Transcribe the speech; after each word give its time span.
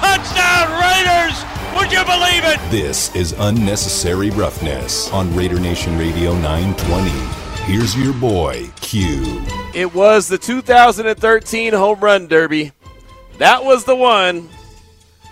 Touchdown 0.00 0.80
Raiders! 0.80 1.44
Would 1.76 1.92
you 1.92 2.02
believe 2.04 2.44
it? 2.44 2.58
This 2.70 3.14
is 3.14 3.34
Unnecessary 3.38 4.30
Roughness 4.30 5.12
on 5.12 5.34
Raider 5.36 5.60
Nation 5.60 5.98
Radio 5.98 6.34
920. 6.36 7.10
Here's 7.70 7.94
your 7.96 8.14
boy, 8.14 8.70
Q. 8.80 9.44
It 9.74 9.94
was 9.94 10.26
the 10.26 10.38
2013 10.38 11.74
Home 11.74 12.00
Run 12.00 12.28
Derby. 12.28 12.72
That 13.38 13.62
was 13.62 13.84
the 13.84 13.94
one 13.94 14.48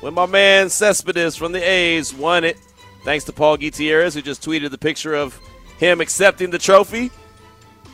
when 0.00 0.12
my 0.12 0.26
man 0.26 0.68
Cespedes 0.68 1.34
from 1.34 1.52
the 1.52 1.66
A's 1.66 2.12
won 2.12 2.44
it. 2.44 2.58
Thanks 3.04 3.24
to 3.24 3.32
Paul 3.32 3.56
Gutierrez, 3.56 4.12
who 4.12 4.20
just 4.20 4.42
tweeted 4.42 4.70
the 4.70 4.78
picture 4.78 5.14
of 5.14 5.40
him 5.78 6.02
accepting 6.02 6.50
the 6.50 6.58
trophy. 6.58 7.10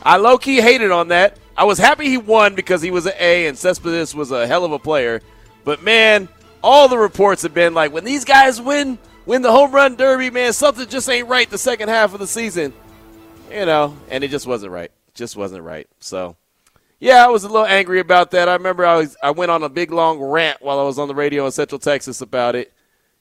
I 0.03 0.17
low 0.17 0.37
key 0.37 0.59
hated 0.59 0.91
on 0.91 1.07
that. 1.07 1.37
I 1.57 1.63
was 1.63 1.77
happy 1.77 2.09
he 2.09 2.17
won 2.17 2.53
because 2.53 2.81
he 2.81 2.91
was 2.91 3.05
an 3.05 3.13
A 3.17 3.47
and 3.47 3.57
Cespedes 3.57 4.13
was 4.13 4.31
a 4.31 4.45
hell 4.45 4.65
of 4.65 4.73
a 4.73 4.79
player. 4.79 5.21
But 5.63 5.81
man, 5.81 6.27
all 6.65 6.87
the 6.87 6.97
reports 6.97 7.43
have 7.43 7.53
been 7.53 7.75
like 7.75 7.93
when 7.93 8.03
these 8.03 8.25
guys 8.25 8.59
win 8.59 8.97
win 9.27 9.43
the 9.43 9.51
home 9.51 9.71
run 9.71 9.95
derby, 9.95 10.31
man, 10.31 10.51
something 10.51 10.87
just 10.87 11.07
ain't 11.07 11.27
right 11.27 11.47
the 11.49 11.59
second 11.59 11.89
half 11.89 12.13
of 12.13 12.19
the 12.19 12.27
season. 12.27 12.73
You 13.51 13.67
know, 13.67 13.95
and 14.09 14.23
it 14.23 14.31
just 14.31 14.47
wasn't 14.47 14.71
right. 14.71 14.91
Just 15.13 15.37
wasn't 15.37 15.63
right. 15.63 15.87
So 15.99 16.35
yeah, 16.99 17.23
I 17.23 17.27
was 17.27 17.43
a 17.43 17.47
little 17.47 17.67
angry 17.67 17.99
about 17.99 18.31
that. 18.31 18.49
I 18.49 18.53
remember 18.53 18.83
I 18.83 18.95
was 18.97 19.15
I 19.21 19.29
went 19.29 19.51
on 19.51 19.61
a 19.61 19.69
big 19.69 19.91
long 19.91 20.19
rant 20.19 20.59
while 20.59 20.79
I 20.79 20.83
was 20.83 20.97
on 20.97 21.07
the 21.07 21.13
radio 21.13 21.45
in 21.45 21.51
Central 21.51 21.77
Texas 21.77 22.21
about 22.21 22.55
it. 22.55 22.73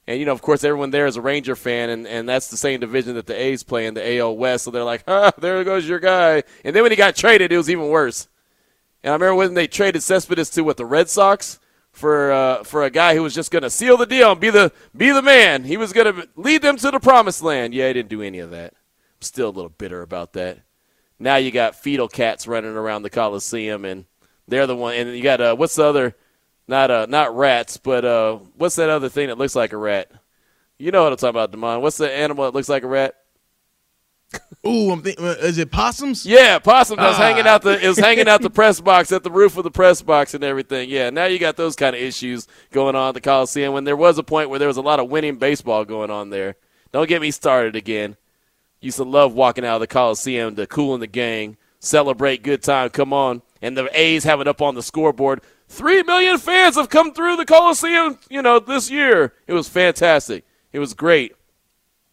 And 0.06 0.19
you 0.19 0.25
know, 0.25 0.33
of 0.33 0.41
course, 0.41 0.64
everyone 0.64 0.91
there 0.91 1.06
is 1.06 1.17
a 1.17 1.20
Ranger 1.20 1.55
fan, 1.55 1.91
and, 1.91 2.06
and 2.06 2.27
that's 2.27 2.48
the 2.48 2.56
same 2.56 2.81
division 2.81 3.14
that 3.14 3.27
the 3.27 3.39
A's 3.39 3.62
play 3.62 3.86
in 3.86 3.92
the 3.92 4.19
AL 4.19 4.36
West. 4.36 4.64
So 4.64 4.70
they're 4.70 4.84
like, 4.84 5.05
"Ah, 5.06 5.33
there 5.39 5.62
goes 5.64 5.86
your 5.86 6.01
guy." 6.01 6.42
And 6.64 6.75
then 6.75 6.83
when 6.83 6.92
he 6.92 6.97
got 6.97 7.14
traded, 7.14 7.53
it 7.53 7.56
was 7.58 7.69
even 7.69 7.89
worse. 7.89 8.27
And 9.03 9.11
I 9.11 9.14
remember 9.14 9.34
when 9.34 9.55
they 9.55 9.67
traded 9.67 10.03
Cespedes 10.03 10.48
to 10.51 10.62
what 10.62 10.79
the 10.79 10.86
Red 10.86 11.11
Sox 11.11 11.58
for 11.95 12.33
uh, 12.33 12.64
for 12.64 12.83
a 12.83 12.91
guy 12.91 13.14
who 13.14 13.23
was 13.23 13.34
just 13.34 13.50
going 13.50 13.62
to 13.62 13.70
seal 13.70 13.97
the 13.97 14.05
deal 14.05 14.33
and 14.33 14.41
be 14.41 14.50
the 14.50 14.73
be 14.95 15.11
the 15.11 15.23
man. 15.23 15.64
He 15.64 15.77
was 15.77 15.92
going 15.92 16.12
to 16.12 16.28
lead 16.36 16.61
them 16.61 16.77
to 16.77 16.91
the 16.91 17.01
promised 17.01 17.42
land. 17.42 17.73
Yeah, 17.73 17.86
he 17.86 17.95
didn't 17.95 18.11
do 18.11 18.20
any 18.20 18.41
of 18.41 18.51
that. 18.51 18.75
I'm 18.75 19.23
still 19.23 19.48
a 19.48 19.51
little 19.51 19.70
bitter 19.70 20.03
about 20.03 20.34
that. 20.34 20.59
Now 21.19 21.36
you 21.36 21.51
got 21.51 21.77
fetal 21.77 22.09
cats 22.09 22.47
running 22.47 22.77
around 22.77 23.03
the 23.03 23.11
Coliseum, 23.11 23.84
and 23.84 24.05
they're 24.48 24.67
the 24.67 24.77
one. 24.77 24.95
And 24.95 25.17
you 25.17 25.23
got 25.23 25.41
uh, 25.41 25.55
what's 25.55 25.77
the 25.77 25.84
other? 25.84 26.17
Not 26.67 26.91
uh, 26.91 27.06
not 27.09 27.36
rats, 27.36 27.77
but 27.77 28.05
uh, 28.05 28.36
what's 28.56 28.77
that 28.77 28.91
other 28.91 29.08
thing 29.08 29.29
that 29.29 29.39
looks 29.39 29.55
like 29.55 29.73
a 29.73 29.77
rat? 29.77 30.11
You 30.79 30.91
know 30.91 31.05
what 31.05 31.12
I'm 31.12 31.19
talking 31.19 31.31
about, 31.31 31.53
Demond. 31.53 31.83
What's 31.83 31.98
the 31.98 32.11
animal 32.11 32.45
that 32.45 32.55
looks 32.55 32.69
like 32.69 32.83
a 32.83 32.89
rat? 32.89 33.14
Ooh, 34.66 34.92
I'm 34.92 35.02
think, 35.02 35.20
uh, 35.20 35.36
is 35.40 35.58
it 35.58 35.70
possums? 35.70 36.24
Yeah, 36.24 36.58
possum 36.58 36.98
ah. 36.98 37.12
hanging 37.12 37.46
out 37.46 37.62
the 37.62 37.78
is 37.78 37.98
hanging 37.98 38.28
out 38.28 38.40
the 38.40 38.50
press 38.62 38.80
box 38.80 39.12
at 39.12 39.22
the 39.22 39.30
roof 39.30 39.56
of 39.58 39.64
the 39.64 39.70
press 39.70 40.00
box 40.00 40.32
and 40.32 40.42
everything. 40.42 40.88
Yeah, 40.88 41.10
now 41.10 41.27
you 41.27 41.38
got 41.38 41.56
those 41.56 41.77
kind 41.77 41.94
of 41.94 42.00
issues 42.00 42.48
going 42.72 42.96
on 42.96 43.08
at 43.08 43.14
the 43.14 43.20
Coliseum 43.20 43.74
when 43.74 43.84
there 43.84 43.96
was 43.96 44.16
a 44.16 44.22
point 44.22 44.48
where 44.48 44.58
there 44.58 44.68
was 44.68 44.78
a 44.78 44.82
lot 44.82 45.00
of 45.00 45.10
winning 45.10 45.36
baseball 45.36 45.84
going 45.84 46.10
on 46.10 46.30
there. 46.30 46.56
Don't 46.92 47.08
get 47.08 47.20
me 47.20 47.30
started 47.30 47.77
again. 47.77 48.16
Used 48.80 48.96
to 48.98 49.05
love 49.05 49.34
walking 49.34 49.64
out 49.64 49.77
of 49.77 49.80
the 49.80 49.86
Coliseum 49.86 50.56
to 50.56 50.66
Kool 50.66 50.94
and 50.94 51.02
the 51.02 51.06
Gang, 51.06 51.56
celebrate 51.80 52.42
good 52.42 52.62
time, 52.62 52.90
come 52.90 53.12
on. 53.12 53.42
And 53.61 53.77
the 53.77 53.89
A's 53.92 54.24
have 54.24 54.40
it 54.40 54.48
up 54.48 54.62
on 54.62 54.74
the 54.74 54.83
scoreboard. 54.83 55.42
Three 55.68 56.02
million 56.02 56.39
fans 56.39 56.77
have 56.77 56.90
come 56.90 57.12
through 57.12 57.36
the 57.36 57.46
Coliseum, 57.46 58.18
you 58.28 58.42
know, 58.42 58.58
this 58.58 58.90
year. 58.90 59.34
It 59.46 59.55
was 59.55 59.68
fantastic. 59.68 60.44
It 60.73 60.78
was 60.78 60.94
great. 60.94 61.34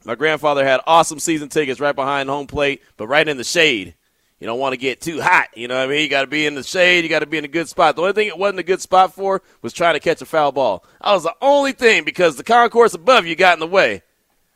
My 0.04 0.16
grandfather 0.16 0.66
had 0.66 0.82
awesome 0.88 1.20
season 1.20 1.50
tickets 1.50 1.80
right 1.80 1.96
behind 1.96 2.30
home 2.30 2.48
plate, 2.48 2.82
but 2.98 3.08
right 3.08 3.28
in 3.28 3.38
the 3.38 3.44
shade. 3.44 3.96
You 4.40 4.48
don't 4.48 4.60
want 4.60 4.74
to 4.74 4.78
get 4.78 5.02
too 5.02 5.22
hot. 5.22 5.50
You 5.56 5.68
know 5.68 5.78
what 5.78 5.84
I 5.84 5.88
mean? 5.88 6.02
You 6.02 6.10
got 6.10 6.22
to 6.22 6.28
be 6.28 6.48
in 6.48 6.56
the 6.56 6.64
shade. 6.64 7.04
You 7.04 7.10
got 7.10 7.20
to 7.20 7.28
be 7.28 7.38
in 7.38 7.46
a 7.46 7.48
good 7.48 7.70
spot. 7.70 7.96
The 7.96 8.02
only 8.02 8.14
thing 8.14 8.28
it 8.28 8.38
wasn't 8.38 8.60
a 8.60 8.64
good 8.64 8.82
spot 8.82 9.14
for 9.14 9.44
was 9.62 9.72
trying 9.72 9.94
to 9.94 10.00
catch 10.00 10.20
a 10.22 10.26
foul 10.26 10.52
ball. 10.52 10.84
I 11.00 11.14
was 11.14 11.24
the 11.24 11.36
only 11.42 11.74
thing 11.74 12.04
because 12.04 12.36
the 12.36 12.44
concourse 12.44 12.96
above 12.96 13.28
you 13.28 13.36
got 13.36 13.54
in 13.54 13.60
the 13.60 13.68
way. 13.68 14.02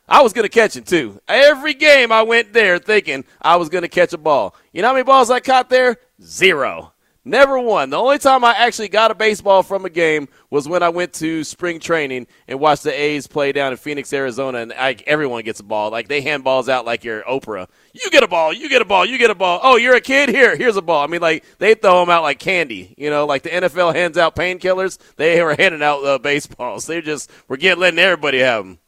I 0.08 0.22
was 0.22 0.32
going 0.32 0.44
to 0.44 0.48
catch 0.48 0.74
it 0.74 0.86
too. 0.86 1.20
Every 1.28 1.72
game 1.74 2.10
I 2.10 2.22
went 2.22 2.52
there 2.52 2.80
thinking 2.80 3.24
I 3.40 3.56
was 3.56 3.68
going 3.68 3.82
to 3.82 3.88
catch 3.88 4.12
a 4.12 4.18
ball. 4.18 4.56
You 4.72 4.82
know 4.82 4.88
how 4.88 4.94
many 4.94 5.04
balls 5.04 5.30
I 5.30 5.38
caught 5.38 5.70
there? 5.70 5.98
Zero. 6.20 6.92
Never 7.26 7.58
won. 7.58 7.90
The 7.90 7.96
only 7.96 8.18
time 8.18 8.44
I 8.44 8.54
actually 8.54 8.86
got 8.86 9.10
a 9.10 9.14
baseball 9.16 9.64
from 9.64 9.84
a 9.84 9.90
game 9.90 10.28
was 10.48 10.68
when 10.68 10.84
I 10.84 10.90
went 10.90 11.12
to 11.14 11.42
spring 11.42 11.80
training 11.80 12.28
and 12.46 12.60
watched 12.60 12.84
the 12.84 12.92
A's 12.92 13.26
play 13.26 13.50
down 13.50 13.72
in 13.72 13.78
Phoenix, 13.78 14.12
Arizona, 14.12 14.58
and 14.58 14.72
I, 14.72 14.94
everyone 15.08 15.42
gets 15.42 15.58
a 15.58 15.64
ball. 15.64 15.90
Like 15.90 16.06
they 16.06 16.20
hand 16.20 16.44
balls 16.44 16.68
out 16.68 16.84
like 16.84 17.02
you're 17.02 17.24
Oprah. 17.24 17.66
You 17.92 18.10
get 18.10 18.22
a 18.22 18.28
ball, 18.28 18.52
you 18.52 18.68
get 18.68 18.80
a 18.80 18.84
ball, 18.84 19.04
you 19.04 19.18
get 19.18 19.32
a 19.32 19.34
ball. 19.34 19.58
Oh, 19.60 19.74
you're 19.74 19.96
a 19.96 20.00
kid? 20.00 20.28
Here, 20.28 20.54
here's 20.54 20.76
a 20.76 20.82
ball. 20.82 21.02
I 21.02 21.08
mean, 21.08 21.20
like 21.20 21.44
they 21.58 21.74
throw 21.74 21.98
them 21.98 22.10
out 22.10 22.22
like 22.22 22.38
candy. 22.38 22.94
You 22.96 23.10
know, 23.10 23.26
like 23.26 23.42
the 23.42 23.50
NFL 23.50 23.96
hands 23.96 24.16
out 24.16 24.36
painkillers. 24.36 24.96
They 25.16 25.42
were 25.42 25.56
handing 25.56 25.82
out 25.82 26.04
uh, 26.04 26.18
baseballs. 26.18 26.86
They 26.86 27.00
just 27.00 27.28
were 27.48 27.56
getting 27.56 27.80
letting 27.80 27.98
everybody 27.98 28.38
have 28.38 28.64
them. 28.64 28.78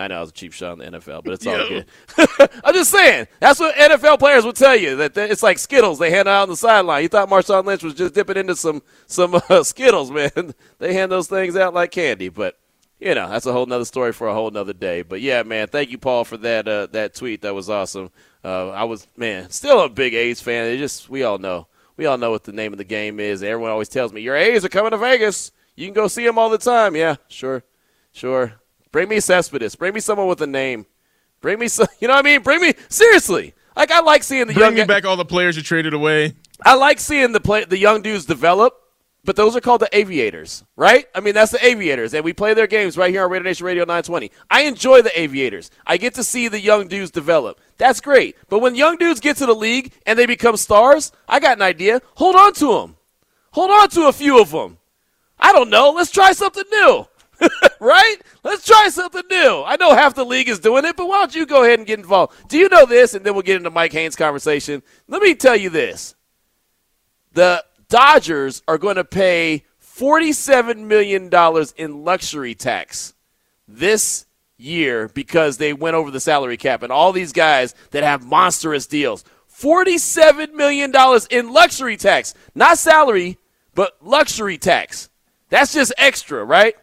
I 0.00 0.08
know 0.08 0.16
it 0.16 0.20
was 0.20 0.30
a 0.30 0.32
cheap 0.32 0.54
shot 0.54 0.80
in 0.80 0.92
the 0.92 0.98
NFL, 0.98 1.22
but 1.22 1.34
it's 1.34 1.46
all 1.46 1.58
good. 1.68 1.84
I'm 2.64 2.72
just 2.72 2.90
saying. 2.90 3.28
That's 3.38 3.60
what 3.60 3.74
NFL 3.74 4.18
players 4.18 4.46
will 4.46 4.54
tell 4.54 4.74
you 4.74 4.96
that 4.96 5.14
it's 5.14 5.42
like 5.42 5.58
Skittles. 5.58 5.98
They 5.98 6.10
hand 6.10 6.26
out 6.26 6.44
on 6.44 6.48
the 6.48 6.56
sideline. 6.56 7.02
You 7.02 7.08
thought 7.08 7.28
Marshawn 7.28 7.66
Lynch 7.66 7.84
was 7.84 7.92
just 7.92 8.14
dipping 8.14 8.38
into 8.38 8.56
some 8.56 8.82
some 9.06 9.34
uh, 9.50 9.62
Skittles, 9.62 10.10
man. 10.10 10.54
They 10.78 10.94
hand 10.94 11.12
those 11.12 11.28
things 11.28 11.54
out 11.54 11.74
like 11.74 11.90
candy. 11.90 12.30
But 12.30 12.58
you 12.98 13.14
know, 13.14 13.28
that's 13.28 13.44
a 13.44 13.52
whole 13.52 13.66
nother 13.66 13.84
story 13.84 14.14
for 14.14 14.26
a 14.26 14.32
whole 14.32 14.50
nother 14.50 14.72
day. 14.72 15.02
But 15.02 15.20
yeah, 15.20 15.42
man, 15.42 15.68
thank 15.68 15.90
you, 15.90 15.98
Paul, 15.98 16.24
for 16.24 16.38
that 16.38 16.66
uh, 16.66 16.86
that 16.92 17.14
tweet. 17.14 17.42
That 17.42 17.54
was 17.54 17.68
awesome. 17.68 18.10
Uh, 18.42 18.70
I 18.70 18.84
was 18.84 19.06
man, 19.18 19.50
still 19.50 19.82
a 19.82 19.90
big 19.90 20.14
A's 20.14 20.40
fan. 20.40 20.66
It 20.66 20.78
just 20.78 21.10
we 21.10 21.24
all 21.24 21.36
know 21.36 21.66
we 21.98 22.06
all 22.06 22.16
know 22.16 22.30
what 22.30 22.44
the 22.44 22.52
name 22.52 22.72
of 22.72 22.78
the 22.78 22.84
game 22.84 23.20
is. 23.20 23.42
Everyone 23.42 23.70
always 23.70 23.90
tells 23.90 24.14
me 24.14 24.22
your 24.22 24.34
A's 24.34 24.64
are 24.64 24.70
coming 24.70 24.92
to 24.92 24.98
Vegas. 24.98 25.52
You 25.76 25.86
can 25.86 25.94
go 25.94 26.08
see 26.08 26.24
them 26.24 26.38
all 26.38 26.48
the 26.48 26.56
time. 26.56 26.96
Yeah, 26.96 27.16
sure, 27.28 27.64
sure. 28.12 28.54
Bring 28.92 29.08
me 29.08 29.20
Cespedes. 29.20 29.74
Bring 29.76 29.94
me 29.94 30.00
someone 30.00 30.26
with 30.26 30.40
a 30.42 30.46
name. 30.46 30.86
Bring 31.40 31.58
me 31.58 31.68
some. 31.68 31.86
You 32.00 32.08
know 32.08 32.14
what 32.14 32.24
I 32.26 32.28
mean? 32.28 32.42
Bring 32.42 32.60
me 32.60 32.74
seriously. 32.88 33.54
Like 33.76 33.90
I 33.90 34.00
like 34.00 34.22
seeing 34.22 34.46
the 34.46 34.54
Bring 34.54 34.76
young. 34.76 34.86
back 34.86 35.04
all 35.04 35.16
the 35.16 35.24
players 35.24 35.56
you 35.56 35.62
traded 35.62 35.94
away. 35.94 36.34
I 36.64 36.74
like 36.74 36.98
seeing 37.00 37.32
the 37.32 37.40
play 37.40 37.64
the 37.64 37.78
young 37.78 38.02
dudes 38.02 38.24
develop. 38.26 38.74
But 39.22 39.36
those 39.36 39.54
are 39.54 39.60
called 39.60 39.82
the 39.82 39.88
aviators, 39.94 40.64
right? 40.76 41.04
I 41.14 41.20
mean, 41.20 41.34
that's 41.34 41.52
the 41.52 41.62
aviators, 41.62 42.14
and 42.14 42.24
we 42.24 42.32
play 42.32 42.54
their 42.54 42.66
games 42.66 42.96
right 42.96 43.10
here 43.10 43.22
on 43.22 43.30
Raider 43.30 43.44
Nation 43.44 43.66
Radio 43.66 43.82
920. 43.82 44.30
I 44.50 44.62
enjoy 44.62 45.02
the 45.02 45.20
aviators. 45.20 45.70
I 45.86 45.98
get 45.98 46.14
to 46.14 46.24
see 46.24 46.48
the 46.48 46.58
young 46.58 46.88
dudes 46.88 47.10
develop. 47.10 47.60
That's 47.76 48.00
great. 48.00 48.34
But 48.48 48.60
when 48.60 48.74
young 48.74 48.96
dudes 48.96 49.20
get 49.20 49.36
to 49.36 49.44
the 49.44 49.54
league 49.54 49.92
and 50.06 50.18
they 50.18 50.24
become 50.24 50.56
stars, 50.56 51.12
I 51.28 51.38
got 51.38 51.58
an 51.58 51.62
idea. 51.62 52.00
Hold 52.14 52.34
on 52.34 52.54
to 52.54 52.72
them. 52.80 52.96
Hold 53.50 53.70
on 53.70 53.90
to 53.90 54.08
a 54.08 54.12
few 54.14 54.40
of 54.40 54.52
them. 54.52 54.78
I 55.38 55.52
don't 55.52 55.68
know. 55.68 55.90
Let's 55.90 56.10
try 56.10 56.32
something 56.32 56.64
new. 56.72 57.06
right? 57.80 58.16
Let's 58.44 58.66
try 58.66 58.88
something 58.88 59.22
new. 59.30 59.62
I 59.66 59.76
know 59.76 59.94
half 59.94 60.14
the 60.14 60.24
league 60.24 60.48
is 60.48 60.58
doing 60.58 60.84
it, 60.84 60.96
but 60.96 61.06
why 61.06 61.18
don't 61.18 61.34
you 61.34 61.46
go 61.46 61.64
ahead 61.64 61.78
and 61.78 61.86
get 61.86 61.98
involved? 61.98 62.48
Do 62.48 62.58
you 62.58 62.68
know 62.68 62.86
this? 62.86 63.14
And 63.14 63.24
then 63.24 63.34
we'll 63.34 63.42
get 63.42 63.56
into 63.56 63.70
Mike 63.70 63.92
Haynes' 63.92 64.16
conversation. 64.16 64.82
Let 65.08 65.22
me 65.22 65.34
tell 65.34 65.56
you 65.56 65.70
this 65.70 66.14
the 67.32 67.64
Dodgers 67.88 68.62
are 68.68 68.78
going 68.78 68.96
to 68.96 69.04
pay 69.04 69.64
$47 69.82 70.78
million 70.78 71.30
in 71.76 72.04
luxury 72.04 72.54
tax 72.54 73.14
this 73.66 74.26
year 74.56 75.08
because 75.08 75.56
they 75.56 75.72
went 75.72 75.96
over 75.96 76.10
the 76.10 76.20
salary 76.20 76.56
cap 76.56 76.82
and 76.82 76.92
all 76.92 77.12
these 77.12 77.32
guys 77.32 77.74
that 77.90 78.02
have 78.02 78.24
monstrous 78.24 78.86
deals. 78.86 79.24
$47 79.52 80.54
million 80.54 80.92
in 81.30 81.52
luxury 81.52 81.96
tax. 81.96 82.34
Not 82.54 82.78
salary, 82.78 83.38
but 83.74 83.96
luxury 84.00 84.56
tax. 84.56 85.10
That's 85.50 85.74
just 85.74 85.92
extra, 85.98 86.44
right? 86.44 86.76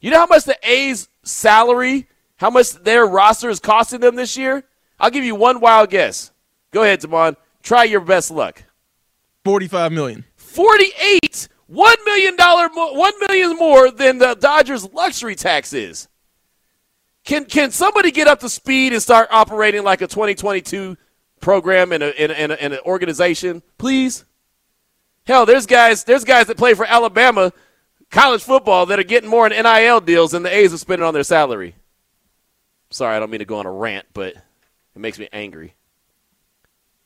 You 0.00 0.10
know 0.10 0.18
how 0.18 0.26
much 0.26 0.44
the 0.44 0.58
A's 0.62 1.08
salary, 1.24 2.06
how 2.36 2.50
much 2.50 2.72
their 2.72 3.06
roster 3.06 3.50
is 3.50 3.60
costing 3.60 4.00
them 4.00 4.16
this 4.16 4.36
year? 4.36 4.64
I'll 5.00 5.10
give 5.10 5.24
you 5.24 5.34
one 5.34 5.60
wild 5.60 5.90
guess. 5.90 6.30
Go 6.70 6.82
ahead, 6.82 7.00
Damon. 7.00 7.36
Try 7.62 7.84
your 7.84 8.00
best 8.00 8.30
luck. 8.30 8.64
Forty-five 9.44 9.92
million. 9.92 10.24
Forty-eight. 10.36 11.48
One 11.66 11.96
million 12.06 12.34
dollar, 12.34 12.68
one 12.68 13.12
million 13.28 13.56
more 13.56 13.90
than 13.90 14.16
the 14.16 14.34
Dodgers' 14.34 14.90
luxury 14.90 15.34
tax 15.34 15.74
is. 15.74 16.08
Can 17.24 17.44
can 17.44 17.70
somebody 17.70 18.10
get 18.10 18.26
up 18.26 18.40
to 18.40 18.48
speed 18.48 18.94
and 18.94 19.02
start 19.02 19.28
operating 19.30 19.84
like 19.84 20.00
a 20.00 20.06
2022 20.06 20.96
program 21.40 21.92
in, 21.92 22.00
a, 22.00 22.08
in, 22.08 22.30
a, 22.30 22.34
in, 22.34 22.50
a, 22.50 22.54
in 22.54 22.72
an 22.72 22.78
organization, 22.86 23.62
please? 23.76 24.24
Hell, 25.26 25.44
there's 25.44 25.66
guys 25.66 26.04
there's 26.04 26.24
guys 26.24 26.46
that 26.46 26.56
play 26.56 26.72
for 26.72 26.86
Alabama 26.86 27.52
college 28.10 28.42
football 28.42 28.86
that 28.86 28.98
are 28.98 29.04
getting 29.04 29.30
more 29.30 29.46
in 29.46 29.62
NIL 29.62 30.00
deals 30.00 30.32
than 30.32 30.42
the 30.42 30.54
A's 30.54 30.72
are 30.72 30.78
spending 30.78 31.06
on 31.06 31.14
their 31.14 31.22
salary. 31.22 31.74
Sorry, 32.90 33.16
I 33.16 33.20
don't 33.20 33.30
mean 33.30 33.40
to 33.40 33.44
go 33.44 33.58
on 33.58 33.66
a 33.66 33.72
rant, 33.72 34.06
but 34.14 34.34
it 34.34 34.98
makes 34.98 35.18
me 35.18 35.28
angry. 35.32 35.74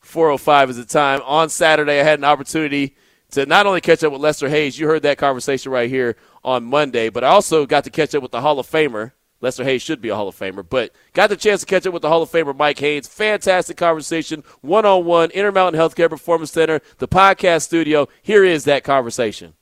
405 0.01 0.71
is 0.71 0.77
the 0.77 0.85
time. 0.85 1.21
On 1.25 1.49
Saturday, 1.49 2.01
I 2.01 2.05
had 2.05 2.19
an 2.19 2.25
opportunity 2.25 2.97
to 3.31 3.47
not 3.47 3.67
only 3.67 3.81
catch 3.81 4.05
up 4.05 4.13
with 4.13 4.21
Lester 4.21 4.49
Hayes, 4.49 4.79
you 4.79 4.87
heard 4.87 5.03
that 5.03 5.19
conversation 5.19 5.73
right 5.73 5.89
here 5.89 6.17
on 6.45 6.65
Monday, 6.65 7.09
but 7.09 7.25
I 7.25 7.29
also 7.29 7.67
got 7.67 7.85
to 7.85 7.91
catch 7.91 8.15
up 8.15 8.23
with 8.23 8.33
the 8.33 8.41
Hall 8.41 8.59
of 8.59 8.71
Famer. 8.71 9.13
Lester 9.41 9.65
Hayes 9.65 9.83
should 9.83 10.01
be 10.01 10.09
a 10.09 10.15
Hall 10.15 10.29
of 10.29 10.39
Famer, 10.39 10.65
but 10.69 10.93
got 11.15 11.29
the 11.29 11.37
chance 11.37 11.61
to 11.61 11.67
catch 11.67 11.85
up 11.87 11.93
with 11.93 12.03
the 12.03 12.09
Hall 12.09 12.23
of 12.23 12.31
Famer 12.31 12.57
Mike 12.57 12.79
Haynes. 12.79 13.09
Fantastic 13.09 13.77
conversation, 13.77 14.45
one 14.61 14.85
on 14.85 15.05
one, 15.05 15.31
Intermountain 15.31 15.81
Healthcare 15.81 16.09
Performance 16.11 16.53
Center, 16.53 16.81
the 16.99 17.09
podcast 17.09 17.63
studio. 17.63 18.09
Here 18.23 18.45
is 18.45 18.65
that 18.65 18.85
conversation. 18.85 19.55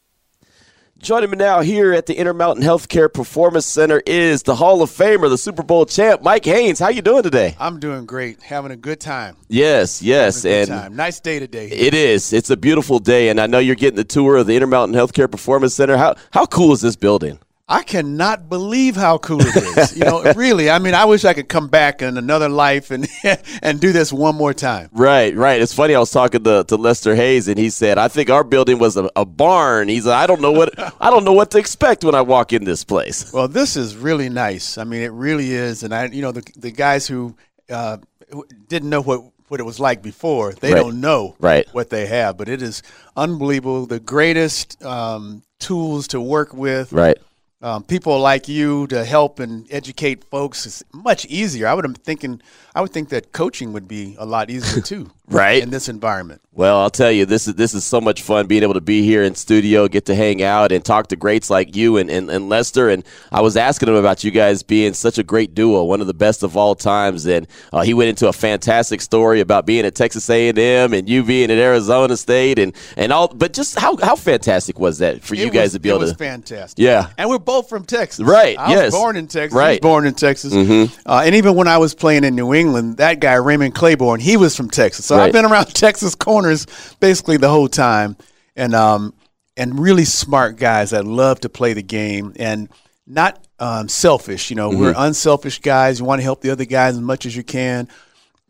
Joining 1.02 1.30
me 1.30 1.38
now 1.38 1.60
here 1.60 1.94
at 1.94 2.04
the 2.04 2.14
Intermountain 2.18 2.62
Healthcare 2.62 3.10
Performance 3.10 3.64
Center 3.64 4.02
is 4.04 4.42
the 4.42 4.54
Hall 4.54 4.82
of 4.82 4.90
Famer, 4.90 5.30
the 5.30 5.38
Super 5.38 5.62
Bowl 5.62 5.86
champ, 5.86 6.20
Mike 6.20 6.44
Haynes. 6.44 6.78
How 6.78 6.90
you 6.90 7.00
doing 7.00 7.22
today? 7.22 7.56
I'm 7.58 7.80
doing 7.80 8.04
great, 8.04 8.42
having 8.42 8.70
a 8.70 8.76
good 8.76 9.00
time. 9.00 9.38
Yes, 9.48 10.02
yes, 10.02 10.44
and 10.44 10.68
time. 10.68 10.96
nice 10.96 11.18
day 11.18 11.38
today. 11.38 11.68
It 11.70 11.94
is. 11.94 12.34
It's 12.34 12.50
a 12.50 12.56
beautiful 12.56 12.98
day, 12.98 13.30
and 13.30 13.40
I 13.40 13.46
know 13.46 13.60
you're 13.60 13.76
getting 13.76 13.96
the 13.96 14.04
tour 14.04 14.36
of 14.36 14.46
the 14.46 14.54
Intermountain 14.54 14.94
Healthcare 14.94 15.30
Performance 15.30 15.72
Center. 15.72 15.96
How 15.96 16.16
how 16.32 16.44
cool 16.44 16.72
is 16.72 16.82
this 16.82 16.96
building? 16.96 17.38
I 17.72 17.84
cannot 17.84 18.48
believe 18.48 18.96
how 18.96 19.18
cool 19.18 19.40
it 19.40 19.54
is. 19.78 19.96
you 19.96 20.04
know, 20.04 20.22
really. 20.36 20.68
I 20.68 20.80
mean, 20.80 20.92
I 20.92 21.04
wish 21.04 21.24
I 21.24 21.34
could 21.34 21.48
come 21.48 21.68
back 21.68 22.02
in 22.02 22.18
another 22.18 22.48
life 22.48 22.90
and 22.90 23.06
and 23.62 23.80
do 23.80 23.92
this 23.92 24.12
one 24.12 24.34
more 24.34 24.52
time. 24.52 24.88
Right, 24.92 25.34
right. 25.36 25.60
It's 25.62 25.72
funny. 25.72 25.94
I 25.94 26.00
was 26.00 26.10
talking 26.10 26.42
to, 26.42 26.64
to 26.64 26.76
Lester 26.76 27.14
Hayes, 27.14 27.46
and 27.46 27.56
he 27.56 27.70
said, 27.70 27.96
"I 27.96 28.08
think 28.08 28.28
our 28.28 28.42
building 28.42 28.80
was 28.80 28.96
a, 28.96 29.08
a 29.14 29.24
barn." 29.24 29.88
He's 29.88 30.04
like, 30.04 30.16
"I 30.16 30.26
don't 30.26 30.40
know 30.40 30.50
what 30.50 30.70
I 31.00 31.10
don't 31.10 31.24
know 31.24 31.32
what 31.32 31.52
to 31.52 31.58
expect 31.58 32.02
when 32.02 32.16
I 32.16 32.22
walk 32.22 32.52
in 32.52 32.64
this 32.64 32.82
place." 32.82 33.32
Well, 33.32 33.46
this 33.46 33.76
is 33.76 33.96
really 33.96 34.28
nice. 34.28 34.76
I 34.76 34.82
mean, 34.84 35.02
it 35.02 35.12
really 35.12 35.52
is. 35.52 35.84
And 35.84 35.94
I, 35.94 36.06
you 36.06 36.22
know, 36.22 36.32
the 36.32 36.42
the 36.56 36.72
guys 36.72 37.06
who, 37.06 37.36
uh, 37.70 37.98
who 38.32 38.44
didn't 38.66 38.90
know 38.90 39.00
what 39.00 39.20
what 39.46 39.60
it 39.60 39.64
was 39.64 39.78
like 39.78 40.02
before. 40.02 40.52
They 40.54 40.72
Right. 40.72 40.80
don't 40.80 41.00
know 41.00 41.36
Right. 41.40 41.66
what 41.72 41.90
they 41.90 42.06
have, 42.06 42.36
but 42.36 42.48
it 42.48 42.62
is 42.62 42.82
unbelievable. 43.16 43.86
The 43.86 43.98
greatest 44.00 44.82
um, 44.84 45.42
tools 45.58 46.08
to 46.08 46.20
work 46.20 46.52
with. 46.54 46.92
Right. 46.92 47.18
Um, 47.62 47.84
people 47.84 48.18
like 48.18 48.48
you 48.48 48.86
to 48.88 49.04
help 49.04 49.38
and 49.38 49.66
educate 49.70 50.24
folks 50.24 50.64
is 50.66 50.82
much 50.92 51.26
easier. 51.26 51.66
I 51.66 51.74
would 51.74 51.84
have 51.84 51.96
thinking 51.98 52.40
I 52.74 52.80
would 52.80 52.92
think 52.92 53.08
that 53.10 53.32
coaching 53.32 53.72
would 53.72 53.88
be 53.88 54.14
a 54.18 54.24
lot 54.24 54.48
easier 54.48 54.80
too, 54.92 55.10
Right. 55.26 55.62
In 55.62 55.70
this 55.70 55.88
environment. 55.88 56.40
Well, 56.52 56.78
I'll 56.78 56.90
tell 56.90 57.10
you, 57.12 57.24
this 57.26 57.46
is 57.48 57.54
this 57.54 57.74
is 57.74 57.84
so 57.84 58.00
much 58.00 58.22
fun 58.22 58.46
being 58.46 58.62
able 58.62 58.74
to 58.74 58.80
be 58.80 59.02
here 59.02 59.22
in 59.22 59.34
studio, 59.34 59.86
get 59.88 60.06
to 60.06 60.14
hang 60.14 60.42
out 60.42 60.72
and 60.72 60.84
talk 60.84 61.08
to 61.08 61.16
greats 61.16 61.48
like 61.50 61.76
you 61.76 61.96
and, 61.98 62.10
and, 62.10 62.28
and 62.30 62.48
Lester. 62.48 62.88
And 62.88 63.04
I 63.32 63.40
was 63.40 63.56
asking 63.56 63.88
him 63.88 63.94
about 63.94 64.24
you 64.24 64.30
guys 64.30 64.62
being 64.62 64.92
such 64.94 65.18
a 65.18 65.22
great 65.22 65.54
duo, 65.54 65.84
one 65.84 66.00
of 66.00 66.06
the 66.08 66.14
best 66.14 66.42
of 66.42 66.56
all 66.56 66.74
times. 66.74 67.26
And 67.26 67.46
uh, 67.72 67.82
he 67.82 67.94
went 67.94 68.08
into 68.10 68.28
a 68.28 68.32
fantastic 68.32 69.00
story 69.00 69.40
about 69.40 69.66
being 69.66 69.84
at 69.84 69.94
Texas 69.94 70.28
A&M 70.30 70.92
and 70.92 71.08
you 71.08 71.22
being 71.22 71.50
at 71.50 71.58
Arizona 71.58 72.16
State 72.16 72.58
and, 72.58 72.74
and 72.96 73.12
all. 73.12 73.28
But 73.28 73.52
just 73.52 73.78
how, 73.78 73.96
how 73.96 74.16
fantastic 74.16 74.78
was 74.78 74.98
that 74.98 75.22
for 75.22 75.34
you 75.36 75.50
guys 75.50 75.66
was- 75.66 75.72
to 75.74 75.80
be 75.80 75.88
able 75.90 75.98
it 75.98 76.02
was 76.02 76.12
to? 76.12 76.18
fantastic. 76.18 76.78
Yeah. 76.82 77.10
and 77.18 77.28
we're 77.30 77.38
both 77.50 77.68
from 77.68 77.84
Texas, 77.84 78.24
Right, 78.24 78.58
I 78.58 78.70
yes. 78.70 78.84
was 78.86 78.94
born 78.94 79.16
in 79.16 79.26
Texas. 79.26 79.56
Right. 79.56 79.70
He 79.72 79.74
was 79.74 79.80
born 79.80 80.06
in 80.06 80.14
Texas. 80.14 80.52
Uh, 80.54 81.22
and 81.24 81.34
even 81.34 81.54
when 81.54 81.66
I 81.68 81.78
was 81.78 81.94
playing 81.94 82.24
in 82.24 82.34
New 82.34 82.54
England, 82.54 82.98
that 82.98 83.18
guy 83.20 83.34
Raymond 83.34 83.74
Clayborn, 83.74 84.20
he 84.20 84.36
was 84.36 84.56
from 84.56 84.70
Texas. 84.70 85.06
So 85.06 85.16
Right. 85.16 85.26
I've 85.26 85.32
been 85.32 85.44
around 85.44 85.66
Texas 85.74 86.14
corners 86.14 86.66
basically 87.00 87.36
the 87.38 87.48
whole 87.48 87.68
time, 87.68 88.16
and 88.56 88.74
um, 88.74 89.14
and 89.56 89.78
really 89.78 90.04
smart 90.04 90.56
guys 90.56 90.90
that 90.90 91.04
love 91.04 91.40
to 91.40 91.48
play 91.48 91.72
the 91.72 91.82
game 91.82 92.32
and 92.38 92.68
not 93.06 93.44
um, 93.58 93.88
selfish. 93.88 94.50
You 94.50 94.56
know, 94.56 94.70
we're 94.70 94.94
unselfish 94.96 95.58
guys. 95.60 95.98
You 95.98 96.04
want 96.04 96.20
to 96.20 96.24
help 96.24 96.40
the 96.40 96.50
other 96.50 96.64
guys 96.64 96.94
as 96.94 97.00
much 97.00 97.26
as 97.26 97.36
you 97.36 97.42
can. 97.42 97.88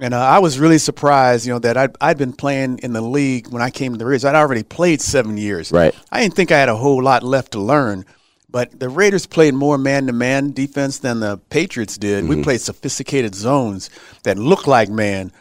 And 0.03 0.15
uh, 0.15 0.19
I 0.19 0.39
was 0.39 0.59
really 0.59 0.79
surprised, 0.79 1.47
you 1.47 1.53
know, 1.53 1.59
that 1.59 1.77
I'd, 1.77 1.95
I'd 2.01 2.17
been 2.17 2.33
playing 2.33 2.79
in 2.83 2.93
the 2.95 3.03
league 3.03 3.49
when 3.49 3.61
I 3.61 3.69
came 3.71 3.93
to 3.93 3.99
the 3.99 4.07
Raiders. 4.07 4.25
I'd 4.25 4.35
already 4.35 4.63
played 4.63 5.01
seven 5.03 5.37
years. 5.37 5.71
Right. 5.73 5.95
I 6.11 6.23
didn't 6.23 6.35
think 6.37 6.51
I 6.53 6.59
had 6.59 6.71
a 6.71 6.77
whole 6.77 7.03
lot 7.03 7.23
left 7.23 7.53
to 7.53 7.61
learn, 7.61 8.07
but 8.51 8.79
the 8.79 8.89
Raiders 8.89 9.27
played 9.27 9.55
more 9.55 9.79
man-to-man 9.79 10.53
defense 10.53 10.99
than 10.99 11.21
the 11.21 11.39
Patriots 11.51 11.97
did. 11.99 12.29
We 12.29 12.43
played 12.43 12.61
sophisticated 12.61 13.35
zones 13.35 13.91
that 14.25 14.39
looked 14.39 14.67
like 14.67 14.89
man, 14.89 15.33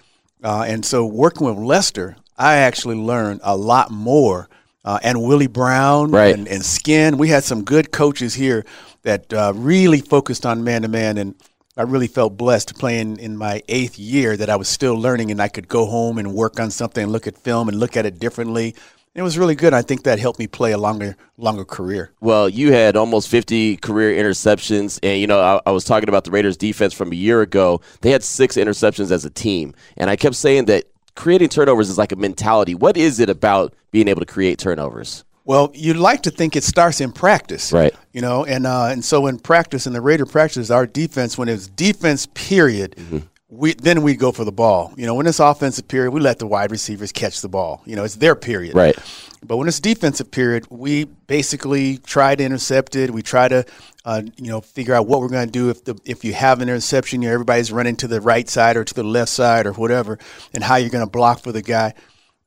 uh, 0.43 0.65
and 0.67 0.85
so 0.85 1.05
working 1.05 1.47
with 1.47 1.57
Lester, 1.57 2.15
I 2.37 2.57
actually 2.57 2.95
learned 2.97 3.41
a 3.43 3.55
lot 3.57 3.91
more. 3.91 4.49
Uh, 4.85 4.97
and 5.03 5.21
Willie 5.21 5.47
Brown 5.47 6.09
Right. 6.09 6.33
and, 6.33 6.47
and 6.47 6.63
Skin, 6.63 7.17
we 7.17 7.27
had 7.27 7.43
some 7.43 7.63
good 7.65 7.91
coaches 7.91 8.33
here 8.33 8.65
that 9.01 9.31
uh, 9.33 9.51
really 9.53 9.99
focused 9.99 10.45
on 10.45 10.63
man-to-man, 10.63 11.17
and 11.17 11.35
I 11.75 11.83
really 11.83 12.07
felt 12.07 12.37
blessed 12.37 12.77
playing 12.79 13.19
in 13.19 13.37
my 13.37 13.61
eighth 13.67 13.99
year 13.99 14.35
that 14.37 14.49
I 14.49 14.55
was 14.55 14.67
still 14.67 14.95
learning 14.95 15.31
and 15.31 15.41
I 15.41 15.47
could 15.49 15.67
go 15.67 15.85
home 15.85 16.17
and 16.17 16.33
work 16.33 16.59
on 16.59 16.71
something 16.71 17.03
and 17.03 17.11
look 17.11 17.27
at 17.27 17.37
film 17.37 17.67
and 17.69 17.79
look 17.79 17.97
at 17.97 18.05
it 18.05 18.19
differently. 18.19 18.73
It 19.15 19.21
was 19.23 19.37
really 19.37 19.55
good. 19.55 19.73
I 19.73 19.81
think 19.81 20.03
that 20.03 20.19
helped 20.19 20.39
me 20.39 20.47
play 20.47 20.71
a 20.71 20.77
longer, 20.77 21.17
longer 21.37 21.65
career. 21.65 22.11
Well, 22.21 22.47
you 22.47 22.71
had 22.71 22.95
almost 22.95 23.27
50 23.27 23.77
career 23.77 24.21
interceptions. 24.23 24.99
And, 25.01 25.19
you 25.19 25.27
know, 25.27 25.39
I, 25.39 25.59
I 25.65 25.71
was 25.71 25.83
talking 25.83 26.09
about 26.09 26.23
the 26.25 26.31
Raiders 26.31 26.55
defense 26.57 26.93
from 26.93 27.11
a 27.11 27.15
year 27.15 27.41
ago. 27.41 27.81
They 28.01 28.11
had 28.11 28.23
six 28.23 28.55
interceptions 28.55 29.11
as 29.11 29.25
a 29.25 29.29
team. 29.29 29.73
And 29.97 30.09
I 30.09 30.15
kept 30.15 30.35
saying 30.35 30.65
that 30.65 30.85
creating 31.15 31.49
turnovers 31.49 31.89
is 31.89 31.97
like 31.97 32.11
a 32.11 32.15
mentality. 32.15 32.75
What 32.75 32.97
is 32.97 33.19
it 33.19 33.29
about 33.29 33.73
being 33.91 34.07
able 34.07 34.21
to 34.21 34.27
create 34.27 34.59
turnovers? 34.59 35.25
Well, 35.43 35.71
you'd 35.73 35.97
like 35.97 36.21
to 36.23 36.31
think 36.31 36.55
it 36.55 36.63
starts 36.63 37.01
in 37.01 37.11
practice, 37.11 37.73
Right. 37.73 37.95
You 38.13 38.21
know, 38.21 38.45
and 38.45 38.67
uh, 38.67 38.85
and 38.91 39.03
so 39.03 39.25
in 39.25 39.39
practice, 39.39 39.87
in 39.87 39.93
the 39.93 40.01
Raider 40.01 40.27
practice, 40.27 40.69
our 40.69 40.85
defense, 40.85 41.39
when 41.39 41.49
it's 41.49 41.67
defense 41.67 42.27
period, 42.35 42.95
Mm-hmm. 42.97 43.17
We 43.49 43.73
then 43.73 44.03
we 44.03 44.15
go 44.15 44.31
for 44.31 44.45
the 44.45 44.51
ball. 44.51 44.93
You 44.95 45.05
know, 45.07 45.15
when 45.15 45.25
it's 45.25 45.39
offensive 45.39 45.87
period, 45.87 46.11
we 46.11 46.19
let 46.19 46.39
the 46.39 46.45
wide 46.45 46.71
receivers 46.71 47.11
catch 47.11 47.41
the 47.41 47.49
ball. 47.49 47.81
You 47.85 47.95
know, 47.95 48.03
it's 48.03 48.15
their 48.15 48.35
period, 48.35 48.75
Right. 48.75 48.97
But 49.41 49.55
when 49.57 49.67
it's 49.69 49.79
defensive 49.79 50.31
period, 50.31 50.67
we 50.69 51.05
basically 51.05 51.97
try 51.99 52.35
to 52.35 52.43
intercept 52.43 52.97
it. 52.97 53.09
We 53.09 53.21
try 53.21 53.47
to, 53.47 53.65
uh, 54.03 54.23
you 54.35 54.49
know, 54.49 54.59
figure 54.59 54.93
out 54.93 55.07
what 55.07 55.21
we're 55.21 55.29
going 55.29 55.47
to 55.47 55.51
do 55.51 55.69
if 55.69 55.85
the 55.85 55.97
if 56.05 56.23
you 56.23 56.33
have 56.33 56.61
an 56.61 56.69
interception, 56.69 57.21
you 57.21 57.29
know, 57.29 57.33
everybody's 57.33 57.71
running 57.71 57.95
to 57.97 58.07
the 58.07 58.21
right 58.21 58.47
side 58.47 58.77
or 58.77 58.83
to 58.83 58.93
the 58.93 59.03
left 59.03 59.31
side 59.31 59.65
or 59.65 59.73
whatever, 59.73 60.19
and 60.53 60.63
how 60.63 60.75
you're 60.75 60.89
going 60.89 61.05
to 61.05 61.09
block 61.09 61.39
for 61.39 61.51
the 61.51 61.61
guy. 61.61 61.93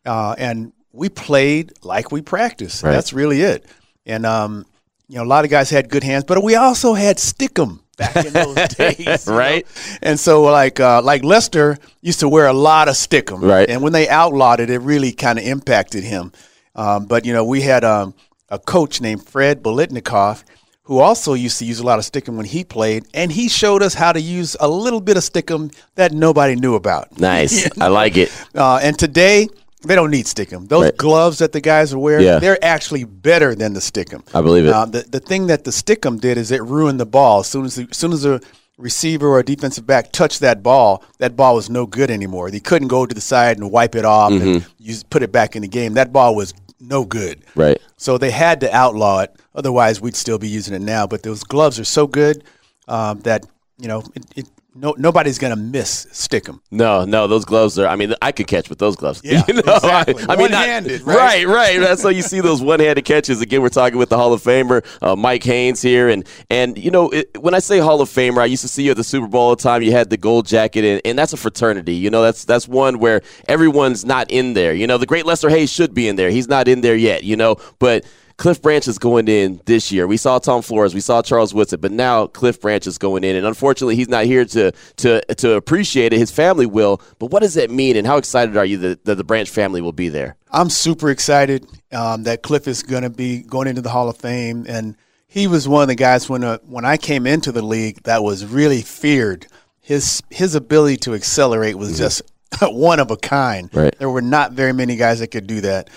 Uh, 0.04 0.34
and 0.38 0.72
we 0.92 1.08
played 1.08 1.72
like 1.82 2.12
we 2.12 2.20
practiced. 2.20 2.82
Right. 2.82 2.92
That's 2.92 3.12
really 3.12 3.40
it. 3.40 3.64
And 4.04 4.26
um, 4.26 4.66
you 5.08 5.16
know, 5.16 5.24
a 5.24 5.26
lot 5.26 5.44
of 5.44 5.50
guys 5.50 5.70
had 5.70 5.88
good 5.88 6.04
hands, 6.04 6.24
but 6.24 6.42
we 6.44 6.54
also 6.56 6.92
had 6.94 7.16
stickum 7.16 7.80
back 7.96 8.16
in 8.24 8.32
those 8.32 8.54
days, 8.76 9.26
you 9.26 9.32
know? 9.32 9.38
Right. 9.38 9.66
And 10.02 10.18
so, 10.18 10.42
like, 10.42 10.80
uh, 10.80 11.02
like 11.02 11.24
Lester 11.24 11.78
used 12.00 12.20
to 12.20 12.28
wear 12.28 12.46
a 12.46 12.52
lot 12.52 12.88
of 12.88 12.94
stickum, 12.94 13.42
Right. 13.42 13.68
And 13.68 13.82
when 13.82 13.92
they 13.92 14.08
outlawed 14.08 14.60
it, 14.60 14.70
it 14.70 14.78
really 14.78 15.12
kind 15.12 15.38
of 15.38 15.44
impacted 15.44 16.04
him. 16.04 16.32
Um, 16.74 17.06
but 17.06 17.26
you 17.26 17.32
know, 17.32 17.44
we 17.44 17.60
had 17.60 17.84
um, 17.84 18.14
a 18.48 18.58
coach 18.58 19.00
named 19.00 19.26
Fred 19.26 19.62
Biletnikoff 19.62 20.44
who 20.84 20.98
also 20.98 21.34
used 21.34 21.58
to 21.58 21.64
use 21.64 21.78
a 21.78 21.86
lot 21.86 21.98
of 21.98 22.04
stickum 22.04 22.36
when 22.36 22.44
he 22.44 22.64
played, 22.64 23.06
and 23.14 23.30
he 23.30 23.48
showed 23.48 23.82
us 23.82 23.94
how 23.94 24.12
to 24.12 24.20
use 24.20 24.56
a 24.58 24.68
little 24.68 25.00
bit 25.00 25.16
of 25.16 25.22
stickum 25.22 25.72
that 25.94 26.12
nobody 26.12 26.56
knew 26.56 26.74
about. 26.74 27.18
Nice. 27.20 27.70
I 27.80 27.86
like 27.86 28.16
it. 28.16 28.32
Uh, 28.54 28.80
and 28.82 28.98
today, 28.98 29.48
they 29.84 29.94
don't 29.94 30.10
need 30.10 30.26
stickum. 30.26 30.68
Those 30.68 30.84
Right. 30.84 30.96
gloves 30.96 31.38
that 31.38 31.52
the 31.52 31.60
guys 31.60 31.92
are 31.92 31.98
wearing, 31.98 32.24
Yeah. 32.24 32.38
they're 32.38 32.62
actually 32.64 33.04
better 33.04 33.54
than 33.54 33.72
the 33.74 33.80
stickum. 33.80 34.22
I 34.34 34.40
believe 34.40 34.66
it. 34.66 34.72
Uh, 34.72 34.86
the 34.86 35.04
the 35.10 35.20
thing 35.20 35.46
that 35.48 35.64
the 35.64 35.70
stickum 35.72 36.20
did 36.20 36.38
is 36.38 36.50
it 36.50 36.62
ruined 36.62 37.00
the 37.00 37.06
ball. 37.06 37.40
As 37.40 37.46
soon 37.48 37.64
as 37.64 37.74
the, 37.76 37.86
as 37.90 37.96
soon 37.96 38.12
as 38.12 38.24
a 38.24 38.40
receiver 38.78 39.28
or 39.28 39.38
a 39.38 39.44
defensive 39.44 39.86
back 39.86 40.12
touched 40.12 40.40
that 40.40 40.62
ball, 40.62 41.04
that 41.18 41.36
ball 41.36 41.54
was 41.54 41.68
no 41.70 41.86
good 41.86 42.10
anymore. 42.10 42.50
They 42.50 42.58
couldn't 42.60 42.88
go 42.88 43.06
to 43.06 43.14
the 43.14 43.20
side 43.20 43.58
and 43.58 43.70
wipe 43.70 43.94
it 43.94 44.04
off 44.04 44.32
and 44.32 44.40
Mm-hmm. 44.42 44.68
use, 44.78 45.02
put 45.04 45.22
it 45.22 45.30
back 45.30 45.54
in 45.56 45.62
the 45.62 45.68
game. 45.68 45.94
That 45.94 46.12
ball 46.12 46.34
was 46.34 46.52
no 46.80 47.04
good. 47.04 47.44
Right. 47.54 47.80
So 47.96 48.18
they 48.18 48.30
had 48.30 48.60
to 48.60 48.74
outlaw 48.74 49.20
it. 49.20 49.30
Otherwise, 49.54 50.00
we'd 50.00 50.16
still 50.16 50.38
be 50.38 50.48
using 50.48 50.74
it 50.74 50.82
now. 50.82 51.06
But 51.06 51.22
those 51.22 51.44
gloves 51.44 51.78
are 51.78 51.84
so 51.84 52.06
good 52.06 52.42
um, 52.88 53.20
that 53.20 53.46
you 53.78 53.86
know 53.88 54.02
it, 54.14 54.24
it, 54.36 54.46
no, 54.74 54.94
nobody's 54.96 55.38
going 55.38 55.54
to 55.54 55.60
miss 55.60 56.06
stickum. 56.06 56.60
No, 56.70 57.04
no, 57.04 57.26
those 57.26 57.44
gloves 57.44 57.78
are. 57.78 57.86
I 57.86 57.96
mean, 57.96 58.14
I 58.22 58.32
could 58.32 58.46
catch 58.46 58.70
with 58.70 58.78
those 58.78 58.96
gloves. 58.96 59.20
Yeah, 59.32 59.42
You 59.46 59.54
know, 59.54 59.74
exactly. 59.74 60.14
I, 60.28 60.32
I 60.32 60.36
mean, 60.36 60.50
One-handed, 60.52 61.02
right, 61.02 61.16
right? 61.16 61.46
right. 61.46 61.80
That's 61.80 62.02
how 62.02 62.08
you 62.08 62.22
see 62.22 62.40
those 62.40 62.60
one-handed 62.62 63.04
catches. 63.04 63.40
Again, 63.40 63.62
we're 63.62 63.68
talking 63.68 63.98
with 63.98 64.08
the 64.08 64.16
Hall 64.16 64.32
of 64.32 64.42
Famer 64.42 64.84
uh, 65.02 65.14
Mike 65.16 65.42
Haynes 65.44 65.80
here, 65.82 66.08
and 66.08 66.26
and 66.50 66.76
you 66.76 66.90
know, 66.90 67.10
it, 67.10 67.36
when 67.40 67.54
I 67.54 67.58
say 67.58 67.78
Hall 67.78 68.00
of 68.00 68.08
Famer, 68.08 68.38
I 68.38 68.46
used 68.46 68.62
to 68.62 68.68
see 68.68 68.84
you 68.84 68.90
at 68.92 68.96
the 68.96 69.04
Super 69.04 69.26
Bowl 69.26 69.42
all 69.42 69.56
the 69.56 69.62
time. 69.62 69.82
You 69.82 69.92
had 69.92 70.10
the 70.10 70.16
gold 70.16 70.46
jacket, 70.46 70.84
and, 70.84 71.00
and 71.04 71.18
that's 71.18 71.32
a 71.32 71.36
fraternity. 71.36 71.94
You 71.94 72.10
know, 72.10 72.22
that's 72.22 72.44
that's 72.44 72.66
one 72.66 72.98
where 72.98 73.22
everyone's 73.48 74.04
not 74.04 74.30
in 74.30 74.54
there. 74.54 74.72
You 74.74 74.86
know, 74.86 74.98
the 74.98 75.06
great 75.06 75.26
Lester 75.26 75.48
Hayes 75.48 75.70
should 75.70 75.94
be 75.94 76.08
in 76.08 76.16
there. 76.16 76.30
He's 76.30 76.48
not 76.48 76.68
in 76.68 76.80
there 76.80 76.96
yet. 76.96 77.24
You 77.24 77.36
know, 77.36 77.56
but 77.78 78.04
Cliff 78.36 78.60
Branch 78.60 78.86
is 78.88 78.98
going 78.98 79.28
in 79.28 79.60
this 79.66 79.92
year. 79.92 80.06
We 80.06 80.16
saw 80.16 80.38
Tom 80.38 80.62
Flores, 80.62 80.94
we 80.94 81.00
saw 81.00 81.22
Charles 81.22 81.54
Woodson, 81.54 81.80
but 81.80 81.92
now 81.92 82.26
Cliff 82.26 82.60
Branch 82.60 82.86
is 82.86 82.98
going 82.98 83.24
in, 83.24 83.36
and 83.36 83.46
unfortunately, 83.46 83.96
he's 83.96 84.08
not 84.08 84.24
here 84.24 84.44
to 84.44 84.72
to 84.96 85.20
to 85.34 85.54
appreciate 85.54 86.12
it. 86.12 86.18
His 86.18 86.30
family 86.30 86.66
will, 86.66 87.00
but 87.18 87.30
what 87.30 87.40
does 87.40 87.54
that 87.54 87.70
mean, 87.70 87.96
and 87.96 88.06
how 88.06 88.16
excited 88.16 88.56
are 88.56 88.64
you 88.64 88.78
that, 88.78 89.04
that 89.04 89.16
the 89.16 89.24
Branch 89.24 89.48
family 89.48 89.80
will 89.80 89.92
be 89.92 90.08
there? 90.08 90.36
I'm 90.50 90.70
super 90.70 91.10
excited 91.10 91.66
um, 91.92 92.24
that 92.24 92.42
Cliff 92.42 92.68
is 92.68 92.82
going 92.82 93.02
to 93.02 93.10
be 93.10 93.42
going 93.42 93.68
into 93.68 93.80
the 93.80 93.90
Hall 93.90 94.08
of 94.08 94.16
Fame, 94.16 94.66
and 94.68 94.96
he 95.26 95.46
was 95.46 95.66
one 95.66 95.82
of 95.82 95.88
the 95.88 95.94
guys 95.94 96.28
when 96.28 96.44
uh, 96.44 96.58
when 96.66 96.84
I 96.84 96.98
came 96.98 97.26
into 97.26 97.52
the 97.52 97.62
league 97.62 98.02
that 98.02 98.22
was 98.22 98.44
really 98.44 98.82
feared. 98.82 99.46
His 99.80 100.22
his 100.30 100.54
ability 100.54 100.98
to 100.98 101.14
accelerate 101.14 101.76
was 101.76 101.96
just 101.98 102.22
one 102.62 103.00
of 103.00 103.10
a 103.10 103.16
kind. 103.16 103.70
Right. 103.74 103.98
There 103.98 104.10
were 104.10 104.22
not 104.22 104.52
very 104.52 104.72
many 104.72 104.96
guys 104.96 105.20
that 105.20 105.28
could 105.28 105.46
do 105.46 105.62
that, 105.62 105.88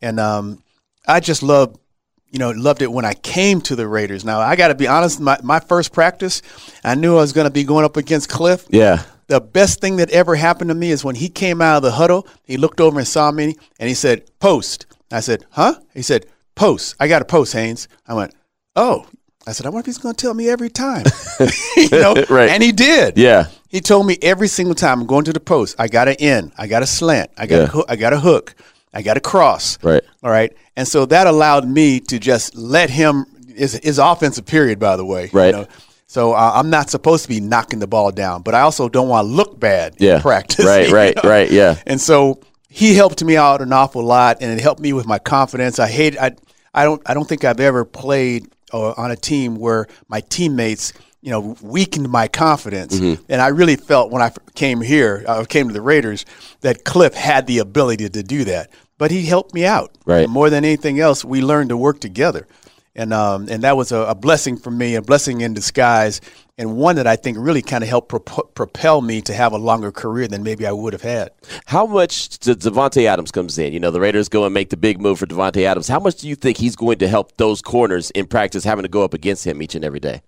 and 0.00 0.20
um, 0.20 0.62
I 1.06 1.20
just 1.20 1.42
love. 1.42 1.76
You 2.34 2.40
know, 2.40 2.50
loved 2.50 2.82
it 2.82 2.90
when 2.90 3.04
I 3.04 3.14
came 3.14 3.60
to 3.60 3.76
the 3.76 3.86
Raiders. 3.86 4.24
Now 4.24 4.40
I 4.40 4.56
got 4.56 4.68
to 4.68 4.74
be 4.74 4.88
honest. 4.88 5.20
My 5.20 5.38
my 5.44 5.60
first 5.60 5.92
practice, 5.92 6.42
I 6.82 6.96
knew 6.96 7.12
I 7.16 7.20
was 7.20 7.32
going 7.32 7.46
to 7.46 7.50
be 7.52 7.62
going 7.62 7.84
up 7.84 7.96
against 7.96 8.28
Cliff. 8.28 8.66
Yeah. 8.70 9.04
The 9.28 9.40
best 9.40 9.80
thing 9.80 9.98
that 9.98 10.10
ever 10.10 10.34
happened 10.34 10.70
to 10.70 10.74
me 10.74 10.90
is 10.90 11.04
when 11.04 11.14
he 11.14 11.28
came 11.28 11.62
out 11.62 11.76
of 11.76 11.82
the 11.84 11.92
huddle, 11.92 12.26
he 12.42 12.56
looked 12.56 12.80
over 12.80 12.98
and 12.98 13.06
saw 13.06 13.30
me 13.30 13.54
and 13.78 13.88
he 13.88 13.94
said, 13.94 14.24
Post. 14.40 14.86
I 15.12 15.20
said, 15.20 15.44
Huh? 15.50 15.74
He 15.94 16.02
said, 16.02 16.26
Post. 16.56 16.96
I 16.98 17.06
got 17.06 17.22
a 17.22 17.24
post, 17.24 17.52
Haynes. 17.52 17.86
I 18.04 18.14
went, 18.14 18.34
Oh. 18.74 19.06
I 19.46 19.52
said, 19.52 19.66
I 19.66 19.68
wonder 19.68 19.80
if 19.80 19.86
he's 19.86 19.98
going 19.98 20.16
to 20.16 20.20
tell 20.20 20.34
me 20.34 20.48
every 20.48 20.70
time. 20.70 21.04
you 21.76 21.88
know? 21.90 22.14
Right. 22.28 22.50
And 22.50 22.64
he 22.64 22.72
did. 22.72 23.16
Yeah. 23.16 23.46
He 23.68 23.80
told 23.80 24.06
me 24.08 24.18
every 24.22 24.48
single 24.48 24.74
time 24.74 25.02
I'm 25.02 25.06
going 25.06 25.24
to 25.26 25.32
the 25.32 25.38
post, 25.40 25.76
I 25.78 25.86
got 25.86 26.08
an 26.08 26.16
in, 26.18 26.52
I 26.58 26.66
got 26.66 26.82
a 26.82 26.86
slant, 26.86 27.30
I 27.38 27.46
got, 27.46 27.56
Yeah. 27.56 27.62
a, 27.62 27.66
hook, 27.66 27.86
I 27.88 27.96
got 27.96 28.12
a 28.12 28.18
hook, 28.20 28.54
I 28.94 29.02
got 29.02 29.16
a 29.16 29.20
cross. 29.20 29.78
Right. 29.82 30.02
All 30.22 30.30
right. 30.30 30.52
And 30.76 30.86
so 30.88 31.04
that 31.06 31.26
allowed 31.26 31.68
me 31.68 32.00
to 32.00 32.18
just 32.18 32.54
let 32.54 32.90
him, 32.90 33.26
his, 33.54 33.74
his 33.82 33.98
offensive 33.98 34.46
period, 34.46 34.78
by 34.78 34.96
the 34.96 35.04
way. 35.04 35.24
you 35.24 35.30
Right. 35.38 35.52
know. 35.54 35.66
So 36.06 36.32
uh, 36.32 36.52
I'm 36.54 36.70
not 36.70 36.90
supposed 36.90 37.24
to 37.24 37.28
be 37.28 37.40
knocking 37.40 37.80
the 37.80 37.86
ball 37.88 38.12
down, 38.12 38.42
but 38.42 38.54
I 38.54 38.60
also 38.60 38.88
don't 38.88 39.08
want 39.08 39.26
to 39.26 39.32
look 39.32 39.58
bad 39.58 39.96
Yeah. 39.98 40.16
in 40.16 40.20
practice. 40.22 40.64
Right, 40.64 40.90
right, 40.92 41.16
know? 41.22 41.28
right, 41.28 41.50
yeah. 41.50 41.76
And 41.86 42.00
so 42.00 42.40
he 42.68 42.94
helped 42.94 43.22
me 43.24 43.36
out 43.36 43.60
an 43.62 43.72
awful 43.72 44.02
lot, 44.04 44.38
and 44.40 44.50
it 44.52 44.62
helped 44.62 44.80
me 44.80 44.92
with 44.92 45.06
my 45.06 45.18
confidence. 45.18 45.78
I 45.80 45.88
hate 45.88 46.16
I 46.20 46.32
I 46.72 46.84
don't 46.84 47.02
I 47.06 47.14
don't 47.14 47.28
think 47.28 47.44
I've 47.44 47.58
ever 47.60 47.84
played 47.84 48.46
uh, 48.72 48.92
on 48.96 49.10
a 49.10 49.16
team 49.16 49.56
where 49.56 49.86
my 50.08 50.20
teammates 50.20 50.92
you 51.20 51.30
know 51.30 51.56
weakened 51.62 52.08
my 52.10 52.28
confidence, 52.28 52.98
Mm-hmm. 53.00 53.22
and 53.28 53.40
I 53.40 53.48
really 53.48 53.76
felt 53.76 54.10
when 54.12 54.22
I 54.22 54.30
came 54.54 54.80
here, 54.82 55.24
I 55.28 55.44
came 55.44 55.66
to 55.68 55.72
the 55.74 55.80
Raiders, 55.80 56.26
that 56.60 56.84
Cliff 56.84 57.14
had 57.14 57.46
the 57.48 57.58
ability 57.58 58.08
to 58.08 58.22
do 58.22 58.44
that. 58.44 58.70
But 58.98 59.10
he 59.10 59.24
helped 59.26 59.54
me 59.54 59.64
out. 59.64 59.96
Right. 60.06 60.28
More 60.28 60.50
than 60.50 60.64
anything 60.64 61.00
else, 61.00 61.24
we 61.24 61.42
learned 61.42 61.70
to 61.70 61.76
work 61.76 62.00
together. 62.00 62.46
And 62.96 63.12
um, 63.12 63.48
and 63.50 63.64
that 63.64 63.76
was 63.76 63.90
a, 63.90 63.98
a 64.02 64.14
blessing 64.14 64.56
for 64.56 64.70
me, 64.70 64.94
a 64.94 65.02
blessing 65.02 65.40
in 65.40 65.52
disguise, 65.52 66.20
and 66.56 66.76
one 66.76 66.94
that 66.94 67.08
I 67.08 67.16
think 67.16 67.36
really 67.40 67.60
kind 67.60 67.82
of 67.82 67.90
helped 67.90 68.08
prop- 68.08 68.54
propel 68.54 69.00
me 69.02 69.20
to 69.22 69.34
have 69.34 69.52
a 69.52 69.56
longer 69.58 69.90
career 69.90 70.28
than 70.28 70.44
maybe 70.44 70.64
I 70.64 70.70
would 70.70 70.92
have 70.92 71.02
had. 71.02 71.30
How 71.66 71.86
much 71.86 72.38
to 72.38 72.54
Davante 72.54 73.04
Adams 73.04 73.32
comes 73.32 73.58
in? 73.58 73.72
You 73.72 73.80
know, 73.80 73.90
the 73.90 73.98
Raiders 73.98 74.28
go 74.28 74.44
and 74.44 74.54
make 74.54 74.70
the 74.70 74.76
big 74.76 75.00
move 75.00 75.18
for 75.18 75.26
Davante 75.26 75.64
Adams. 75.64 75.88
How 75.88 75.98
much 75.98 76.18
do 76.20 76.28
you 76.28 76.36
think 76.36 76.56
he's 76.56 76.76
going 76.76 76.98
to 76.98 77.08
help 77.08 77.36
those 77.36 77.60
corners 77.60 78.12
in 78.12 78.26
practice 78.26 78.62
having 78.62 78.84
to 78.84 78.88
go 78.88 79.02
up 79.02 79.12
against 79.12 79.44
him 79.44 79.60
each 79.60 79.74
and 79.74 79.84
every 79.84 79.98
day? 79.98 80.22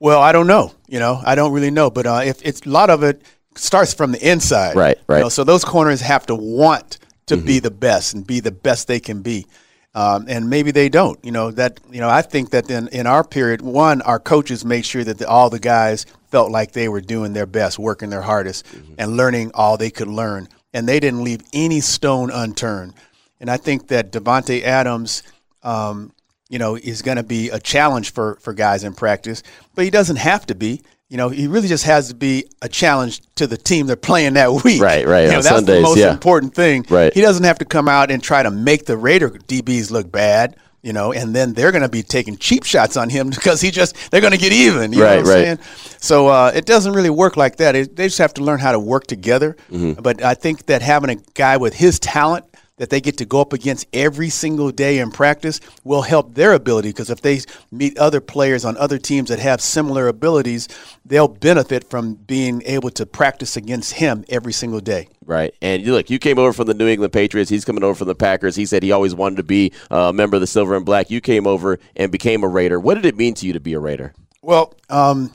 Well, 0.00 0.22
I 0.22 0.32
don't 0.32 0.46
know. 0.46 0.72
You 0.88 1.00
know, 1.00 1.20
I 1.22 1.34
don't 1.34 1.52
really 1.52 1.70
know. 1.70 1.90
But 1.90 2.06
uh, 2.06 2.20
if 2.24 2.40
it's 2.42 2.62
a 2.64 2.70
lot 2.70 2.88
of 2.88 3.02
it 3.02 3.20
starts 3.56 3.92
from 3.92 4.12
the 4.12 4.26
inside, 4.26 4.74
Right, 4.74 4.96
You 4.96 5.04
right. 5.06 5.20
know, 5.20 5.28
so 5.28 5.44
those 5.44 5.66
corners 5.66 6.00
have 6.00 6.24
to 6.26 6.34
want 6.34 6.96
to 7.26 7.36
be 7.36 7.58
the 7.58 7.70
best 7.70 8.14
and 8.14 8.26
be 8.26 8.40
the 8.40 8.52
best 8.52 8.86
they 8.88 9.00
can 9.00 9.22
be. 9.22 9.46
Um, 9.94 10.26
and 10.28 10.50
maybe 10.50 10.70
they 10.72 10.88
don't. 10.88 11.18
You 11.24 11.32
know 11.32 11.50
that. 11.52 11.80
You 11.90 12.00
know, 12.00 12.08
I 12.08 12.22
think 12.22 12.50
that 12.50 12.70
in 12.70 12.88
in 12.88 13.06
our 13.06 13.24
period, 13.24 13.62
one, 13.62 14.02
our 14.02 14.20
coaches 14.20 14.64
made 14.64 14.84
sure 14.84 15.02
that 15.02 15.18
the, 15.18 15.26
all 15.26 15.48
the 15.48 15.58
guys 15.58 16.04
felt 16.30 16.50
like 16.50 16.72
they 16.72 16.88
were 16.88 17.00
doing 17.00 17.32
their 17.32 17.46
best, 17.46 17.78
working 17.78 18.10
their 18.10 18.22
hardest, 18.22 18.66
and 18.98 19.16
learning 19.16 19.52
all 19.54 19.78
they 19.78 19.90
could 19.90 20.08
learn, 20.08 20.48
and 20.74 20.86
they 20.86 21.00
didn't 21.00 21.24
leave 21.24 21.40
any 21.54 21.80
stone 21.80 22.30
unturned. 22.30 22.92
And 23.40 23.50
I 23.50 23.56
think 23.56 23.88
that 23.88 24.12
Davante 24.12 24.62
Adams. 24.62 25.22
Um, 25.62 26.12
you 26.48 26.58
know, 26.58 26.76
is 26.76 27.02
going 27.02 27.16
to 27.16 27.22
be 27.22 27.50
a 27.50 27.58
challenge 27.58 28.12
for, 28.12 28.36
for 28.40 28.52
guys 28.52 28.84
in 28.84 28.94
practice, 28.94 29.42
but 29.74 29.84
he 29.84 29.90
doesn't 29.90 30.16
have 30.16 30.46
to 30.46 30.54
be. 30.54 30.82
You 31.08 31.16
know, 31.16 31.28
he 31.28 31.46
really 31.46 31.68
just 31.68 31.84
has 31.84 32.08
to 32.08 32.14
be 32.16 32.46
a 32.62 32.68
challenge 32.68 33.20
to 33.36 33.46
the 33.46 33.56
team 33.56 33.86
they're 33.86 33.94
playing 33.96 34.34
that 34.34 34.50
week. 34.64 34.82
Right, 34.82 35.06
right, 35.06 35.22
You 35.22 35.28
know, 35.28 35.34
that's 35.34 35.48
Sundays, 35.48 35.76
the 35.76 35.82
most 35.82 35.98
yeah. 35.98 36.10
important 36.10 36.54
thing. 36.54 36.84
Right. 36.90 37.12
He 37.14 37.20
doesn't 37.20 37.44
have 37.44 37.58
to 37.58 37.64
come 37.64 37.88
out 37.88 38.10
and 38.10 38.20
try 38.22 38.42
to 38.42 38.50
make 38.50 38.86
the 38.86 38.96
Raider 38.96 39.30
DBs 39.30 39.90
look 39.90 40.10
bad. 40.10 40.56
You 40.82 40.92
know, 40.92 41.12
and 41.12 41.34
then 41.34 41.52
they're 41.52 41.72
going 41.72 41.82
to 41.82 41.88
be 41.88 42.04
taking 42.04 42.36
cheap 42.36 42.62
shots 42.64 42.96
on 42.96 43.08
him 43.08 43.30
because 43.30 43.60
he 43.60 43.72
just 43.72 44.10
they're 44.12 44.20
going 44.20 44.32
to 44.32 44.38
get 44.38 44.52
even. 44.52 44.92
You 44.92 45.02
Right, 45.02 45.16
know 45.16 45.22
what 45.22 45.30
I'm 45.30 45.34
right. 45.34 45.58
saying? 45.58 45.96
So 46.00 46.28
uh, 46.28 46.52
it 46.54 46.64
doesn't 46.64 46.92
really 46.92 47.10
work 47.10 47.36
like 47.36 47.56
that. 47.56 47.74
It, 47.74 47.96
they 47.96 48.06
just 48.06 48.18
have 48.18 48.34
to 48.34 48.44
learn 48.44 48.60
how 48.60 48.70
to 48.70 48.78
work 48.78 49.06
together. 49.08 49.56
Mm-hmm. 49.70 50.00
But 50.00 50.22
I 50.22 50.34
think 50.34 50.66
that 50.66 50.82
having 50.82 51.10
a 51.10 51.16
guy 51.34 51.56
with 51.56 51.74
his 51.74 51.98
talent 51.98 52.44
that 52.76 52.90
they 52.90 53.00
get 53.00 53.16
to 53.18 53.24
go 53.24 53.40
up 53.40 53.52
against 53.52 53.86
every 53.92 54.28
single 54.28 54.70
day 54.70 54.98
in 54.98 55.10
practice 55.10 55.60
will 55.84 56.02
help 56.02 56.34
their 56.34 56.52
ability 56.52 56.90
because 56.90 57.10
if 57.10 57.22
they 57.22 57.40
meet 57.70 57.96
other 57.98 58.20
players 58.20 58.64
on 58.64 58.76
other 58.76 58.98
teams 58.98 59.30
that 59.30 59.38
have 59.38 59.60
similar 59.60 60.08
abilities, 60.08 60.68
they'll 61.04 61.28
benefit 61.28 61.88
from 61.88 62.14
being 62.14 62.62
able 62.66 62.90
to 62.90 63.06
practice 63.06 63.56
against 63.56 63.94
him 63.94 64.24
every 64.28 64.52
single 64.52 64.80
day. 64.80 65.08
Right. 65.24 65.54
And 65.62 65.82
you 65.82 65.92
look, 65.92 66.10
you 66.10 66.18
came 66.18 66.38
over 66.38 66.52
from 66.52 66.66
the 66.66 66.74
New 66.74 66.86
England 66.86 67.12
Patriots. 67.12 67.50
He's 67.50 67.64
coming 67.64 67.82
over 67.82 67.94
from 67.94 68.08
the 68.08 68.14
Packers. 68.14 68.54
He 68.54 68.66
said 68.66 68.82
he 68.82 68.92
always 68.92 69.14
wanted 69.14 69.36
to 69.36 69.42
be 69.42 69.72
a 69.90 70.12
member 70.12 70.36
of 70.36 70.40
the 70.40 70.46
Silver 70.46 70.76
and 70.76 70.84
Black. 70.84 71.10
You 71.10 71.20
came 71.20 71.46
over 71.46 71.78
and 71.96 72.12
became 72.12 72.44
a 72.44 72.48
Raider. 72.48 72.78
What 72.78 72.94
did 72.94 73.06
it 73.06 73.16
mean 73.16 73.34
to 73.34 73.46
you 73.46 73.54
to 73.54 73.60
be 73.60 73.72
a 73.72 73.80
Raider? 73.80 74.12
Well, 74.42 74.74
um, 74.90 75.32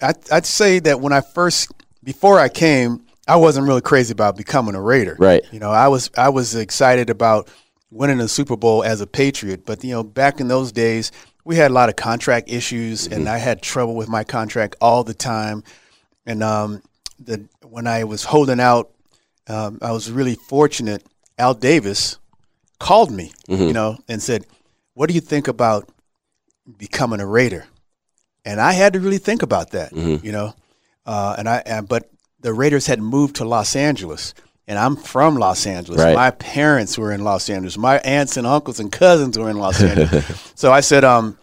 I'd, 0.00 0.16
I'd 0.30 0.46
say 0.46 0.78
that 0.80 1.00
when 1.00 1.12
I 1.12 1.20
first, 1.20 1.72
before 2.02 2.38
I 2.38 2.48
came, 2.48 3.05
I 3.26 3.36
wasn't 3.36 3.66
really 3.66 3.80
crazy 3.80 4.12
about 4.12 4.36
becoming 4.36 4.74
a 4.74 4.80
Raider. 4.80 5.16
Right. 5.18 5.44
You 5.52 5.58
know, 5.58 5.70
I 5.70 5.88
was 5.88 6.10
I 6.16 6.28
was 6.28 6.54
excited 6.54 7.10
about 7.10 7.48
winning 7.90 8.20
a 8.20 8.28
Super 8.28 8.56
Bowl 8.56 8.84
as 8.84 9.00
a 9.00 9.06
Patriot, 9.06 9.64
but 9.66 9.82
you 9.82 9.90
know, 9.90 10.02
back 10.02 10.40
in 10.40 10.48
those 10.48 10.72
days, 10.72 11.12
we 11.44 11.56
had 11.56 11.70
a 11.70 11.74
lot 11.74 11.88
of 11.88 11.96
contract 11.96 12.50
issues, 12.50 13.06
and 13.06 13.28
I 13.28 13.38
had 13.38 13.62
trouble 13.62 13.94
with 13.94 14.08
my 14.08 14.24
contract 14.24 14.76
all 14.80 15.04
the 15.04 15.14
time. 15.14 15.64
And 16.24 16.42
um, 16.42 16.82
the 17.18 17.48
when 17.62 17.86
I 17.86 18.04
was 18.04 18.24
holding 18.24 18.60
out, 18.60 18.90
um, 19.48 19.78
I 19.82 19.92
was 19.92 20.10
really 20.10 20.34
fortunate. 20.34 21.04
Al 21.38 21.54
Davis 21.54 22.18
called 22.78 23.10
me, 23.10 23.32
you 23.66 23.72
know, 23.72 23.98
and 24.08 24.22
said, 24.22 24.46
"What 24.94 25.08
do 25.08 25.14
you 25.14 25.20
think 25.20 25.48
about 25.48 25.88
becoming 26.78 27.20
a 27.20 27.26
Raider?" 27.26 27.66
and 28.46 28.60
I 28.60 28.72
had 28.72 28.92
to 28.92 29.00
really 29.00 29.18
think 29.18 29.42
about 29.42 29.72
that, 29.72 29.92
you 29.92 30.32
know. 30.32 30.54
Uh, 31.04 31.34
and 31.38 31.48
I, 31.48 31.62
and, 31.66 31.88
but 31.88 32.08
the 32.46 32.54
Raiders 32.54 32.86
had 32.86 33.00
moved 33.02 33.34
to 33.36 33.44
Los 33.44 33.74
Angeles, 33.74 34.32
and 34.68 34.78
I'm 34.78 34.94
from 34.94 35.34
Los 35.36 35.66
Angeles. 35.66 36.00
Right. 36.00 36.14
My 36.14 36.30
parents 36.30 36.96
were 36.96 37.10
in 37.12 37.24
Los 37.24 37.50
Angeles. 37.50 37.76
My 37.76 37.98
aunts 37.98 38.36
and 38.36 38.46
uncles 38.46 38.78
and 38.78 38.92
cousins 38.92 39.36
were 39.36 39.50
in 39.50 39.56
Los 39.56 39.82
Angeles. 39.82 40.52
so 40.54 40.70
I 40.72 40.80
said, 40.80 41.02
um, 41.04 41.36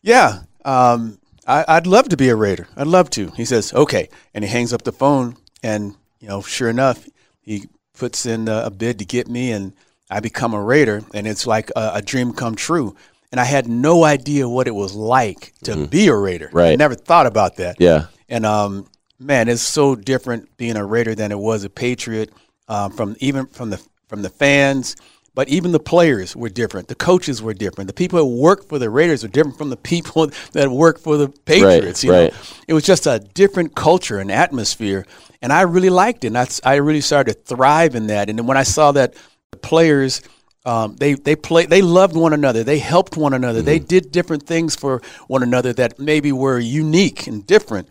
"Yeah, 0.00 0.40
um, 0.64 1.18
I, 1.46 1.64
I'd 1.68 1.86
love 1.86 2.08
to 2.08 2.16
be 2.16 2.30
a 2.30 2.36
Raider. 2.36 2.66
I'd 2.74 2.86
love 2.86 3.10
to." 3.10 3.28
He 3.36 3.44
says, 3.44 3.74
"Okay," 3.74 4.08
and 4.32 4.42
he 4.42 4.48
hangs 4.50 4.72
up 4.72 4.82
the 4.82 4.92
phone, 4.92 5.36
and 5.62 5.94
you 6.20 6.28
know, 6.28 6.40
sure 6.40 6.70
enough, 6.70 7.06
he 7.42 7.64
puts 7.92 8.24
in 8.24 8.48
a, 8.48 8.62
a 8.66 8.70
bid 8.70 8.98
to 9.00 9.04
get 9.04 9.28
me, 9.28 9.52
and 9.52 9.74
I 10.10 10.20
become 10.20 10.54
a 10.54 10.62
Raider, 10.62 11.02
and 11.12 11.26
it's 11.26 11.46
like 11.46 11.68
a, 11.76 11.90
a 11.96 12.02
dream 12.02 12.32
come 12.32 12.54
true. 12.56 12.96
And 13.32 13.38
I 13.38 13.44
had 13.44 13.68
no 13.68 14.04
idea 14.04 14.48
what 14.48 14.66
it 14.66 14.74
was 14.74 14.94
like 14.94 15.52
to 15.64 15.86
be 15.86 16.08
a 16.08 16.16
Raider. 16.16 16.48
I 16.52 16.56
Right. 16.56 16.78
never 16.78 16.96
thought 16.96 17.26
about 17.26 17.56
that. 17.56 17.76
Yeah. 17.78 18.06
And 18.28 18.44
um, 18.44 18.86
man, 19.20 19.48
it's 19.48 19.62
so 19.62 19.94
different 19.94 20.56
being 20.56 20.76
a 20.76 20.84
Raider 20.84 21.14
than 21.14 21.30
it 21.30 21.38
was 21.38 21.62
a 21.62 21.70
Patriot. 21.70 22.32
Um, 22.68 22.92
from 22.92 23.16
even 23.18 23.46
from 23.46 23.70
the 23.70 23.82
from 24.06 24.22
the 24.22 24.30
fans, 24.30 24.94
but 25.34 25.48
even 25.48 25.72
the 25.72 25.80
players 25.80 26.36
were 26.36 26.48
different. 26.48 26.86
The 26.86 26.94
coaches 26.94 27.42
were 27.42 27.52
different. 27.52 27.88
The 27.88 27.94
people 27.94 28.18
that 28.18 28.26
work 28.26 28.68
for 28.68 28.78
the 28.78 28.88
Raiders 28.88 29.24
were 29.24 29.28
different 29.28 29.58
from 29.58 29.70
the 29.70 29.76
people 29.92 30.30
that 30.52 30.70
work 30.70 31.00
for 31.00 31.16
the 31.16 31.28
Patriots. 31.28 32.04
you 32.04 32.12
right. 32.12 32.32
know, 32.32 32.38
it 32.68 32.74
was 32.74 32.84
just 32.84 33.06
a 33.06 33.18
different 33.34 33.74
culture 33.74 34.18
and 34.18 34.30
atmosphere, 34.30 35.04
and 35.42 35.52
I 35.52 35.62
really 35.62 35.90
liked 35.90 36.24
it. 36.24 36.28
And 36.28 36.36
that's, 36.36 36.60
I 36.64 36.76
really 36.76 37.00
started 37.00 37.34
to 37.34 37.40
thrive 37.56 37.96
in 37.96 38.06
that. 38.06 38.30
And 38.30 38.38
then 38.38 38.46
when 38.46 38.56
I 38.56 38.62
saw 38.64 38.92
that 38.92 39.14
the 39.50 39.58
players. 39.58 40.22
Um, 40.66 40.94
they 40.96 41.14
they 41.14 41.36
play 41.36 41.64
they 41.64 41.80
loved 41.80 42.14
one 42.14 42.34
another. 42.34 42.62
They 42.62 42.80
helped 42.80 43.16
one 43.16 43.32
another. 43.32 43.62
They 43.62 43.78
did 43.78 44.12
different 44.12 44.42
things 44.42 44.76
for 44.76 45.00
one 45.26 45.42
another 45.42 45.72
that 45.72 45.98
maybe 45.98 46.32
were 46.32 46.58
unique 46.58 47.26
and 47.26 47.46
different 47.46 47.88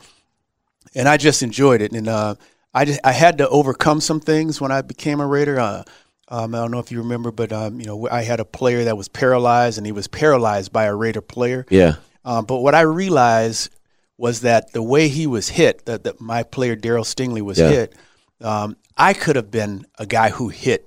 and 0.96 1.08
I 1.08 1.18
just 1.18 1.42
enjoyed 1.44 1.82
it. 1.82 1.92
And 1.92 2.08
uh, 2.08 2.36
I 2.74 2.86
just, 2.86 3.00
I 3.04 3.12
had 3.12 3.38
to 3.40 3.50
overcome 3.50 4.02
some 4.02 4.20
things 4.20 4.60
when 4.62 4.72
I 4.72 4.82
became 4.82 5.20
a 5.20 5.28
Raider. 5.28 5.60
Uh, 5.60 5.84
um, 6.30 6.54
I 6.54 6.60
don't 6.60 6.72
know 6.72 6.80
if 6.80 6.92
you 6.92 7.00
remember, 7.00 7.32
but 7.32 7.52
um, 7.52 7.80
you 7.80 7.88
know 7.88 8.08
I 8.10 8.22
had 8.24 8.40
a 8.40 8.46
player 8.46 8.84
that 8.86 8.96
was 8.98 9.08
paralyzed, 9.08 9.78
and 9.78 9.86
he 9.86 9.92
was 9.92 10.08
paralyzed 10.08 10.72
by 10.72 10.86
a 10.86 10.96
Raider 10.96 11.22
player. 11.22 11.66
Yeah. 11.70 11.96
Um, 12.26 12.46
but 12.46 12.58
what 12.58 12.76
I 12.76 12.82
realized 12.82 13.72
was 14.18 14.42
that 14.42 14.74
the 14.74 14.84
way 14.84 15.08
he 15.08 15.26
was 15.26 15.50
hit, 15.50 15.86
that, 15.86 16.04
that 16.04 16.20
my 16.20 16.44
player 16.44 16.76
Darryl 16.76 17.06
Stingley 17.06 17.42
was 17.42 17.58
Yeah. 17.58 17.70
hit, 17.70 17.96
um, 18.42 18.76
I 18.98 19.14
could 19.14 19.38
have 19.38 19.50
been 19.50 19.86
a 19.98 20.06
guy 20.06 20.30
who 20.30 20.50
hit 20.50 20.86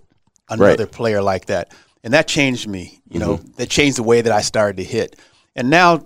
another 0.51 0.87
player 0.87 1.23
like 1.23 1.47
that. 1.47 1.73
and 2.05 2.13
that 2.15 2.29
changed 2.29 2.69
me. 2.69 3.01
You 3.09 3.19
know, 3.21 3.37
that 3.57 3.71
changed 3.71 3.97
the 3.97 4.03
way 4.03 4.21
that 4.21 4.33
I 4.33 4.43
started 4.43 4.77
to 4.77 4.85
hit. 4.85 5.17
And 5.57 5.71
now, 5.71 6.05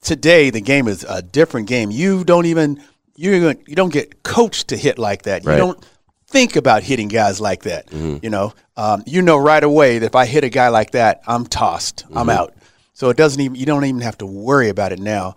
today, 0.00 0.50
the 0.50 0.60
game 0.60 0.88
is 0.88 1.04
a 1.08 1.22
different 1.22 1.68
game. 1.68 1.90
You 1.90 2.24
don't 2.24 2.46
even 2.46 2.82
you 3.16 3.40
don't- 3.40 3.68
you 3.68 3.74
don't 3.74 3.92
get 3.92 4.22
coached 4.22 4.68
to 4.68 4.76
hit 4.76 4.98
like 4.98 5.22
that. 5.22 5.44
Right. 5.44 5.54
You 5.54 5.58
don't 5.58 5.84
think 6.28 6.56
about 6.56 6.82
hitting 6.82 7.08
guys 7.08 7.40
like 7.40 7.62
that. 7.64 7.92
You 7.92 8.30
know, 8.30 8.54
um, 8.76 9.02
you 9.06 9.20
know 9.22 9.36
right 9.36 9.62
away 9.62 9.98
that 9.98 10.06
if 10.06 10.14
I 10.16 10.24
hit 10.26 10.44
a 10.44 10.48
guy 10.48 10.68
like 10.68 10.92
that, 10.92 11.20
I'm 11.26 11.44
tossed. 11.46 12.04
I'm 12.14 12.30
out. 12.30 12.54
So 12.94 13.10
it 13.10 13.16
doesn't 13.16 13.40
even 13.40 13.54
you 13.56 13.66
don't 13.66 13.84
even 13.84 14.00
have 14.00 14.18
to 14.18 14.26
worry 14.26 14.68
about 14.68 14.92
it 14.92 14.98
now. 14.98 15.34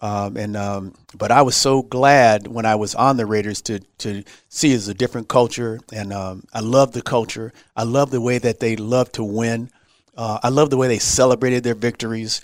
Um, 0.00 0.36
and 0.36 0.56
um, 0.56 0.94
but 1.16 1.32
I 1.32 1.42
was 1.42 1.56
so 1.56 1.82
glad 1.82 2.46
when 2.46 2.64
I 2.66 2.76
was 2.76 2.94
on 2.94 3.16
the 3.16 3.26
Raiders 3.26 3.60
to 3.62 3.80
to 3.98 4.22
see 4.48 4.72
it's 4.72 4.86
a 4.86 4.94
different 4.94 5.26
culture, 5.26 5.80
and 5.92 6.12
um, 6.12 6.44
I 6.54 6.60
love 6.60 6.92
the 6.92 7.02
culture. 7.02 7.52
I 7.76 7.82
love 7.82 8.10
the 8.12 8.20
way 8.20 8.38
that 8.38 8.60
they 8.60 8.76
love 8.76 9.10
to 9.12 9.24
win. 9.24 9.70
Uh, 10.16 10.38
I 10.42 10.50
love 10.50 10.70
the 10.70 10.76
way 10.76 10.86
they 10.86 10.98
celebrated 11.00 11.64
their 11.64 11.74
victories. 11.74 12.42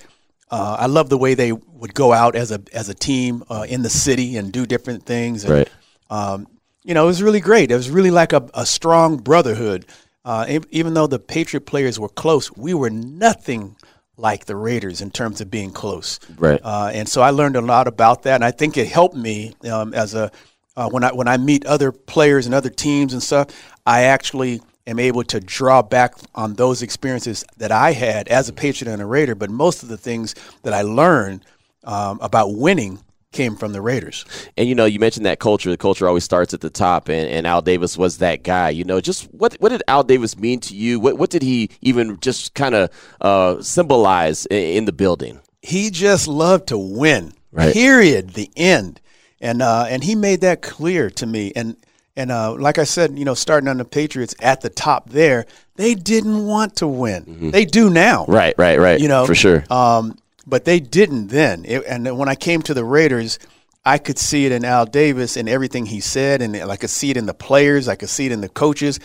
Uh, 0.50 0.76
I 0.80 0.86
love 0.86 1.08
the 1.08 1.18
way 1.18 1.34
they 1.34 1.52
would 1.52 1.94
go 1.94 2.12
out 2.12 2.36
as 2.36 2.50
a 2.50 2.60
as 2.72 2.88
a 2.88 2.94
team 2.94 3.42
uh, 3.48 3.66
in 3.68 3.82
the 3.82 3.90
city 3.90 4.36
and 4.36 4.52
do 4.52 4.66
different 4.66 5.04
things. 5.06 5.44
And, 5.44 5.52
Right. 5.52 5.68
um, 6.10 6.46
you 6.84 6.94
know, 6.94 7.04
it 7.04 7.06
was 7.06 7.22
really 7.22 7.40
great. 7.40 7.70
It 7.70 7.76
was 7.76 7.90
really 7.90 8.10
like 8.10 8.32
a, 8.32 8.48
a 8.54 8.66
strong 8.66 9.16
brotherhood. 9.16 9.86
Uh, 10.24 10.60
even 10.70 10.94
though 10.94 11.06
the 11.06 11.18
Patriot 11.18 11.66
players 11.66 11.98
were 12.00 12.08
close, 12.08 12.50
we 12.56 12.72
were 12.72 12.90
nothing 12.90 13.76
like 14.16 14.46
the 14.46 14.56
Raiders 14.56 15.00
in 15.00 15.10
terms 15.10 15.40
of 15.40 15.50
being 15.50 15.70
close. 15.70 16.20
Right. 16.38 16.60
Uh, 16.62 16.90
and 16.94 17.08
so 17.08 17.20
I 17.20 17.30
learned 17.30 17.56
a 17.56 17.60
lot 17.60 17.88
about 17.88 18.22
that, 18.22 18.36
and 18.36 18.44
I 18.44 18.50
think 18.50 18.76
it 18.76 18.86
helped 18.88 19.16
me 19.16 19.54
um, 19.70 19.92
as 19.92 20.14
a 20.14 20.30
uh, 20.76 20.88
when 20.88 21.04
I 21.04 21.12
when 21.12 21.28
I 21.28 21.36
meet 21.36 21.66
other 21.66 21.92
players 21.92 22.46
and 22.46 22.54
other 22.54 22.70
teams 22.70 23.12
and 23.12 23.22
stuff. 23.22 23.48
I 23.86 24.04
actually 24.04 24.60
am 24.86 24.98
able 24.98 25.24
to 25.24 25.40
draw 25.40 25.82
back 25.82 26.14
on 26.34 26.54
those 26.54 26.82
experiences 26.82 27.44
that 27.56 27.72
I 27.72 27.92
had 27.92 28.28
as 28.28 28.48
a 28.48 28.52
Patriot 28.52 28.92
and 28.92 29.02
a 29.02 29.06
Raider. 29.06 29.34
But 29.34 29.50
most 29.50 29.82
of 29.82 29.88
the 29.88 29.96
things 29.96 30.34
that 30.62 30.74
I 30.74 30.82
learned 30.82 31.44
um, 31.84 32.18
about 32.20 32.54
winning 32.54 33.00
came 33.32 33.56
from 33.56 33.72
the 33.72 33.80
Raiders. 33.80 34.24
And 34.56 34.68
you 34.68 34.74
know, 34.74 34.84
you 34.84 35.00
mentioned 35.00 35.26
that 35.26 35.40
culture. 35.40 35.70
The 35.70 35.76
culture 35.76 36.06
always 36.06 36.24
starts 36.24 36.54
at 36.54 36.60
the 36.60 36.70
top, 36.70 37.08
and, 37.08 37.28
and 37.28 37.46
Al 37.46 37.62
Davis 37.62 37.98
was 37.98 38.18
that 38.18 38.42
guy. 38.44 38.70
You 38.70 38.84
know, 38.84 39.00
just 39.00 39.24
what 39.32 39.54
what 39.54 39.70
did 39.70 39.82
Al 39.88 40.04
Davis 40.04 40.36
mean 40.38 40.60
to 40.60 40.74
you? 40.74 41.00
What 41.00 41.18
what 41.18 41.30
did 41.30 41.42
he 41.42 41.70
even 41.80 42.20
just 42.20 42.54
kind 42.54 42.74
of 42.74 42.90
uh, 43.20 43.60
symbolize 43.60 44.46
in, 44.46 44.58
in 44.58 44.84
the 44.84 44.92
building? 44.92 45.40
he 45.64 45.90
just 45.90 46.28
loved 46.28 46.68
to 46.68 46.78
win. 46.78 47.32
Right. 47.50 47.72
Period. 47.72 48.30
The 48.30 48.50
end. 48.56 49.00
And 49.40 49.62
uh, 49.62 49.86
and 49.88 50.04
he 50.04 50.14
made 50.14 50.42
that 50.42 50.62
clear 50.62 51.10
to 51.10 51.26
me. 51.26 51.52
And 51.56 51.76
and 52.16 52.30
uh, 52.30 52.54
like 52.54 52.78
I 52.78 52.84
said, 52.84 53.18
you 53.18 53.24
know, 53.24 53.34
starting 53.34 53.68
on 53.68 53.78
the 53.78 53.84
Patriots 53.84 54.34
at 54.40 54.60
the 54.60 54.70
top 54.70 55.10
there, 55.10 55.46
they 55.76 55.94
didn't 55.94 56.46
want 56.46 56.76
to 56.76 56.86
win. 56.86 57.50
They 57.50 57.64
do 57.64 57.90
now. 57.90 58.22
Mm-hmm. 58.22 58.32
Right, 58.32 58.54
right, 58.56 58.78
right. 58.78 59.00
You 59.00 59.08
know, 59.08 59.26
for 59.26 59.34
sure. 59.34 59.64
Um, 59.70 60.18
but 60.46 60.64
they 60.64 60.78
didn't 60.78 61.28
then. 61.28 61.64
It, 61.64 61.84
and 61.88 62.16
when 62.16 62.28
I 62.28 62.34
came 62.34 62.62
to 62.62 62.74
the 62.74 62.84
Raiders, 62.84 63.38
I 63.84 63.98
could 63.98 64.18
see 64.18 64.46
it 64.46 64.52
in 64.52 64.64
Al 64.64 64.86
Davis 64.86 65.36
and 65.36 65.48
everything 65.48 65.86
he 65.86 66.00
said, 66.00 66.40
and 66.40 66.56
I 66.56 66.76
could 66.76 66.90
see 66.90 67.10
it 67.10 67.16
in 67.16 67.26
the 67.26 67.34
players. 67.34 67.88
I 67.88 67.96
could 67.96 68.08
see 68.08 68.26
it 68.26 68.32
in 68.32 68.40
the 68.40 68.48
coaches. 68.48 69.00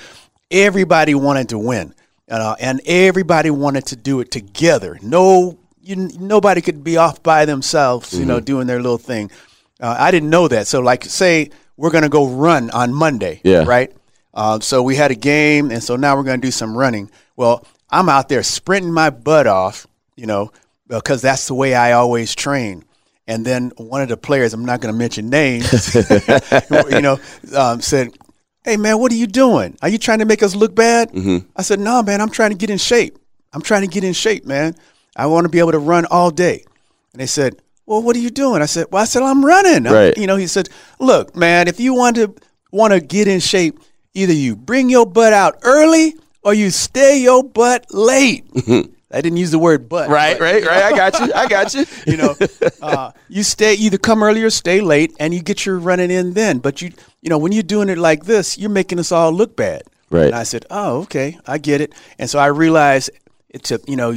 Everybody 0.52 1.16
wanted 1.16 1.50
to 1.50 1.58
win, 1.58 1.94
uh, 2.30 2.56
and 2.60 2.82
everybody 2.86 3.50
wanted 3.50 3.88
to 3.88 3.96
do 3.96 4.20
it 4.20 4.32
together. 4.32 4.98
No, 5.02 5.58
you, 5.82 5.96
nobody 5.96 6.62
could 6.62 6.84
be 6.84 6.98
off 6.98 7.22
by 7.24 7.46
themselves, 7.46 8.18
you 8.18 8.26
know, 8.26 8.40
doing 8.40 8.68
their 8.68 8.82
little 8.82 8.98
thing. 8.98 9.32
Uh, 9.82 9.96
I 9.98 10.12
didn't 10.12 10.30
know 10.30 10.48
that. 10.48 10.68
So, 10.68 10.82
like, 10.82 11.04
say 11.06 11.52
we're 11.80 11.92
going 11.92 12.04
to 12.04 12.10
go 12.10 12.28
run 12.28 12.70
on 12.72 12.94
Monday, 12.94 13.40
Yeah. 13.44 13.64
right? 13.66 13.92
Uh, 14.34 14.60
so 14.60 14.84
we 14.84 14.96
had 14.96 15.12
a 15.12 15.16
game, 15.16 15.72
and 15.72 15.82
so 15.82 15.96
now 15.96 16.16
we're 16.16 16.24
going 16.24 16.40
to 16.40 16.46
do 16.48 16.52
some 16.52 16.78
running. 16.78 17.10
Well, 17.36 17.66
I'm 17.90 18.10
out 18.10 18.30
there 18.30 18.44
sprinting 18.44 18.94
my 18.94 19.10
butt 19.10 19.48
off, 19.48 19.88
you 20.16 20.26
know, 20.28 20.52
because 20.88 21.22
that's 21.22 21.48
the 21.48 21.54
way 21.56 21.74
I 21.74 21.94
always 21.94 22.36
train. 22.36 22.84
And 23.28 23.46
then 23.46 23.72
one 23.78 24.02
of 24.02 24.10
the 24.10 24.18
players, 24.18 24.54
I'm 24.54 24.66
not 24.66 24.82
going 24.82 24.94
to 24.94 24.98
mention 24.98 25.30
names, 25.30 25.96
you 26.92 27.02
know, 27.02 27.20
um, 27.56 27.80
said, 27.82 28.18
"Hey 28.64 28.76
man, 28.78 29.00
what 29.00 29.12
are 29.12 29.16
you 29.16 29.28
doing? 29.28 29.78
Are 29.82 29.90
you 29.90 29.98
trying 29.98 30.20
to 30.20 30.26
make 30.26 30.44
us 30.44 30.56
look 30.56 30.74
bad?" 30.76 31.12
I 31.56 31.62
said, 31.62 31.80
"No, 31.80 32.02
man, 32.04 32.22
I'm 32.22 32.30
trying 32.30 32.50
to 32.52 32.58
get 32.58 32.70
in 32.70 32.78
shape. 32.78 33.18
I'm 33.54 33.62
trying 33.62 33.82
to 33.82 33.88
get 33.88 34.04
in 34.04 34.14
shape, 34.14 34.46
man. 34.46 34.76
I 35.16 35.26
want 35.28 35.46
to 35.46 35.50
be 35.50 35.60
able 35.60 35.72
to 35.74 35.80
run 35.80 36.06
all 36.06 36.32
day." 36.32 36.66
And 37.14 37.22
they 37.22 37.26
said, 37.28 37.62
"Well, 37.90 38.02
what 38.04 38.16
are 38.16 38.20
you 38.20 38.30
doing?" 38.30 38.62
I 38.62 38.68
said, 38.68 38.86
"Well, 38.92 39.02
I 39.02 39.06
said 39.06 39.24
I'm 39.24 39.44
running." 39.44 39.86
I'm- 39.88 39.94
Right. 39.96 40.18
you 40.18 40.28
know, 40.28 40.36
he 40.38 40.48
said, 40.48 40.70
"Look, 41.00 41.36
man, 41.36 41.68
if 41.68 41.80
you 41.80 41.94
want 41.94 42.16
to 42.18 42.34
want 42.72 42.94
to 42.94 43.00
get 43.02 43.28
in 43.28 43.40
shape, 43.40 43.80
either 44.14 44.34
you 44.34 44.56
bring 44.56 44.90
your 44.90 45.06
butt 45.06 45.34
out 45.34 45.58
early 45.64 46.16
or 46.44 46.54
you 46.54 46.70
stay 46.70 47.20
your 47.20 47.44
butt 47.44 47.86
late." 47.92 48.46
I 49.12 49.22
didn't 49.22 49.38
use 49.38 49.50
the 49.50 49.58
word 49.58 49.90
butt. 49.90 50.08
right, 50.08 50.38
but- 50.38 50.44
right, 50.44 50.64
right. 50.66 50.84
I 50.84 50.96
got 50.96 51.20
you. 51.20 51.34
I 51.34 51.48
got 51.48 51.74
you. 51.74 51.86
you 52.08 52.18
know, 52.18 52.36
uh, 52.82 53.10
you 53.28 53.42
stay 53.42 53.74
either 53.74 53.98
come 53.98 54.22
early 54.22 54.44
or 54.44 54.52
stay 54.52 54.82
late, 54.82 55.12
and 55.20 55.34
you 55.34 55.42
get 55.42 55.66
your 55.66 55.80
running 55.80 56.12
in 56.12 56.34
then. 56.34 56.60
But 56.60 56.82
you, 56.84 56.92
you 57.24 57.30
know, 57.32 57.40
when 57.40 57.52
you're 57.52 57.64
doing 57.64 57.90
it 57.90 57.98
like 57.98 58.26
this, 58.26 58.56
you're 58.60 58.70
making 58.70 59.00
us 59.00 59.12
all 59.12 59.32
look 59.32 59.56
bad. 59.56 59.82
Right. 60.12 60.28
And 60.28 60.36
I 60.36 60.44
said, 60.44 60.66
oh, 60.70 61.02
okay, 61.04 61.38
I 61.48 61.58
get 61.58 61.82
it. 61.82 61.94
And 62.20 62.30
so 62.30 62.38
I 62.40 62.48
realized 62.48 63.10
it's 63.50 63.72
a, 63.72 63.80
you 63.88 63.96
know, 63.96 64.14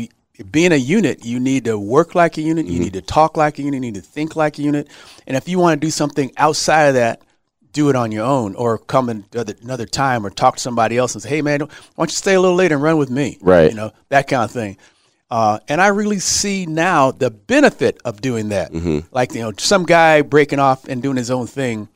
being 0.50 0.72
a 0.72 0.76
unit, 0.76 1.24
you 1.24 1.38
need 1.38 1.64
to 1.64 1.78
work 1.78 2.14
like 2.14 2.38
a 2.38 2.42
unit, 2.42 2.66
you 2.66 2.78
need 2.80 2.94
to 2.94 3.02
talk 3.02 3.36
like 3.36 3.58
a 3.58 3.62
unit, 3.62 3.74
you 3.74 3.80
need 3.80 3.94
to 3.94 4.00
think 4.00 4.36
like 4.36 4.58
a 4.58 4.62
unit. 4.62 4.88
And 5.26 5.36
if 5.36 5.48
you 5.48 5.58
want 5.58 5.80
to 5.80 5.86
do 5.86 5.90
something 5.90 6.32
outside 6.36 6.84
of 6.84 6.94
that, 6.94 7.22
do 7.72 7.88
it 7.88 7.96
on 7.96 8.12
your 8.12 8.24
own, 8.24 8.54
or 8.54 8.78
come 8.78 9.08
another, 9.08 9.54
another 9.62 9.86
time, 9.86 10.26
or 10.26 10.30
talk 10.30 10.56
to 10.56 10.60
somebody 10.60 10.98
else 10.98 11.14
and 11.14 11.22
say, 11.22 11.30
"Hey, 11.30 11.42
man, 11.42 11.60
why 11.60 11.68
don't 11.96 12.10
you 12.10 12.16
stay 12.16 12.34
a 12.34 12.40
little 12.40 12.56
later 12.56 12.74
and 12.74 12.82
run 12.82 12.98
with 12.98 13.10
me?" 13.10 13.38
Right. 13.40 13.70
You 13.70 13.76
know 13.76 13.92
that 14.10 14.28
kind 14.28 14.44
of 14.44 14.50
thing. 14.50 14.76
Uh, 15.30 15.58
and 15.68 15.80
I 15.80 15.86
really 15.86 16.18
see 16.18 16.66
now 16.66 17.10
the 17.10 17.30
benefit 17.30 17.98
of 18.04 18.20
doing 18.20 18.50
that. 18.50 18.74
Like 19.10 19.32
you 19.32 19.40
know, 19.40 19.52
some 19.56 19.84
guy 19.84 20.20
breaking 20.20 20.58
off 20.58 20.86
and 20.86 21.02
doing 21.02 21.16
his 21.16 21.30
own 21.30 21.46
thing 21.46 21.88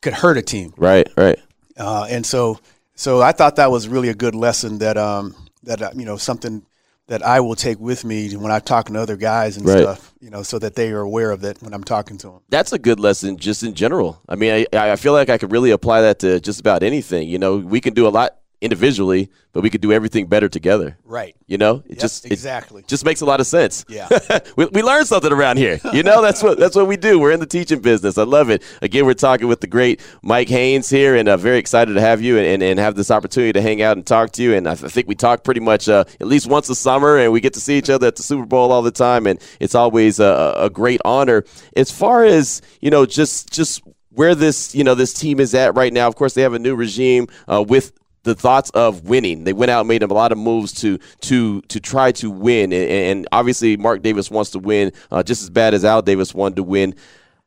could 0.00 0.14
hurt 0.14 0.38
a 0.38 0.42
team. 0.42 0.72
Right, 0.78 1.06
right. 1.14 1.38
Uh, 1.76 2.06
and 2.08 2.24
so, 2.24 2.58
so 2.94 3.20
I 3.20 3.32
thought 3.32 3.56
that 3.56 3.70
was 3.70 3.88
really 3.88 4.08
a 4.08 4.14
good 4.14 4.34
lesson 4.34 4.78
that 4.78 4.96
um, 4.96 5.34
that 5.64 5.82
uh, 5.82 5.90
you 5.94 6.06
know 6.06 6.16
something 6.16 6.64
that 7.08 7.22
I 7.24 7.40
will 7.40 7.56
take 7.56 7.80
with 7.80 8.04
me 8.04 8.34
when 8.36 8.52
I'm 8.52 8.60
talking 8.60 8.94
to 8.94 9.00
other 9.00 9.16
guys 9.16 9.56
and 9.56 9.66
Right. 9.66 9.80
stuff. 9.80 10.14
You 10.20 10.30
know, 10.30 10.42
so 10.42 10.58
that 10.58 10.74
they 10.74 10.90
are 10.92 11.00
aware 11.00 11.30
of 11.30 11.40
that 11.40 11.60
when 11.62 11.72
I'm 11.74 11.84
talking 11.84 12.16
to 12.18 12.26
them. 12.28 12.40
That's 12.48 12.72
a 12.72 12.78
good 12.78 13.00
lesson 13.00 13.36
just 13.36 13.62
in 13.62 13.74
general. 13.74 14.20
I 14.28 14.34
mean, 14.36 14.66
I, 14.72 14.92
I 14.92 14.96
feel 14.96 15.12
like 15.12 15.28
I 15.30 15.38
could 15.38 15.50
really 15.52 15.70
apply 15.70 16.02
that 16.02 16.18
to 16.20 16.40
just 16.40 16.60
about 16.60 16.82
anything. 16.82 17.28
You 17.28 17.38
know, 17.38 17.56
we 17.56 17.80
can 17.80 17.94
do 17.94 18.06
a 18.06 18.10
lot 18.10 18.36
individually, 18.60 19.30
but 19.52 19.62
we 19.62 19.70
could 19.70 19.80
do 19.80 19.92
everything 19.92 20.26
better 20.26 20.48
together. 20.48 20.98
Right. 21.04 21.36
You 21.46 21.58
know, 21.58 21.82
it 21.86 21.98
just 21.98 22.26
it 22.26 22.32
exactly. 22.32 22.84
just 22.86 23.04
makes 23.04 23.20
a 23.20 23.24
lot 23.24 23.40
of 23.40 23.46
sense. 23.46 23.84
Yeah. 23.88 24.08
we, 24.56 24.66
we 24.66 24.82
learn 24.82 25.04
something 25.04 25.32
around 25.32 25.58
here. 25.58 25.80
You 25.92 26.02
know, 26.02 26.20
that's 26.22 26.42
what 26.42 26.58
that's 26.58 26.76
what 26.76 26.86
we 26.86 26.96
do. 26.96 27.18
We're 27.18 27.32
in 27.32 27.40
the 27.40 27.46
teaching 27.46 27.80
business. 27.80 28.18
I 28.18 28.24
love 28.24 28.50
it. 28.50 28.62
Again, 28.82 29.06
we're 29.06 29.14
talking 29.14 29.48
with 29.48 29.60
the 29.60 29.66
great 29.66 30.00
Mike 30.22 30.48
Haynes 30.48 30.90
here, 30.90 31.16
and 31.16 31.28
uh, 31.28 31.36
very 31.36 31.58
excited 31.58 31.94
to 31.94 32.00
have 32.00 32.20
you 32.20 32.36
and, 32.36 32.46
and, 32.46 32.62
and 32.62 32.78
have 32.78 32.94
this 32.94 33.10
opportunity 33.10 33.52
to 33.52 33.62
hang 33.62 33.80
out 33.80 33.96
and 33.96 34.06
talk 34.06 34.32
to 34.32 34.42
you. 34.42 34.54
And 34.54 34.68
I, 34.68 34.74
th- 34.74 34.84
I 34.84 34.88
think 34.88 35.08
we 35.08 35.14
talk 35.14 35.44
pretty 35.44 35.60
much 35.60 35.88
uh, 35.88 36.04
at 36.20 36.26
least 36.26 36.46
once 36.46 36.68
a 36.68 36.74
summer, 36.74 37.16
and 37.16 37.32
we 37.32 37.40
get 37.40 37.54
to 37.54 37.60
see 37.60 37.78
each 37.78 37.90
other 37.90 38.08
at 38.08 38.16
the 38.16 38.22
Super 38.22 38.46
Bowl 38.46 38.72
all 38.72 38.82
the 38.82 38.90
time, 38.90 39.26
and 39.26 39.40
it's 39.60 39.74
always 39.74 40.20
a, 40.20 40.54
a 40.56 40.70
great 40.70 41.00
honor. 41.04 41.44
As 41.76 41.90
far 41.90 42.24
as 42.24 42.60
you 42.80 42.90
know, 42.90 43.06
just 43.06 43.52
just 43.52 43.82
where 44.10 44.34
this 44.34 44.74
you 44.74 44.84
know 44.84 44.94
this 44.94 45.14
team 45.14 45.40
is 45.40 45.54
at 45.54 45.74
right 45.74 45.92
now. 45.92 46.08
Of 46.08 46.16
course, 46.16 46.34
they 46.34 46.42
have 46.42 46.54
a 46.54 46.58
new 46.58 46.74
regime 46.74 47.28
uh, 47.46 47.64
with 47.66 47.92
the 48.28 48.34
thoughts 48.34 48.70
of 48.70 49.04
winning. 49.08 49.44
They 49.44 49.52
went 49.52 49.70
out 49.70 49.80
and 49.80 49.88
made 49.88 50.02
a 50.02 50.06
lot 50.06 50.30
of 50.32 50.38
moves 50.38 50.72
to 50.82 50.98
to 51.22 51.60
to 51.62 51.80
try 51.80 52.12
to 52.12 52.30
win, 52.30 52.72
and, 52.72 52.90
and 52.90 53.28
obviously 53.32 53.76
Mark 53.76 54.02
Davis 54.02 54.30
wants 54.30 54.50
to 54.50 54.58
win 54.58 54.92
uh, 55.10 55.22
just 55.22 55.42
as 55.42 55.50
bad 55.50 55.74
as 55.74 55.84
Al 55.84 56.02
Davis 56.02 56.34
wanted 56.34 56.56
to 56.56 56.62
win. 56.62 56.94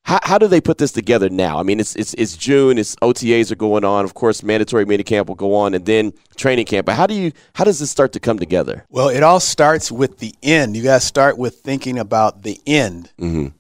How, 0.04 0.20
how 0.24 0.38
do 0.39 0.48
they 0.48 0.60
put 0.60 0.80
this 0.80 0.91
together 0.91 1.30
now? 1.30 1.60
I 1.60 1.63
mean, 1.63 1.80
it's, 1.80 1.96
it's 1.96 2.15
it's 2.15 2.36
June. 2.36 2.80
It's 2.80 2.96
OTAs 2.98 3.52
are 3.52 3.56
going 3.56 3.86
on. 3.86 4.04
Of 4.04 4.15
course, 4.15 4.41
mandatory 4.41 4.84
mini 4.86 5.04
camp 5.04 5.28
will 5.28 5.36
go 5.36 5.54
on, 5.54 5.76
and 5.76 5.86
then 5.86 6.13
training 6.36 6.65
camp. 6.65 6.88
But 6.88 6.96
how 6.96 7.06
do 7.06 7.13
you 7.13 7.32
how 7.54 7.63
does 7.63 7.80
this 7.80 7.91
start 7.91 8.12
to 8.13 8.20
come 8.20 8.39
together? 8.39 8.84
Well, 8.89 9.10
it 9.10 9.22
all 9.22 9.39
starts 9.39 9.91
with 9.91 10.17
the 10.17 10.34
end. 10.41 10.76
You 10.76 10.82
got 10.82 11.02
to 11.02 11.06
start 11.06 11.38
with 11.38 11.60
thinking 11.60 12.00
about 12.00 12.41
the 12.41 12.60
end. 12.65 13.12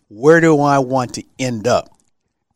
Where 0.09 0.41
do 0.41 0.59
I 0.59 0.79
want 0.79 1.13
to 1.15 1.23
end 1.37 1.67
up? 1.67 1.95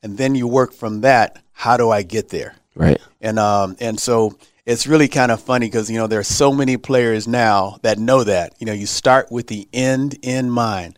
And 0.01 0.17
then 0.17 0.33
you 0.33 0.47
work 0.47 0.73
from 0.73 1.01
that. 1.01 1.41
How 1.53 1.77
do 1.77 1.91
I 1.91 2.01
get 2.01 2.29
there? 2.29 2.55
Right. 2.75 2.99
And 3.21 3.39
um 3.39 3.77
and 3.79 3.99
so 3.99 4.37
it's 4.65 4.87
really 4.87 5.07
kind 5.07 5.31
of 5.31 5.41
funny 5.41 5.67
because 5.67 5.89
you 5.89 5.97
know 5.97 6.07
there 6.07 6.19
are 6.19 6.23
so 6.23 6.51
many 6.51 6.77
players 6.77 7.27
now 7.27 7.77
that 7.83 7.99
know 7.99 8.23
that. 8.23 8.53
You 8.59 8.65
know, 8.65 8.73
you 8.73 8.85
start 8.85 9.31
with 9.31 9.47
the 9.47 9.67
end 9.71 10.17
in 10.21 10.49
mind, 10.49 10.97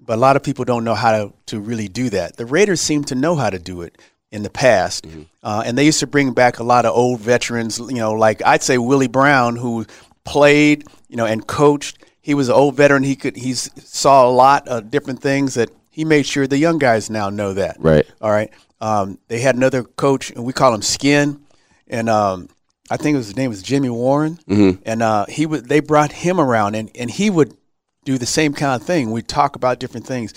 but 0.00 0.14
a 0.14 0.20
lot 0.20 0.36
of 0.36 0.42
people 0.42 0.64
don't 0.64 0.84
know 0.84 0.94
how 0.94 1.12
to 1.12 1.32
to 1.46 1.60
really 1.60 1.88
do 1.88 2.10
that. 2.10 2.36
The 2.36 2.46
Raiders 2.46 2.80
seem 2.80 3.04
to 3.04 3.14
know 3.14 3.36
how 3.36 3.50
to 3.50 3.58
do 3.58 3.82
it 3.82 3.98
in 4.30 4.42
the 4.42 4.50
past, 4.50 5.06
uh, 5.42 5.62
and 5.64 5.78
they 5.78 5.84
used 5.86 6.00
to 6.00 6.08
bring 6.08 6.32
back 6.32 6.58
a 6.58 6.64
lot 6.64 6.86
of 6.86 6.94
old 6.94 7.20
veterans. 7.20 7.78
You 7.78 7.94
know, 7.94 8.12
like 8.12 8.42
I'd 8.44 8.62
say 8.62 8.78
Willie 8.78 9.08
Brown, 9.08 9.56
who 9.56 9.86
played, 10.24 10.84
you 11.08 11.16
know, 11.16 11.26
and 11.26 11.46
coached. 11.46 11.98
He 12.20 12.34
was 12.34 12.48
an 12.48 12.54
old 12.54 12.74
veteran. 12.74 13.04
He 13.04 13.16
could 13.16 13.36
he 13.36 13.54
saw 13.54 14.28
a 14.28 14.32
lot 14.32 14.66
of 14.66 14.90
different 14.90 15.20
things 15.20 15.54
that 15.54 15.70
he 15.88 16.04
made 16.04 16.26
sure 16.26 16.48
the 16.48 16.58
young 16.58 16.78
guys 16.78 17.10
now 17.10 17.30
know 17.30 17.52
that. 17.54 17.76
Right. 17.78 18.06
All 18.20 18.30
right. 18.30 18.50
Um, 18.80 19.18
they 19.28 19.38
had 19.38 19.54
another 19.54 19.84
coach, 19.84 20.30
and 20.30 20.44
we 20.44 20.52
call 20.52 20.74
him 20.74 20.82
Skin, 20.82 21.40
and 21.86 22.08
um, 22.08 22.48
I 22.90 22.96
think 22.96 23.16
his 23.16 23.34
name 23.36 23.50
was 23.50 23.62
Jimmy 23.62 23.88
Warren, 23.90 24.38
Mm-hmm. 24.48 24.82
and 24.84 25.02
uh, 25.02 25.26
he 25.26 25.46
would. 25.46 25.68
They 25.68 25.80
brought 25.80 26.12
him 26.12 26.38
around, 26.40 26.74
and 26.74 26.90
and 26.94 27.10
he 27.10 27.30
would 27.30 27.56
do 28.04 28.18
the 28.18 28.26
same 28.26 28.52
kind 28.52 28.80
of 28.80 28.86
thing. 28.86 29.10
We 29.10 29.22
talk 29.22 29.56
about 29.56 29.78
different 29.78 30.06
things, 30.06 30.34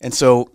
and 0.00 0.12
so 0.12 0.50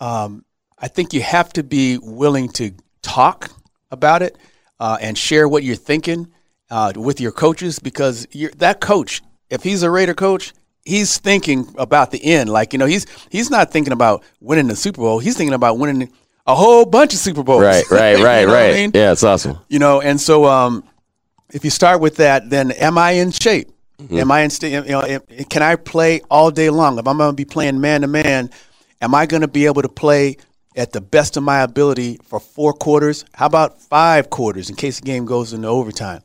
um, 0.00 0.44
I 0.78 0.88
think 0.88 1.12
you 1.12 1.22
have 1.22 1.52
to 1.54 1.62
be 1.64 1.98
willing 1.98 2.48
to 2.50 2.72
talk 3.02 3.50
about 3.90 4.22
it 4.22 4.38
uh, 4.78 4.98
and 5.00 5.18
share 5.18 5.48
what 5.48 5.64
you're 5.64 5.74
thinking 5.76 6.32
uh, 6.70 6.92
with 6.96 7.20
your 7.20 7.32
coaches 7.32 7.78
because 7.78 8.26
you're, 8.32 8.50
that 8.58 8.80
coach, 8.80 9.20
if 9.50 9.62
he's 9.62 9.82
a 9.82 9.90
Raider 9.90 10.14
coach, 10.14 10.52
he's 10.84 11.18
thinking 11.18 11.74
about 11.76 12.12
the 12.12 12.24
end. 12.24 12.50
Like 12.50 12.72
you 12.72 12.78
know, 12.78 12.86
he's 12.86 13.06
he's 13.30 13.50
not 13.50 13.72
thinking 13.72 13.92
about 13.92 14.22
winning 14.40 14.68
the 14.68 14.76
Super 14.76 15.00
Bowl. 15.00 15.18
He's 15.18 15.36
thinking 15.36 15.54
about 15.54 15.78
winning 15.78 16.12
a 16.46 16.54
whole 16.54 16.84
bunch 16.84 17.12
of 17.14 17.18
Super 17.18 17.42
Bowls. 17.42 17.62
Right, 17.62 17.88
right, 17.90 18.18
You 18.18 18.24
right, 18.24 18.42
know 18.46 18.52
what 18.52 18.56
I 18.58 18.66
right. 18.68 18.74
mean? 18.74 18.90
Yeah, 18.94 19.12
it's 19.12 19.24
awesome. 19.24 19.58
you 19.68 19.78
know 19.78 20.00
and 20.00 20.20
so 20.20 20.44
um, 20.44 20.84
if 21.52 21.64
you 21.64 21.70
start 21.70 22.00
with 22.00 22.16
that 22.16 22.50
then 22.50 22.70
am 22.72 22.98
i 22.98 23.12
in 23.12 23.30
shape 23.30 23.68
am 24.10 24.30
i 24.30 24.40
in 24.40 24.50
sta- 24.50 24.68
you 24.68 24.82
know 24.82 25.20
can 25.50 25.62
i 25.62 25.76
play 25.76 26.20
all 26.30 26.50
day 26.50 26.68
long 26.70 26.98
if 26.98 27.06
i'm 27.06 27.16
going 27.18 27.30
to 27.30 27.36
be 27.36 27.44
playing 27.44 27.80
man 27.80 28.00
to 28.02 28.06
man 28.08 28.50
am 29.00 29.14
i 29.14 29.24
going 29.26 29.42
to 29.42 29.48
be 29.48 29.66
able 29.66 29.82
to 29.82 29.88
play 29.88 30.36
at 30.76 30.92
the 30.92 31.00
best 31.00 31.36
of 31.36 31.42
my 31.44 31.60
ability 31.62 32.18
for 32.24 32.40
four 32.40 32.72
quarters 32.72 33.24
how 33.34 33.46
about 33.46 33.80
five 33.80 34.28
quarters 34.30 34.68
in 34.68 34.74
case 34.76 34.98
the 35.00 35.06
game 35.06 35.24
goes 35.24 35.52
into 35.52 35.68
overtime 35.68 36.20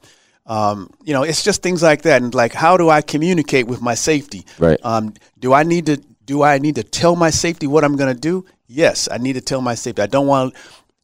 um, 0.48 0.90
you 1.04 1.14
know 1.14 1.22
it's 1.24 1.44
just 1.44 1.62
things 1.62 1.84
like 1.84 2.02
that 2.04 2.22
and 2.24 2.34
like 2.34 2.54
how 2.54 2.76
do 2.76 2.90
i 2.90 3.02
communicate 3.02 3.68
with 3.68 3.82
my 3.82 3.94
safety 3.94 4.46
Right. 4.58 4.80
um, 4.84 5.14
do 5.38 5.54
i 5.54 5.62
need 5.64 5.86
to 5.86 5.98
do 6.26 6.42
i 6.44 6.58
need 6.58 6.76
to 6.76 6.84
tell 6.84 7.16
my 7.16 7.30
safety 7.30 7.68
what 7.68 7.84
i'm 7.84 7.96
going 7.96 8.14
to 8.14 8.20
do 8.20 8.46
yes 8.70 9.10
i 9.12 9.18
need 9.18 9.34
to 9.34 9.42
tell 9.42 9.60
my 9.60 9.76
safety. 9.76 10.02
I 10.02 10.08
don't 10.08 10.28
want 10.28 10.56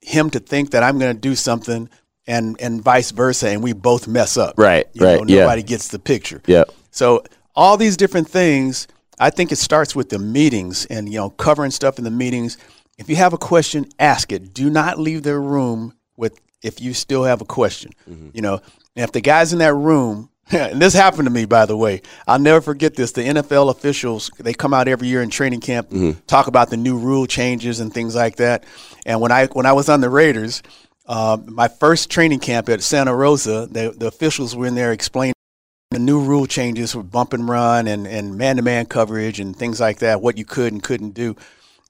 him 0.02 0.30
to 0.30 0.40
think 0.40 0.72
that 0.72 0.84
i'm 0.84 0.98
going 1.00 1.14
to 1.14 1.20
do 1.20 1.36
something 1.36 1.90
and 2.28 2.56
and 2.62 2.82
vice 2.82 3.12
versa 3.12 3.50
and 3.50 3.62
we 3.62 3.74
both 3.74 4.08
mess 4.08 4.38
up. 4.38 4.56
Right, 4.58 4.88
you 4.94 5.06
right, 5.06 5.20
know, 5.20 5.26
yeah. 5.28 5.42
nobody 5.42 5.64
gets 5.64 5.90
the 5.90 6.00
picture. 6.00 6.42
Yeah. 6.48 6.64
so 6.92 7.24
all 7.56 7.76
these 7.78 7.98
different 7.98 8.30
things 8.30 8.88
i 9.20 9.30
think 9.30 9.52
it 9.52 9.58
starts 9.58 9.96
with 9.96 10.10
the 10.10 10.20
meetings 10.20 10.86
and 10.86 11.12
you 11.12 11.20
know 11.20 11.32
covering 11.32 11.72
stuff 11.72 11.98
in 11.98 12.04
the 12.04 12.12
meetings. 12.12 12.58
If 12.98 13.10
you 13.10 13.18
have 13.18 13.34
a 13.34 13.38
question 13.38 13.88
ask 14.00 14.32
it. 14.32 14.54
Do 14.54 14.70
not 14.70 14.98
leave 14.98 15.24
the 15.24 15.38
room 15.38 15.94
with 16.16 16.40
if 16.64 16.80
you 16.80 16.94
still 16.94 17.26
have 17.26 17.42
a 17.42 17.46
question. 17.46 17.92
Mm-hmm. 18.10 18.30
You 18.34 18.42
know 18.42 18.62
and 18.96 19.04
if 19.04 19.12
the 19.12 19.22
guys 19.22 19.52
in 19.54 19.60
that 19.60 19.74
room 19.74 20.30
and 20.52 20.82
this 20.82 20.94
happened 20.94 21.26
to 21.26 21.32
me 21.32 21.46
by 21.46 21.66
the 21.66 21.78
way. 21.78 22.02
I'll 22.28 22.40
never 22.40 22.62
forget 22.62 22.96
this. 22.96 23.12
The 23.12 23.24
nfl 23.24 23.70
officials 23.70 24.30
they 24.40 24.54
come 24.54 24.74
out 24.74 24.88
every 24.88 25.08
year 25.08 25.22
in 25.22 25.30
training 25.30 25.62
camp 25.62 25.90
talk 26.28 26.48
about 26.48 26.70
the 26.70 26.78
new 26.78 26.98
rule 26.98 27.26
changes 27.26 27.80
and 27.80 27.94
things 27.94 28.16
like 28.16 28.38
that. 28.38 28.64
And 29.06 29.22
when 29.22 29.32
i 29.32 29.48
when 29.48 29.66
i 29.66 29.74
was 29.74 29.90
on 29.90 30.02
the 30.02 30.10
raiders 30.10 30.62
um, 31.08 31.54
my 31.54 31.68
first 31.68 32.10
training 32.10 32.40
camp 32.40 32.68
at 32.68 32.82
santa 32.82 33.16
rosa 33.16 33.68
the, 33.70 33.94
the 33.96 34.08
officials 34.08 34.56
were 34.56 34.66
in 34.66 34.74
there 34.74 34.92
explaining 34.92 35.36
the 35.92 36.00
new 36.00 36.20
rule 36.20 36.46
changes 36.46 36.92
for 36.92 37.04
bump 37.04 37.32
and 37.32 37.48
run 37.48 37.88
and, 37.88 38.06
and 38.08 38.38
man-to-man 38.38 38.86
coverage 38.86 39.40
and 39.40 39.56
things 39.56 39.80
like 39.80 40.00
that, 40.00 40.22
what 40.22 40.38
you 40.38 40.44
could 40.44 40.74
and 40.74 40.84
couldn't 40.84 41.14
do 41.14 41.36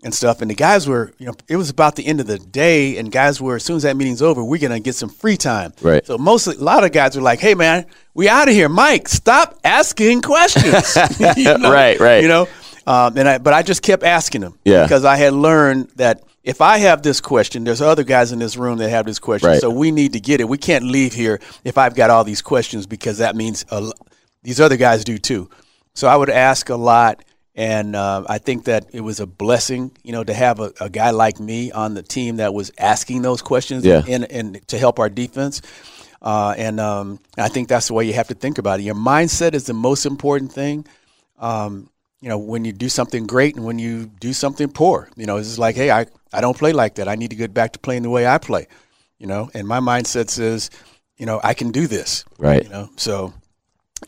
and 0.04 0.14
stuff. 0.14 0.42
And 0.42 0.52
the 0.52 0.56
guys 0.56 0.88
were, 0.88 1.14
you 1.18 1.26
know, 1.26 1.34
it 1.48 1.56
was 1.56 1.70
about 1.70 1.96
the 1.96 2.06
end 2.06 2.20
of 2.20 2.28
the 2.28 2.38
day 2.38 2.98
and 2.98 3.12
guys 3.12 3.42
were, 3.42 3.56
as 3.56 3.64
soon 3.64 3.78
as 3.78 3.84
that 3.84 3.98
meeting's 3.98 4.22
over, 4.22 4.44
we're 4.44 4.60
going 4.60 4.72
to 4.72 4.80
get 4.80 4.94
some 4.96 5.10
free 5.10 5.38
time. 5.38 5.74
Right. 5.82 6.06
So 6.06 6.18
mostly, 6.18 6.56
a 6.56 6.60
lot 6.60 6.84
of 6.84 6.92
guys 6.92 7.16
were 7.16 7.22
like, 7.24 7.40
hey, 7.40 7.56
man, 7.56 7.86
we 8.14 8.30
out 8.30 8.48
of 8.48 8.54
here. 8.54 8.70
Mike, 8.70 9.08
stop 9.08 9.58
asking 9.64 10.22
questions. 10.22 10.96
You 11.38 11.58
know? 11.58 11.72
Right, 11.72 12.00
right. 12.00 12.22
You 12.22 12.28
know, 12.28 12.48
um, 12.86 13.18
and 13.18 13.28
I, 13.28 13.38
but 13.40 13.54
I 13.54 13.64
just 13.64 13.82
kept 13.82 14.04
asking 14.04 14.42
them 14.42 14.60
Yeah. 14.64 14.84
because 14.84 15.06
I 15.06 15.16
had 15.16 15.34
learned 15.34 15.90
that 15.96 16.22
if 16.44 16.62
I 16.62 16.78
have 16.78 17.02
this 17.02 17.20
question, 17.22 17.64
there's 17.64 17.82
other 17.82 18.04
guys 18.04 18.32
in 18.32 18.38
this 18.38 18.56
room 18.58 18.78
that 18.78 18.90
have 18.90 19.08
this 19.08 19.18
question. 19.18 19.50
Right. 19.50 19.60
So 19.62 19.72
we 19.72 19.90
need 19.90 20.14
to 20.14 20.20
get 20.20 20.40
it. 20.40 20.48
We 20.48 20.60
can't 20.60 20.86
leave 20.86 21.14
here 21.14 21.40
if 21.64 21.80
I've 21.80 21.96
got 21.96 22.12
all 22.12 22.24
these 22.24 22.44
questions 22.44 22.86
because 22.86 23.18
that 23.18 23.36
means 23.36 23.66
a, 23.70 23.92
these 24.44 24.60
other 24.62 24.78
guys 24.78 25.04
do 25.04 25.18
too. 25.18 25.50
So 25.96 26.08
I 26.08 26.16
would 26.16 26.30
ask 26.30 26.70
a 26.70 26.76
lot, 26.76 27.24
and 27.56 27.96
uh, 27.96 28.24
I 28.28 28.38
think 28.38 28.66
that 28.66 28.88
it 28.92 29.02
was 29.02 29.20
a 29.22 29.26
blessing, 29.26 29.92
you 30.04 30.12
know, 30.12 30.24
to 30.24 30.34
have 30.34 30.60
a, 30.60 30.74
a 30.82 30.90
guy 30.90 31.12
like 31.12 31.40
me 31.40 31.72
on 31.72 31.94
the 31.94 32.04
team 32.04 32.38
that 32.38 32.54
was 32.54 32.72
asking 32.78 33.22
those 33.22 33.42
questions 33.42 33.86
Yeah. 33.86 34.04
and, 34.08 34.30
and 34.30 34.68
to 34.68 34.78
help 34.78 35.00
our 35.00 35.10
defense. 35.10 35.62
Uh, 36.22 36.54
and 36.58 36.80
um, 36.80 37.20
I 37.38 37.48
think 37.50 37.70
that's 37.70 37.88
the 37.88 37.94
way 37.94 38.06
you 38.06 38.14
have 38.14 38.28
to 38.28 38.34
think 38.34 38.58
about 38.58 38.80
it. 38.80 38.84
Your 38.84 38.96
mindset 38.96 39.54
is 39.54 39.66
the 39.66 39.74
most 39.74 40.06
important 40.06 40.52
thing. 40.52 40.86
Um, 41.40 41.90
you 42.20 42.30
know, 42.30 42.38
when 42.38 42.66
you 42.66 42.74
do 42.74 42.90
something 42.90 43.28
great 43.28 43.56
and 43.56 43.64
when 43.66 43.78
you 43.80 44.08
do 44.20 44.34
something 44.34 44.70
poor, 44.70 45.10
you 45.16 45.26
know, 45.26 45.38
it's 45.38 45.48
just 45.50 45.60
like, 45.60 45.76
hey, 45.76 45.92
I, 45.92 46.08
I 46.34 46.42
don't 46.42 46.58
play 46.58 46.74
like 46.74 46.96
that. 46.96 47.08
I 47.08 47.16
need 47.16 47.30
to 47.30 47.36
get 47.36 47.54
back 47.54 47.74
to 47.74 47.80
playing 47.80 48.02
the 48.04 48.10
way 48.10 48.26
I 48.26 48.38
play, 48.40 48.68
you 49.20 49.28
know, 49.28 49.50
and 49.54 49.68
my 49.68 49.80
mindset 49.80 50.30
says, 50.30 50.72
you 51.18 51.26
know, 51.26 51.40
I 51.44 51.54
can 51.54 51.72
do 51.72 51.88
this. 51.88 52.26
Right. 52.40 52.64
You 52.64 52.70
know, 52.70 52.90
so 52.98 53.34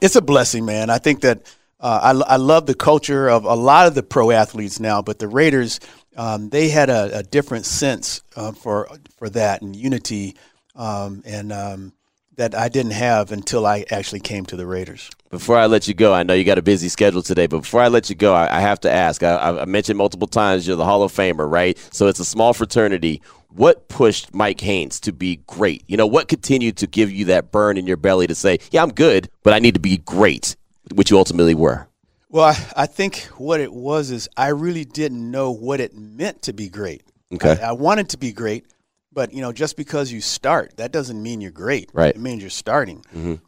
it's 0.01 0.15
a 0.15 0.21
blessing, 0.21 0.65
man. 0.65 0.89
I 0.89 0.97
think 0.97 1.21
that 1.21 1.43
uh, 1.79 2.13
I, 2.27 2.33
I 2.33 2.35
love 2.37 2.65
the 2.65 2.73
culture 2.73 3.29
of 3.29 3.45
a 3.45 3.53
lot 3.53 3.87
of 3.87 3.95
the 3.95 4.03
pro 4.03 4.31
athletes 4.31 4.79
now, 4.79 5.01
but 5.01 5.19
the 5.19 5.27
Raiders, 5.27 5.79
um, 6.15 6.49
they 6.49 6.69
had 6.69 6.89
a, 6.89 7.19
a 7.19 7.23
different 7.23 7.65
sense 7.65 8.21
uh, 8.35 8.51
for 8.51 8.89
for 9.17 9.29
that 9.29 9.61
and 9.61 9.75
unity, 9.75 10.35
um, 10.75 11.21
and 11.25 11.51
um, 11.51 11.93
that 12.37 12.55
I 12.55 12.69
didn't 12.69 12.91
have 12.91 13.31
until 13.31 13.65
I 13.65 13.85
actually 13.91 14.21
came 14.21 14.45
to 14.47 14.55
the 14.55 14.65
Raiders. 14.65 15.09
Before 15.29 15.57
I 15.57 15.65
let 15.65 15.87
you 15.87 15.93
go, 15.93 16.13
I 16.13 16.23
know 16.23 16.33
you 16.33 16.43
got 16.43 16.57
a 16.57 16.63
busy 16.63 16.87
schedule 16.87 17.21
today, 17.21 17.47
but 17.47 17.59
before 17.59 17.81
I 17.81 17.89
let 17.89 18.09
you 18.09 18.15
go, 18.15 18.33
I, 18.33 18.57
I 18.57 18.59
have 18.61 18.79
to 18.81 18.91
ask. 18.91 19.21
I, 19.21 19.35
I 19.35 19.65
mentioned 19.65 19.97
multiple 19.97 20.27
times 20.27 20.65
you're 20.65 20.77
the 20.77 20.85
Hall 20.85 21.03
of 21.03 21.11
Famer, 21.11 21.49
right? 21.49 21.77
So 21.91 22.07
it's 22.07 22.19
a 22.19 22.25
small 22.25 22.53
fraternity. 22.53 23.21
What 23.49 23.87
pushed 23.87 24.33
Mike 24.33 24.61
Haynes 24.61 24.99
to 25.01 25.11
be 25.11 25.37
great? 25.47 25.83
You 25.87 25.97
know, 25.97 26.07
what 26.07 26.27
continued 26.27 26.77
to 26.77 26.87
give 26.87 27.11
you 27.11 27.25
that 27.25 27.51
burn 27.51 27.77
in 27.77 27.87
your 27.87 27.97
belly 27.97 28.27
to 28.27 28.35
say, 28.35 28.59
yeah, 28.71 28.83
I'm 28.83 28.93
good, 28.93 29.29
but 29.43 29.53
I 29.53 29.59
need 29.59 29.73
to 29.73 29.79
be 29.79 29.97
great, 29.97 30.55
which 30.93 31.11
you 31.11 31.17
ultimately 31.17 31.55
were? 31.55 31.87
Well, 32.29 32.45
I, 32.45 32.83
I 32.83 32.85
think 32.85 33.29
what 33.37 33.61
it 33.61 33.71
was 33.71 34.11
is 34.11 34.27
I 34.35 34.49
really 34.49 34.85
didn't 34.85 35.31
know 35.31 35.51
what 35.51 35.79
it 35.79 35.95
meant 35.95 36.41
to 36.43 36.53
be 36.53 36.69
great. 36.69 37.03
Okay. 37.33 37.57
I, 37.61 37.69
I 37.69 37.71
wanted 37.71 38.09
to 38.09 38.17
be 38.17 38.33
great, 38.33 38.65
but 39.13 39.33
you 39.33 39.41
know, 39.41 39.51
just 39.51 39.77
because 39.77 40.11
you 40.11 40.21
start, 40.21 40.77
that 40.77 40.91
doesn't 40.91 41.21
mean 41.21 41.41
you're 41.41 41.51
great. 41.51 41.89
Right. 41.93 42.15
It 42.15 42.19
means 42.19 42.41
you're 42.41 42.49
starting. 42.49 43.03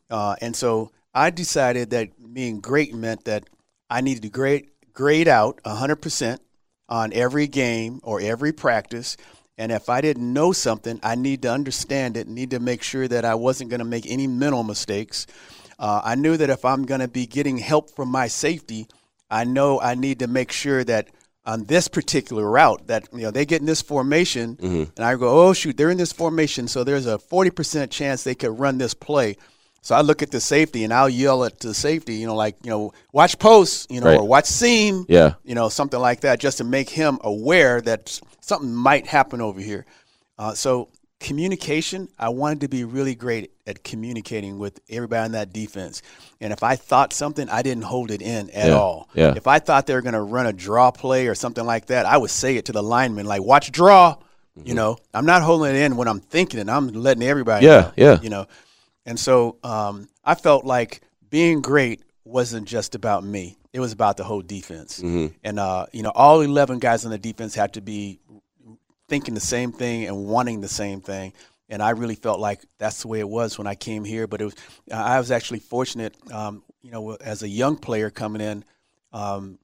Uh, 0.09 0.35
and 0.41 0.55
so 0.55 0.91
I 1.13 1.29
decided 1.29 1.89
that 1.91 2.33
being 2.33 2.61
great 2.61 2.93
meant 2.93 3.25
that 3.25 3.45
I 3.89 4.01
needed 4.01 4.23
to 4.23 4.29
grade 4.29 4.67
grade 4.93 5.27
out 5.27 5.61
100% 5.63 6.39
on 6.89 7.13
every 7.13 7.47
game 7.47 7.99
or 8.03 8.19
every 8.19 8.51
practice. 8.51 9.15
And 9.57 9.71
if 9.71 9.89
I 9.89 10.01
didn't 10.01 10.33
know 10.33 10.51
something, 10.51 10.99
I 11.03 11.15
need 11.15 11.41
to 11.43 11.51
understand 11.51 12.17
it, 12.17 12.27
need 12.27 12.51
to 12.51 12.59
make 12.59 12.81
sure 12.81 13.07
that 13.07 13.25
I 13.25 13.35
wasn't 13.35 13.69
going 13.69 13.79
to 13.79 13.85
make 13.85 14.09
any 14.09 14.27
mental 14.27 14.63
mistakes. 14.63 15.27
Uh, 15.79 16.01
I 16.03 16.15
knew 16.15 16.35
that 16.37 16.49
if 16.49 16.65
I'm 16.65 16.85
going 16.85 16.99
to 17.01 17.07
be 17.07 17.25
getting 17.25 17.57
help 17.57 17.89
from 17.95 18.09
my 18.09 18.27
safety, 18.27 18.87
I 19.31 19.45
know 19.45 19.79
I 19.79 19.95
need 19.95 20.19
to 20.19 20.27
make 20.27 20.51
sure 20.51 20.83
that 20.83 21.07
on 21.45 21.63
this 21.63 21.87
particular 21.87 22.47
route 22.49 22.85
that 22.87 23.07
you 23.13 23.21
know 23.21 23.31
they 23.31 23.45
get 23.45 23.61
in 23.61 23.65
this 23.65 23.81
formation, 23.81 24.57
and 24.61 24.99
I 24.99 25.15
go, 25.15 25.47
oh 25.47 25.53
shoot, 25.53 25.77
they're 25.77 25.89
in 25.89 25.97
this 25.97 26.11
formation, 26.11 26.67
so 26.67 26.83
there's 26.83 27.07
a 27.07 27.17
40% 27.17 27.89
chance 27.89 28.23
they 28.23 28.35
could 28.35 28.59
run 28.59 28.77
this 28.77 28.93
play. 28.93 29.37
So 29.81 29.95
I 29.95 30.01
look 30.01 30.21
at 30.21 30.31
the 30.31 30.41
safety 30.41 30.83
and 30.83 30.93
I'll 30.93 31.07
yell 31.09 31.45
at 31.45 31.59
the 31.59 31.73
safety, 31.73 32.15
you 32.15 32.27
know, 32.27 32.35
like 32.35 32.57
you 32.63 32.69
know, 32.69 32.91
watch 33.13 33.39
post, 33.39 33.89
you 33.89 34.01
know, 34.01 34.07
Right. 34.07 34.19
or 34.19 34.27
watch 34.27 34.45
seam, 34.47 35.05
Yeah. 35.07 35.35
you 35.45 35.55
know, 35.55 35.69
something 35.69 35.99
like 36.01 36.19
that, 36.21 36.39
just 36.41 36.57
to 36.57 36.65
make 36.65 36.89
him 36.89 37.17
aware 37.23 37.79
that 37.81 38.19
something 38.41 38.75
might 38.75 39.07
happen 39.07 39.39
over 39.39 39.61
here. 39.61 39.85
Uh, 40.37 40.53
so 40.53 40.89
communication, 41.19 42.07
I 42.17 42.29
wanted 42.29 42.61
to 42.61 42.67
be 42.69 42.83
really 42.83 43.15
great 43.15 43.51
at 43.67 43.83
communicating 43.83 44.57
with 44.57 44.79
everybody 44.89 45.25
on 45.25 45.31
that 45.33 45.51
defense. 45.53 46.01
And 46.41 46.53
if 46.53 46.63
I 46.63 46.75
thought 46.75 47.13
something, 47.13 47.49
I 47.49 47.61
didn't 47.61 47.83
hold 47.83 48.09
it 48.11 48.21
in 48.21 48.49
at 48.51 48.69
Yeah, 48.69 48.73
all. 48.75 49.09
yeah. 49.13 49.33
If 49.35 49.45
I 49.47 49.59
thought 49.59 49.85
they 49.85 49.93
were 49.93 50.01
going 50.01 50.13
to 50.13 50.21
run 50.21 50.45
a 50.47 50.53
draw 50.53 50.91
play 50.91 51.27
or 51.27 51.35
something 51.35 51.65
like 51.65 51.87
that, 51.87 52.05
I 52.05 52.17
would 52.17 52.29
say 52.31 52.55
it 52.57 52.65
to 52.65 52.71
the 52.71 52.83
lineman, 52.83 53.25
like, 53.25 53.41
watch 53.41 53.71
draw. 53.71 54.15
Mm-hmm. 54.57 54.67
You 54.67 54.73
know, 54.75 54.97
I'm 55.13 55.25
not 55.25 55.41
holding 55.41 55.75
it 55.75 55.79
in 55.79 55.97
when 55.97 56.07
I'm 56.07 56.19
thinking 56.19 56.59
it. 56.59 56.69
I'm 56.69 56.87
letting 56.87 57.23
everybody 57.23 57.65
Yeah, 57.65 57.81
know, 57.81 57.91
yeah. 57.97 58.19
You 58.21 58.29
know, 58.29 58.47
and 59.05 59.19
so 59.19 59.57
um, 59.63 60.07
I 60.23 60.35
felt 60.35 60.65
like 60.65 61.01
being 61.29 61.61
great 61.61 62.01
wasn't 62.23 62.67
just 62.67 62.95
about 62.95 63.23
me. 63.23 63.57
It 63.73 63.79
was 63.79 63.91
about 63.91 64.17
the 64.17 64.23
whole 64.23 64.41
defense. 64.41 64.99
Mm-hmm. 64.99 65.27
And, 65.43 65.59
uh, 65.59 65.85
you 65.91 66.01
know, 66.01 66.11
all 66.15 66.41
11 66.41 66.79
guys 66.79 67.05
on 67.05 67.11
the 67.11 67.17
defense 67.19 67.53
had 67.53 67.73
to 67.73 67.81
be 67.81 68.19
thinking 69.09 69.33
the 69.33 69.39
same 69.41 69.71
thing 69.71 70.05
and 70.07 70.25
wanting 70.25 70.61
the 70.61 70.67
same 70.67 71.01
thing. 71.01 71.33
And 71.67 71.83
I 71.83 71.91
really 71.91 72.15
felt 72.15 72.39
like 72.39 72.61
that's 72.77 73.01
the 73.01 73.07
way 73.07 73.19
it 73.19 73.29
was 73.29 73.57
when 73.57 73.67
I 73.67 73.75
came 73.75 74.03
here. 74.03 74.25
But 74.27 74.41
it 74.41 74.45
was, 74.45 74.55
I 74.91 75.19
was 75.19 75.29
actually 75.31 75.59
fortunate, 75.59 76.15
um, 76.31 76.63
you 76.81 76.91
know, 76.91 77.15
as 77.15 77.43
a 77.43 77.47
young 77.47 77.77
player 77.77 78.09
coming 78.09 78.41
in 78.41 78.65
um, 79.13 79.59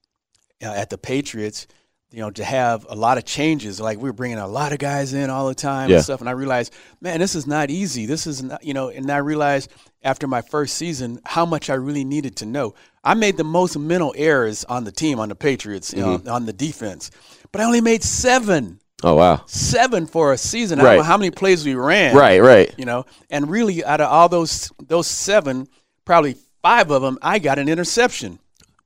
at 0.61 0.89
the 0.89 0.97
Patriots, 0.97 1.65
you 2.11 2.19
know, 2.21 2.29
to 2.31 2.43
have 2.43 2.85
a 2.89 2.95
lot 2.95 3.17
of 3.17 3.25
changes. 3.25 3.79
Like 3.79 3.97
we 3.97 4.07
were 4.09 4.13
bringing 4.13 4.37
a 4.37 4.47
lot 4.47 4.71
of 4.71 4.77
guys 4.77 5.13
in 5.13 5.29
all 5.29 5.47
the 5.47 5.55
time 5.55 5.89
Yeah. 5.89 5.95
and 5.97 6.03
stuff. 6.03 6.19
And 6.19 6.29
I 6.29 6.33
realized, 6.33 6.73
man, 7.01 7.19
this 7.19 7.35
is 7.35 7.47
not 7.47 7.69
easy. 7.71 8.05
This 8.05 8.27
is 8.27 8.43
not, 8.43 8.63
you 8.63 8.73
know, 8.73 8.89
and 8.89 9.09
I 9.11 9.17
realized 9.17 9.71
after 10.03 10.27
my 10.27 10.41
first 10.41 10.75
season 10.75 11.19
how 11.25 11.45
much 11.45 11.69
I 11.69 11.73
really 11.73 12.03
needed 12.05 12.35
to 12.37 12.45
know. 12.45 12.75
I 13.03 13.15
made 13.15 13.37
the 13.37 13.43
most 13.43 13.77
mental 13.77 14.13
errors 14.15 14.63
on 14.65 14.83
the 14.83 14.91
team, 14.91 15.19
on 15.19 15.29
the 15.29 15.35
Patriots, 15.35 15.91
you 15.93 16.01
know, 16.01 16.21
on 16.27 16.45
the 16.45 16.53
defense, 16.53 17.11
but 17.51 17.61
I 17.61 17.63
only 17.65 17.81
made 17.81 18.03
seven. 18.03 18.79
Oh 19.03 19.15
wow. 19.15 19.41
Seven 19.45 20.07
for 20.07 20.33
a 20.33 20.37
season. 20.37 20.79
I 20.79 20.83
Right. 20.83 20.89
don't 20.91 20.97
know 20.99 21.03
how 21.03 21.17
many 21.17 21.31
plays 21.31 21.65
we 21.65 21.75
ran. 21.75 22.15
Right, 22.15 22.41
right. 22.41 22.73
You 22.77 22.85
know, 22.85 23.05
and 23.29 23.49
really 23.49 23.83
out 23.83 24.01
of 24.01 24.09
all 24.11 24.29
those 24.29 24.71
those 24.87 25.07
seven, 25.07 25.67
probably 26.05 26.37
five 26.61 26.89
of 26.91 27.01
them, 27.01 27.17
I 27.21 27.39
got 27.39 27.59
an 27.59 27.67
interception. 27.69 28.39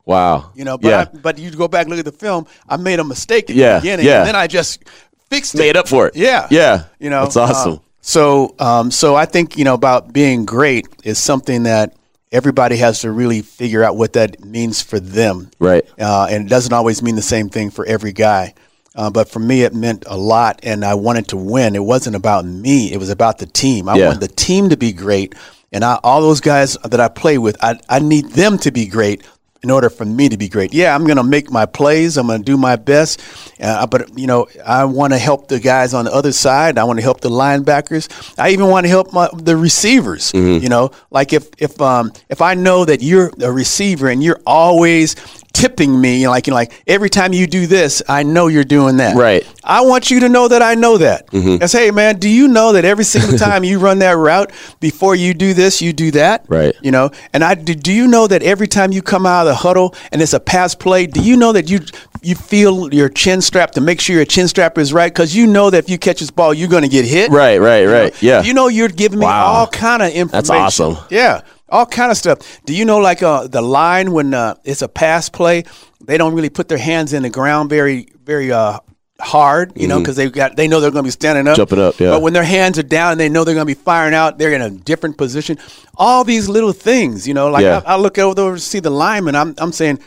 Wow. 0.06 0.52
You 0.56 0.66
know, 0.66 0.78
but 0.78 0.90
yeah. 0.90 1.06
I, 1.14 1.18
but 1.18 1.38
you 1.38 1.52
go 1.52 1.68
back 1.68 1.84
and 1.84 1.92
look 1.92 2.00
at 2.00 2.06
the 2.06 2.12
film, 2.12 2.48
I 2.68 2.78
made 2.78 3.00
a 3.00 3.04
mistake 3.04 3.50
at 3.52 3.56
Yeah, 3.56 3.76
the 3.76 3.82
beginning, 3.82 4.06
yeah. 4.08 4.20
and 4.20 4.28
then 4.30 4.36
I 4.36 4.48
just 4.48 4.84
fixed 5.30 5.54
it. 5.54 5.60
made 5.60 5.78
up 5.78 5.88
for 5.88 6.08
it. 6.08 6.16
Yeah, 6.16 6.48
Yeah. 6.50 6.86
You 7.00 7.12
know, 7.12 7.24
That's 7.24 7.38
awesome. 7.38 7.74
uh, 7.74 7.78
so, 8.02 8.56
um, 8.58 8.90
so 8.90 9.16
I 9.16 9.26
think 9.26 9.58
you 9.58 9.64
know 9.66 9.76
about 9.76 10.12
being 10.12 10.46
great 10.46 10.88
is 11.04 11.20
something 11.20 11.64
that 11.64 11.94
everybody 12.32 12.78
has 12.78 13.02
to 13.02 13.12
really 13.12 13.42
figure 13.44 13.84
out 13.84 13.96
what 13.98 14.14
that 14.14 14.44
means 14.44 14.82
for 14.82 15.00
them. 15.00 15.52
Right. 15.60 15.86
Uh, 16.00 16.28
and 16.32 16.48
it 16.48 16.50
doesn't 16.50 16.74
always 16.74 17.04
mean 17.04 17.16
the 17.16 17.22
same 17.22 17.50
thing 17.50 17.70
for 17.70 17.86
every 17.86 18.12
guy. 18.14 18.56
Uh, 19.00 19.10
but 19.10 19.30
for 19.30 19.40
me, 19.40 19.64
it 19.64 19.74
meant 19.74 20.04
a 20.08 20.18
lot, 20.18 20.60
and 20.62 20.84
I 20.84 20.94
wanted 20.94 21.30
to 21.30 21.38
win. 21.38 21.74
It 21.74 21.86
wasn't 21.86 22.18
about 22.18 22.44
me; 22.44 22.92
it 22.92 22.98
was 22.98 23.10
about 23.10 23.38
the 23.38 23.46
team. 23.46 23.88
I 23.88 23.96
Yeah. 23.96 24.08
wanted 24.08 24.20
the 24.20 24.28
team 24.36 24.68
to 24.70 24.76
be 24.78 24.92
great, 24.92 25.36
and 25.72 25.86
I, 25.86 26.00
all 26.04 26.20
those 26.22 26.42
guys 26.42 26.78
that 26.84 27.00
I 27.00 27.08
play 27.08 27.38
with, 27.38 27.56
I, 27.64 27.80
I 27.88 28.00
need 28.00 28.32
them 28.32 28.58
to 28.58 28.72
be 28.72 28.86
great 28.88 29.24
in 29.64 29.70
order 29.72 29.90
for 29.90 30.06
me 30.06 30.28
to 30.30 30.38
be 30.38 30.50
great. 30.50 30.74
Yeah, 30.74 30.94
I'm 30.96 31.06
going 31.06 31.18
to 31.18 31.24
make 31.24 31.50
my 31.52 31.66
plays. 31.66 32.18
I'm 32.18 32.28
going 32.28 32.40
to 32.40 32.46
do 32.46 32.58
my 32.58 32.76
best, 32.76 33.22
uh, 33.62 33.88
but 33.88 34.18
you 34.18 34.28
know, 34.28 34.48
I 34.66 34.84
want 34.84 35.14
to 35.14 35.20
help 35.20 35.48
the 35.48 35.60
guys 35.60 35.94
on 35.94 36.04
the 36.06 36.14
other 36.14 36.34
side. 36.34 36.78
I 36.78 36.84
want 36.84 37.00
to 37.00 37.04
help 37.04 37.22
the 37.22 37.30
linebackers. 37.30 38.10
I 38.38 38.50
even 38.50 38.68
want 38.68 38.86
to 38.86 38.90
help 38.90 39.14
my, 39.14 39.30
the 39.34 39.56
receivers. 39.56 40.32
Mm-hmm. 40.34 40.62
You 40.64 40.70
know, 40.70 40.92
like 41.10 41.32
if 41.32 41.48
if 41.58 41.80
um 41.82 42.12
if 42.30 42.42
I 42.42 42.54
know 42.54 42.84
that 42.84 43.02
you're 43.02 43.32
a 43.42 43.52
receiver 43.52 44.10
and 44.10 44.22
you're 44.22 44.42
always 44.46 45.16
tipping 45.60 46.00
me 46.00 46.26
like 46.28 46.48
you 46.48 46.52
know, 46.52 46.56
like 46.56 46.84
every 46.88 47.10
time 47.10 47.34
you 47.34 47.46
do 47.46 47.68
this 47.68 48.02
i 48.08 48.24
know 48.24 48.48
you're 48.48 48.64
doing 48.64 48.96
that 48.98 49.16
Right. 49.18 49.46
i 49.64 49.82
want 49.82 50.10
you 50.10 50.22
to 50.22 50.30
know 50.30 50.48
that 50.48 50.62
i 50.62 50.74
know 50.74 50.98
that 51.00 51.28
mm-hmm. 51.32 51.62
I 51.62 51.66
say 51.66 51.86
hey 51.86 51.92
man 51.92 52.18
do 52.18 52.30
you 52.30 52.48
know 52.48 52.72
that 52.74 52.86
every 52.86 53.04
single 53.04 53.38
time 53.48 53.66
you 53.66 53.78
run 53.78 54.00
that 54.00 54.16
route 54.16 54.52
before 54.80 55.16
you 55.16 55.34
do 55.34 55.54
this 55.54 55.82
you 55.82 55.92
do 55.92 56.12
that 56.12 56.46
Right. 56.48 56.74
you 56.82 56.92
know 56.92 57.12
and 57.34 57.44
i 57.44 57.56
do, 57.56 57.76
do 57.76 57.92
you 57.92 58.08
know 58.08 58.26
that 58.28 58.42
every 58.42 58.68
time 58.68 58.94
you 58.94 59.02
come 59.02 59.26
out 59.26 59.42
of 59.42 59.48
the 59.48 59.56
huddle 59.56 59.94
and 60.14 60.22
it's 60.22 60.34
a 60.34 60.40
pass 60.40 60.76
play 60.76 61.06
do 61.08 61.22
you 61.22 61.36
know 61.36 61.52
that 61.52 61.70
you 61.70 61.80
you 62.22 62.36
feel 62.36 62.94
your 62.94 63.10
chin 63.10 63.42
strap 63.42 63.72
to 63.72 63.82
make 63.82 64.00
sure 64.00 64.16
your 64.16 64.26
chin 64.26 64.48
strap 64.48 64.78
is 64.78 64.94
right 64.94 65.12
because 65.14 65.36
you 65.36 65.46
know 65.46 65.70
that 65.70 65.80
if 65.86 65.90
you 65.90 65.98
catch 65.98 66.20
this 66.22 66.32
ball 66.32 66.54
you're 66.54 66.70
going 66.70 66.84
to 66.84 66.90
get 66.90 67.04
hit 67.06 67.32
Right, 67.32 67.58
right, 67.60 67.86
right. 67.86 68.22
Yeah. 68.22 68.44
you 68.44 68.54
know 68.54 68.68
you're 68.70 68.88
giving 68.88 69.20
me 69.20 69.26
Wow. 69.26 69.46
all 69.46 69.68
kind 69.68 70.02
of 70.02 70.10
information. 70.10 70.32
That's 70.32 70.50
awesome. 70.50 70.98
Yeah, 71.10 71.42
all 71.72 71.86
kind 71.86 72.12
of 72.12 72.18
stuff. 72.18 72.60
Do 72.66 72.74
you 72.76 72.86
know 72.86 72.98
like 73.00 73.22
uh, 73.24 73.48
the 73.48 73.62
line 73.62 74.12
when 74.12 74.34
uh, 74.34 74.56
it's 74.64 74.82
a 74.82 74.88
pass 74.88 75.30
play, 75.30 75.64
they 76.04 76.18
don't 76.18 76.34
really 76.34 76.50
put 76.50 76.68
their 76.68 76.78
hands 76.78 77.14
in 77.14 77.24
the 77.24 77.30
ground 77.30 77.70
very 77.70 78.08
very 78.24 78.52
uh, 78.52 78.80
hard, 79.20 79.74
you 79.76 79.88
know, 79.88 80.00
because 80.00 80.16
they've 80.16 80.32
got 80.32 80.56
they 80.56 80.68
know 80.68 80.80
they're 80.80 80.92
going 80.92 81.04
to 81.04 81.08
be 81.08 81.12
standing 81.12 81.48
up, 81.48 81.54
Mm-hmm. 81.54 81.60
Jumping 81.76 81.80
up, 81.80 82.00
yeah. 82.00 82.12
But 82.12 82.22
when 82.22 82.34
their 82.34 82.44
hands 82.44 82.80
are 82.80 82.84
down 82.84 83.12
and 83.14 83.20
they 83.20 83.30
know 83.30 83.44
they're 83.44 83.56
going 83.56 83.68
to 83.68 83.76
be 83.76 83.82
firing 83.82 84.14
out, 84.14 84.38
they're 84.38 84.54
in 84.54 84.62
a 84.62 84.70
different 84.70 85.18
position. 85.18 85.58
All 85.96 86.24
these 86.24 86.48
little 86.48 86.72
things, 86.74 87.28
you 87.28 87.34
know, 87.34 87.50
like 87.50 87.64
Yeah. 87.64 87.82
I, 87.86 87.94
I 87.94 87.98
look 87.98 88.18
over 88.18 88.56
to 88.56 88.60
see 88.62 88.80
the 88.80 88.90
lineman. 88.92 89.36
I'm 89.36 89.56
I'm 89.58 89.72
saying, 89.72 90.00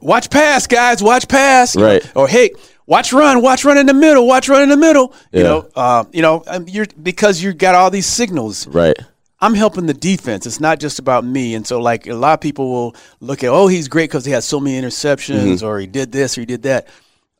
watch 0.00 0.28
pass, 0.30 0.66
guys, 0.66 1.02
watch 1.02 1.26
pass, 1.28 1.74
you 1.74 1.80
know, 1.80 1.86
Right. 1.88 2.12
or 2.16 2.28
hey. 2.28 2.50
Watch 2.86 3.12
run, 3.12 3.40
watch 3.40 3.64
run 3.64 3.78
in 3.78 3.86
the 3.86 3.94
middle, 3.94 4.26
watch 4.26 4.48
run 4.48 4.62
in 4.62 4.68
the 4.68 4.76
middle. 4.76 5.14
You 5.30 5.42
Yeah. 5.42 5.48
know, 5.48 5.68
uh, 5.76 6.04
you 6.12 6.22
know, 6.22 6.42
um, 6.48 6.66
you're 6.66 6.86
because 7.00 7.40
you 7.40 7.52
got 7.52 7.76
all 7.76 7.88
these 7.88 8.06
signals. 8.06 8.66
Right. 8.66 8.96
I'm 9.40 9.54
helping 9.54 9.86
the 9.86 9.94
defense. 9.94 10.46
It's 10.46 10.60
not 10.60 10.80
just 10.80 10.98
about 10.98 11.24
me. 11.24 11.54
And 11.54 11.66
so, 11.66 11.80
like 11.80 12.06
a 12.06 12.14
lot 12.14 12.34
of 12.34 12.40
people 12.40 12.70
will 12.70 12.96
look 13.20 13.42
at, 13.42 13.48
oh, 13.48 13.68
he's 13.68 13.88
great 13.88 14.10
because 14.10 14.24
he 14.24 14.32
has 14.32 14.44
so 14.44 14.60
many 14.60 14.80
interceptions, 14.80 15.40
Mm-hmm. 15.60 15.66
or 15.66 15.78
he 15.78 15.86
did 15.86 16.12
this, 16.12 16.36
or 16.36 16.42
he 16.42 16.46
did 16.46 16.62
that. 16.64 16.86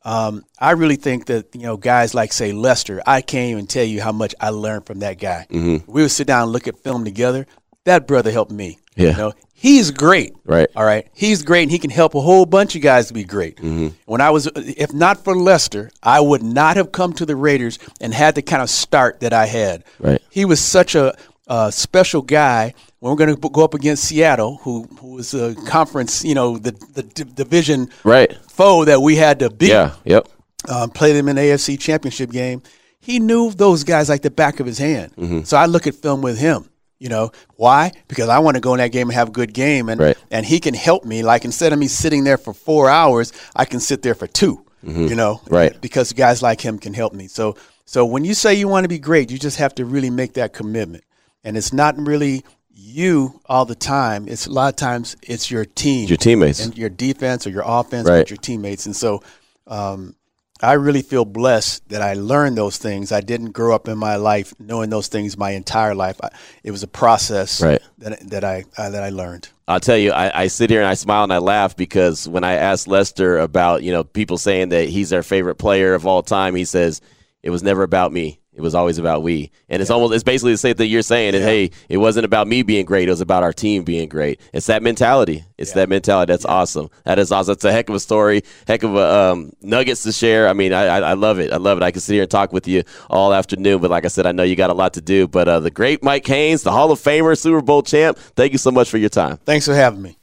Um, 0.03 0.43
I 0.57 0.71
really 0.71 0.95
think 0.95 1.27
that 1.27 1.53
you 1.53 1.61
know 1.61 1.77
guys 1.77 2.15
like 2.15 2.33
say 2.33 2.53
Lester. 2.53 3.01
I 3.05 3.21
can't 3.21 3.51
even 3.51 3.67
tell 3.67 3.83
you 3.85 4.01
how 4.01 4.11
much 4.11 4.33
I 4.39 4.49
learned 4.49 4.87
from 4.87 4.99
that 4.99 5.19
guy. 5.19 5.45
Mm-hmm. 5.51 5.91
We 5.91 6.01
would 6.01 6.09
sit 6.11 6.25
down 6.25 6.43
and 6.43 6.51
look 6.51 6.67
at 6.67 6.77
film 6.79 7.05
together. 7.05 7.45
That 7.85 8.07
brother 8.07 8.31
helped 8.31 8.51
me. 8.51 8.79
Yeah. 8.95 9.11
You 9.11 9.17
know, 9.17 9.33
he's 9.53 9.89
great. 9.91 10.33
Right. 10.43 10.67
All 10.75 10.83
right. 10.83 11.07
He's 11.13 11.43
great, 11.43 11.63
and 11.63 11.71
he 11.71 11.77
can 11.79 11.91
help 11.91 12.13
a 12.15 12.19
whole 12.21 12.45
bunch 12.47 12.75
of 12.75 12.81
guys 12.81 13.07
to 13.07 13.13
be 13.13 13.23
great. 13.23 13.57
Mm-hmm. 13.57 13.89
When 14.05 14.21
I 14.21 14.31
was, 14.31 14.47
if 14.55 14.91
not 14.91 15.23
for 15.23 15.35
Lester, 15.35 15.91
I 16.03 16.19
would 16.19 16.43
not 16.43 16.77
have 16.77 16.91
come 16.91 17.13
to 17.13 17.25
the 17.25 17.35
Raiders 17.35 17.77
and 18.01 18.11
had 18.13 18.33
the 18.35 18.41
kind 18.41 18.61
of 18.63 18.69
start 18.71 19.19
that 19.21 19.33
I 19.33 19.45
had. 19.45 19.83
Right. 19.99 20.21
He 20.31 20.45
was 20.45 20.59
such 20.59 20.93
a, 20.95 21.15
a 21.51 21.71
special 21.71 22.21
guy. 22.21 22.73
When 22.99 23.09
we're 23.11 23.17
going 23.17 23.35
to 23.35 23.49
go 23.49 23.63
up 23.63 23.73
against 23.73 24.03
Seattle, 24.05 24.57
who 24.63 24.83
who 24.99 25.13
was 25.15 25.33
a 25.33 25.55
conference, 25.65 26.23
you 26.23 26.35
know, 26.35 26.57
the 26.57 26.71
the 26.93 27.03
d- 27.03 27.23
division 27.41 27.89
Right. 28.03 28.31
foe 28.49 28.85
that 28.85 29.01
we 29.01 29.15
had 29.15 29.39
to 29.39 29.49
beat 29.49 29.69
Yeah. 29.69 29.91
Yep. 30.05 30.27
um, 30.69 30.89
played 30.91 31.15
him 31.15 31.27
in 31.27 31.35
the 31.35 31.41
AFC 31.41 31.77
Championship 31.79 32.29
game. 32.31 32.61
He 32.99 33.17
knew 33.19 33.51
those 33.51 33.83
guys 33.83 34.07
like 34.09 34.21
the 34.21 34.29
back 34.29 34.59
of 34.59 34.67
his 34.67 34.77
hand. 34.77 35.11
Mm-hmm. 35.17 35.41
So 35.43 35.57
I 35.57 35.65
look 35.65 35.87
at 35.87 35.95
film 35.95 36.21
with 36.21 36.37
him. 36.37 36.69
You 36.99 37.09
know 37.09 37.31
why? 37.55 37.91
Because 38.07 38.29
I 38.29 38.37
want 38.37 38.55
to 38.57 38.61
go 38.61 38.73
in 38.75 38.77
that 38.77 38.91
game 38.91 39.09
and 39.09 39.15
have 39.15 39.29
a 39.29 39.31
good 39.31 39.53
game, 39.55 39.89
and 39.89 39.99
Right. 39.99 40.17
and 40.29 40.45
he 40.45 40.59
can 40.59 40.75
help 40.75 41.03
me. 41.03 41.23
Like 41.23 41.43
instead 41.43 41.73
of 41.73 41.79
me 41.79 41.87
sitting 41.87 42.23
there 42.23 42.37
for 42.37 42.53
four 42.53 42.87
hours, 42.89 43.33
I 43.55 43.65
can 43.65 43.79
sit 43.79 44.03
there 44.03 44.13
for 44.15 44.27
2 44.27 44.61
You 44.83 45.15
know, 45.15 45.41
Mm-hmm. 45.41 45.55
Right. 45.55 45.81
Because 45.81 46.13
guys 46.13 46.43
like 46.43 46.61
him 46.61 46.77
can 46.77 46.93
help 46.93 47.13
me. 47.13 47.27
So 47.27 47.55
so 47.85 48.05
when 48.05 48.23
you 48.25 48.35
say 48.35 48.53
you 48.53 48.67
want 48.67 48.83
to 48.83 48.87
be 48.89 48.99
great, 48.99 49.31
you 49.31 49.39
just 49.39 49.57
have 49.57 49.73
to 49.75 49.85
really 49.85 50.11
make 50.11 50.33
that 50.33 50.53
commitment. 50.53 51.03
And 51.43 51.57
it's 51.57 51.73
not 51.73 51.97
really 51.97 52.43
you 52.73 53.39
all 53.47 53.65
the 53.65 53.75
time. 53.75 54.27
It's 54.27 54.47
a 54.47 54.51
lot 54.51 54.69
of 54.69 54.75
times 54.75 55.15
it's 55.23 55.49
your 55.51 55.65
team, 55.65 56.07
Your 56.07 56.17
teammates. 56.17 56.63
and 56.63 56.77
your 56.77 56.89
defense 56.89 57.45
or 57.45 57.49
your 57.51 57.63
offense 57.65 58.07
Right. 58.07 58.19
with 58.19 58.29
your 58.29 58.37
teammates. 58.37 58.85
And 58.85 58.95
so 58.95 59.21
um, 59.67 60.15
I 60.61 60.73
really 60.73 61.01
feel 61.01 61.25
blessed 61.25 61.89
that 61.89 62.01
I 62.01 62.13
learned 62.13 62.57
those 62.57 62.77
things. 62.77 63.11
I 63.11 63.21
didn't 63.21 63.51
grow 63.51 63.73
up 63.73 63.87
in 63.87 63.97
my 63.97 64.15
life 64.15 64.53
knowing 64.59 64.89
those 64.89 65.07
things 65.07 65.37
my 65.37 65.51
entire 65.51 65.95
life. 65.95 66.17
I, 66.23 66.29
it 66.63 66.71
was 66.71 66.83
a 66.83 66.87
process 66.87 67.61
Right. 67.61 67.81
that, 67.99 68.19
that 68.29 68.43
I 68.43 68.65
uh, 68.77 68.89
that 68.91 69.03
I 69.03 69.09
learned. 69.09 69.49
I'll 69.67 69.79
tell 69.79 69.97
you, 69.97 70.11
I, 70.11 70.43
I 70.43 70.47
sit 70.47 70.69
here 70.69 70.79
and 70.81 70.87
I 70.87 70.95
smile 70.95 71.23
and 71.23 71.33
I 71.33 71.37
laugh 71.39 71.75
because 71.75 72.27
when 72.27 72.43
I 72.43 72.53
asked 72.53 72.87
Lester 72.87 73.37
about, 73.39 73.83
you 73.83 73.91
know, 73.91 74.03
people 74.03 74.37
saying 74.37 74.69
that 74.69 74.89
he's 74.89 75.09
their 75.09 75.23
favorite 75.23 75.55
player 75.55 75.93
of 75.93 76.05
all 76.05 76.21
time, 76.23 76.55
he 76.55 76.65
says, 76.65 76.99
it 77.41 77.49
was 77.51 77.63
never 77.63 77.81
about 77.83 78.11
me. 78.11 78.39
It 78.53 78.59
was 78.59 78.75
always 78.75 78.97
about 78.97 79.23
we. 79.23 79.49
And 79.69 79.81
it's 79.81 79.89
almost, 79.89 80.13
it's 80.13 80.25
basically 80.25 80.51
the 80.51 80.57
same 80.57 80.75
thing 80.75 80.91
you're 80.91 81.01
saying. 81.03 81.35
And 81.35 81.43
hey, 81.43 81.71
it 81.87 81.97
wasn't 81.97 82.25
about 82.25 82.47
me 82.47 82.63
being 82.63 82.85
great. 82.85 83.07
It 83.07 83.11
was 83.11 83.21
about 83.21 83.43
our 83.43 83.53
team 83.53 83.83
being 83.83 84.09
great. 84.09 84.41
It's 84.51 84.65
that 84.67 84.83
mentality. 84.83 85.45
It's 85.57 85.71
that 85.73 85.87
mentality. 85.87 86.33
That's 86.33 86.43
awesome. 86.43 86.89
That 87.05 87.17
is 87.17 87.31
awesome. 87.31 87.53
It's 87.53 87.63
a 87.63 87.71
heck 87.71 87.87
of 87.87 87.95
a 87.95 87.99
story, 87.99 88.43
heck 88.67 88.83
of 88.83 88.95
a 88.95 89.31
um, 89.31 89.53
nuggets 89.61 90.03
to 90.03 90.11
share. 90.11 90.49
I 90.49 90.53
mean, 90.53 90.73
I, 90.73 90.85
I, 90.85 90.99
I 90.99 91.13
love 91.13 91.39
it. 91.39 91.53
I 91.53 91.57
love 91.57 91.77
it. 91.77 91.83
I 91.83 91.91
can 91.91 92.01
sit 92.01 92.13
here 92.13 92.23
and 92.23 92.31
talk 92.31 92.51
with 92.51 92.67
you 92.67 92.83
all 93.09 93.33
afternoon. 93.33 93.79
But 93.79 93.89
like 93.89 94.03
I 94.03 94.09
said, 94.09 94.25
I 94.25 94.33
know 94.33 94.43
you 94.43 94.57
got 94.57 94.69
a 94.69 94.73
lot 94.73 94.93
to 94.95 95.01
do. 95.01 95.27
But 95.27 95.47
uh, 95.47 95.61
the 95.61 95.71
great 95.71 96.03
Mike 96.03 96.27
Haynes, 96.27 96.63
the 96.63 96.71
Hall 96.71 96.91
of 96.91 96.99
Famer, 96.99 97.37
Super 97.37 97.61
Bowl 97.61 97.83
champ, 97.83 98.17
thank 98.35 98.51
you 98.51 98.57
so 98.57 98.71
much 98.71 98.89
for 98.89 98.97
your 98.97 99.09
time. 99.09 99.37
Thanks 99.37 99.65
for 99.65 99.73
having 99.73 100.01
me. 100.01 100.17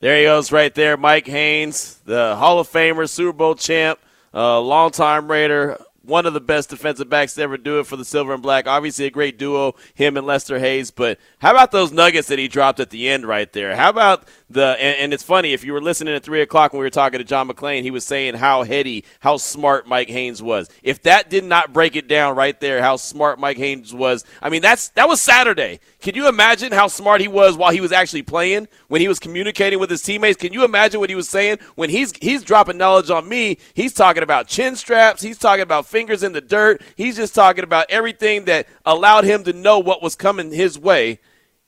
There 0.00 0.16
he 0.16 0.24
goes, 0.24 0.50
right 0.50 0.74
there, 0.74 0.96
Mike 0.96 1.26
Haynes, 1.26 2.00
the 2.06 2.34
Hall 2.36 2.58
of 2.58 2.68
Famer, 2.68 3.06
Super 3.06 3.34
Bowl 3.34 3.54
champ, 3.54 3.98
uh, 4.32 4.58
longtime 4.58 5.30
Raider, 5.30 5.78
one 6.02 6.26
of 6.26 6.32
the 6.34 6.40
best 6.40 6.70
defensive 6.70 7.08
backs 7.08 7.34
to 7.34 7.42
ever 7.42 7.56
do 7.56 7.78
it 7.78 7.86
for 7.86 7.96
the 7.96 8.04
Silver 8.04 8.32
and 8.32 8.42
Black. 8.42 8.66
Obviously, 8.66 9.06
a 9.06 9.10
great 9.10 9.38
duo, 9.38 9.74
him 9.94 10.16
and 10.16 10.26
Lester 10.26 10.58
Hayes. 10.58 10.90
But 10.90 11.18
how 11.38 11.50
about 11.50 11.72
those 11.72 11.92
nuggets 11.92 12.28
that 12.28 12.38
he 12.38 12.48
dropped 12.48 12.80
at 12.80 12.90
the 12.90 13.08
end 13.08 13.26
right 13.26 13.52
there? 13.52 13.76
How 13.76 13.90
about 13.90 14.26
the? 14.50 14.76
And, 14.80 14.98
and 14.98 15.14
it's 15.14 15.22
funny 15.22 15.52
if 15.52 15.64
you 15.64 15.72
were 15.72 15.80
listening 15.80 16.14
at 16.14 16.22
three 16.22 16.42
o'clock 16.42 16.72
when 16.72 16.80
we 16.80 16.86
were 16.86 16.90
talking 16.90 17.18
to 17.18 17.24
John 17.24 17.48
McClain, 17.48 17.82
he 17.82 17.90
was 17.90 18.04
saying 18.04 18.34
how 18.34 18.62
heady, 18.62 19.04
how 19.20 19.36
smart 19.36 19.86
Mike 19.86 20.08
Haynes 20.08 20.42
was. 20.42 20.68
If 20.82 21.02
that 21.02 21.30
did 21.30 21.44
not 21.44 21.72
break 21.72 21.96
it 21.96 22.08
down 22.08 22.36
right 22.36 22.58
there, 22.60 22.82
how 22.82 22.96
smart 22.96 23.38
Mike 23.38 23.56
Haynes 23.56 23.94
was. 23.94 24.24
I 24.42 24.50
mean, 24.50 24.62
that's 24.62 24.88
that 24.90 25.08
was 25.08 25.20
Saturday. 25.20 25.80
Can 26.00 26.14
you 26.14 26.28
imagine 26.28 26.72
how 26.72 26.88
smart 26.88 27.20
he 27.20 27.28
was 27.28 27.56
while 27.56 27.72
he 27.72 27.80
was 27.80 27.92
actually 27.92 28.22
playing? 28.22 28.68
When 28.88 29.00
he 29.00 29.08
was 29.08 29.18
communicating 29.18 29.78
with 29.78 29.90
his 29.90 30.02
teammates, 30.02 30.38
can 30.38 30.52
you 30.52 30.64
imagine 30.64 31.00
what 31.00 31.10
he 31.10 31.16
was 31.16 31.28
saying? 31.28 31.58
When 31.74 31.90
he's 31.90 32.12
he's 32.20 32.42
dropping 32.42 32.78
knowledge 32.78 33.10
on 33.10 33.28
me, 33.28 33.58
he's 33.74 33.92
talking 33.92 34.22
about 34.22 34.48
chin 34.48 34.76
straps, 34.76 35.22
he's 35.22 35.38
talking 35.38 35.62
about 35.62 35.86
fingers 35.86 36.22
in 36.22 36.32
the 36.32 36.40
dirt, 36.40 36.82
he's 36.96 37.16
just 37.16 37.34
talking 37.34 37.64
about 37.64 37.86
everything 37.88 38.44
that 38.46 38.66
allowed 38.84 39.24
him 39.24 39.44
to 39.44 39.52
know 39.52 39.78
what 39.78 40.02
was 40.02 40.14
coming 40.14 40.52
his 40.52 40.78
way. 40.78 41.18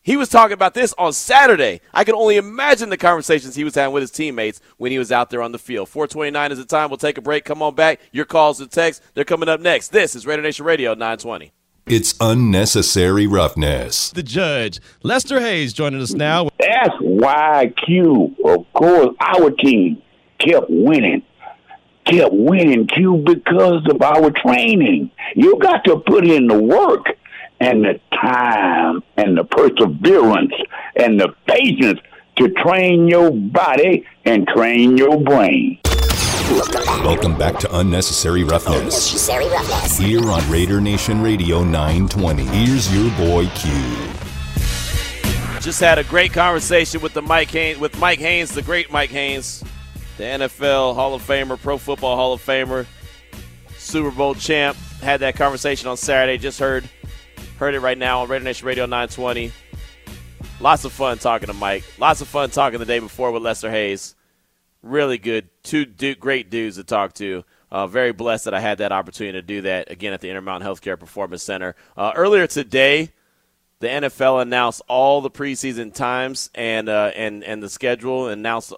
He 0.04 0.16
was 0.16 0.28
talking 0.28 0.54
about 0.54 0.74
this 0.74 0.92
on 0.98 1.12
Saturday. 1.12 1.80
I 1.94 2.02
can 2.02 2.16
only 2.16 2.36
imagine 2.36 2.90
the 2.90 2.96
conversations 2.96 3.54
he 3.54 3.62
was 3.62 3.76
having 3.76 3.94
with 3.94 4.00
his 4.00 4.10
teammates 4.10 4.60
when 4.76 4.90
he 4.90 4.98
was 4.98 5.12
out 5.12 5.30
there 5.30 5.40
on 5.40 5.52
the 5.52 5.60
field. 5.60 5.88
429 5.88 6.50
is 6.50 6.58
the 6.58 6.64
time. 6.64 6.90
We'll 6.90 6.96
take 6.96 7.18
a 7.18 7.20
break. 7.20 7.44
Come 7.44 7.62
on 7.62 7.76
back. 7.76 8.00
Your 8.10 8.24
calls 8.24 8.60
and 8.60 8.68
texts, 8.68 9.06
they're 9.14 9.24
coming 9.24 9.48
up 9.48 9.60
next. 9.60 9.88
This 9.88 10.16
is 10.16 10.26
Raider 10.26 10.42
Nation 10.42 10.66
Radio 10.66 10.94
920. 10.94 11.52
It's 11.86 12.16
unnecessary 12.20 13.28
roughness. 13.28 14.10
The 14.10 14.24
judge, 14.24 14.80
Lester 15.04 15.38
Hayes, 15.38 15.72
joining 15.72 16.00
us 16.02 16.14
now. 16.14 16.48
That's 16.58 16.96
why 17.00 17.72
Q, 17.86 18.34
of 18.44 18.66
course, 18.72 19.14
our 19.20 19.52
team 19.52 20.02
kept 20.38 20.66
winning. 20.68 21.22
Kept 22.06 22.32
winning, 22.32 22.88
Q, 22.88 23.22
because 23.24 23.86
of 23.88 24.02
our 24.02 24.32
training. 24.32 25.12
You 25.36 25.56
got 25.60 25.84
to 25.84 26.00
put 26.00 26.26
in 26.26 26.48
the 26.48 26.60
work 26.60 27.06
and 27.62 27.84
the 27.84 28.00
time 28.12 29.04
and 29.16 29.38
the 29.38 29.44
perseverance 29.44 30.52
and 30.96 31.20
the 31.20 31.32
patience 31.46 32.00
to 32.34 32.48
train 32.54 33.06
your 33.06 33.30
body 33.30 34.04
and 34.24 34.48
train 34.48 34.98
your 34.98 35.20
brain. 35.20 35.78
Welcome 37.04 37.38
back 37.38 37.60
to 37.60 37.78
Unnecessary 37.78 38.42
Roughness. 38.42 38.80
Unnecessary 38.80 39.48
Roughness. 39.48 39.96
Here 39.96 40.28
on 40.28 40.50
Raider 40.50 40.80
Nation 40.80 41.22
Radio 41.22 41.62
920. 41.62 42.42
Here's 42.46 42.92
your 42.92 43.10
boy 43.16 43.46
Q. 43.54 43.70
Just 45.60 45.78
had 45.78 46.00
a 46.00 46.04
great 46.04 46.32
conversation 46.32 47.00
with 47.00 47.14
the 47.14 47.22
Mike 47.22 47.52
Haynes, 47.52 47.78
with 47.78 47.96
Mike 48.00 48.18
Haynes, 48.18 48.52
the 48.52 48.62
great 48.62 48.90
Mike 48.90 49.10
Haynes, 49.10 49.62
the 50.16 50.24
NFL 50.24 50.96
Hall 50.96 51.14
of 51.14 51.22
Famer, 51.22 51.60
Pro 51.60 51.78
Football 51.78 52.16
Hall 52.16 52.32
of 52.32 52.44
Famer, 52.44 52.86
Super 53.76 54.10
Bowl 54.10 54.34
champ. 54.34 54.76
Had 55.00 55.20
that 55.20 55.36
conversation 55.36 55.88
on 55.88 55.96
Saturday. 55.96 56.38
Just 56.38 56.58
heard 56.58 56.88
heard 57.62 57.76
it 57.76 57.80
right 57.80 57.96
now 57.96 58.22
on 58.22 58.28
Raider 58.28 58.44
Nation 58.44 58.66
Radio 58.66 58.86
920. 58.86 59.52
Lots 60.58 60.84
of 60.84 60.90
fun 60.90 61.18
talking 61.18 61.46
to 61.46 61.52
Mike. 61.52 61.84
Lots 61.96 62.20
of 62.20 62.26
fun 62.26 62.50
talking 62.50 62.80
the 62.80 62.84
day 62.84 62.98
before 62.98 63.30
with 63.30 63.44
Lester 63.44 63.70
Hayes. 63.70 64.16
Really 64.82 65.16
good. 65.16 65.48
Two 65.62 65.84
du- 65.84 66.16
great 66.16 66.50
dudes 66.50 66.74
to 66.74 66.82
talk 66.82 67.12
to. 67.14 67.44
Uh, 67.70 67.86
very 67.86 68.10
blessed 68.10 68.46
that 68.46 68.54
I 68.54 68.58
had 68.58 68.78
that 68.78 68.90
opportunity 68.90 69.38
to 69.38 69.42
do 69.42 69.60
that 69.60 69.92
again 69.92 70.12
at 70.12 70.20
the 70.20 70.28
Intermountain 70.28 70.68
Healthcare 70.68 70.98
Performance 70.98 71.44
Center. 71.44 71.76
Uh, 71.96 72.10
earlier 72.16 72.48
today, 72.48 73.12
the 73.78 73.86
NFL 73.86 74.42
announced 74.42 74.82
all 74.88 75.20
the 75.20 75.30
preseason 75.30 75.94
times 75.94 76.50
and 76.56 76.88
uh, 76.88 77.12
and 77.14 77.44
and 77.44 77.62
the 77.62 77.68
schedule. 77.68 78.26
Announced, 78.26 78.72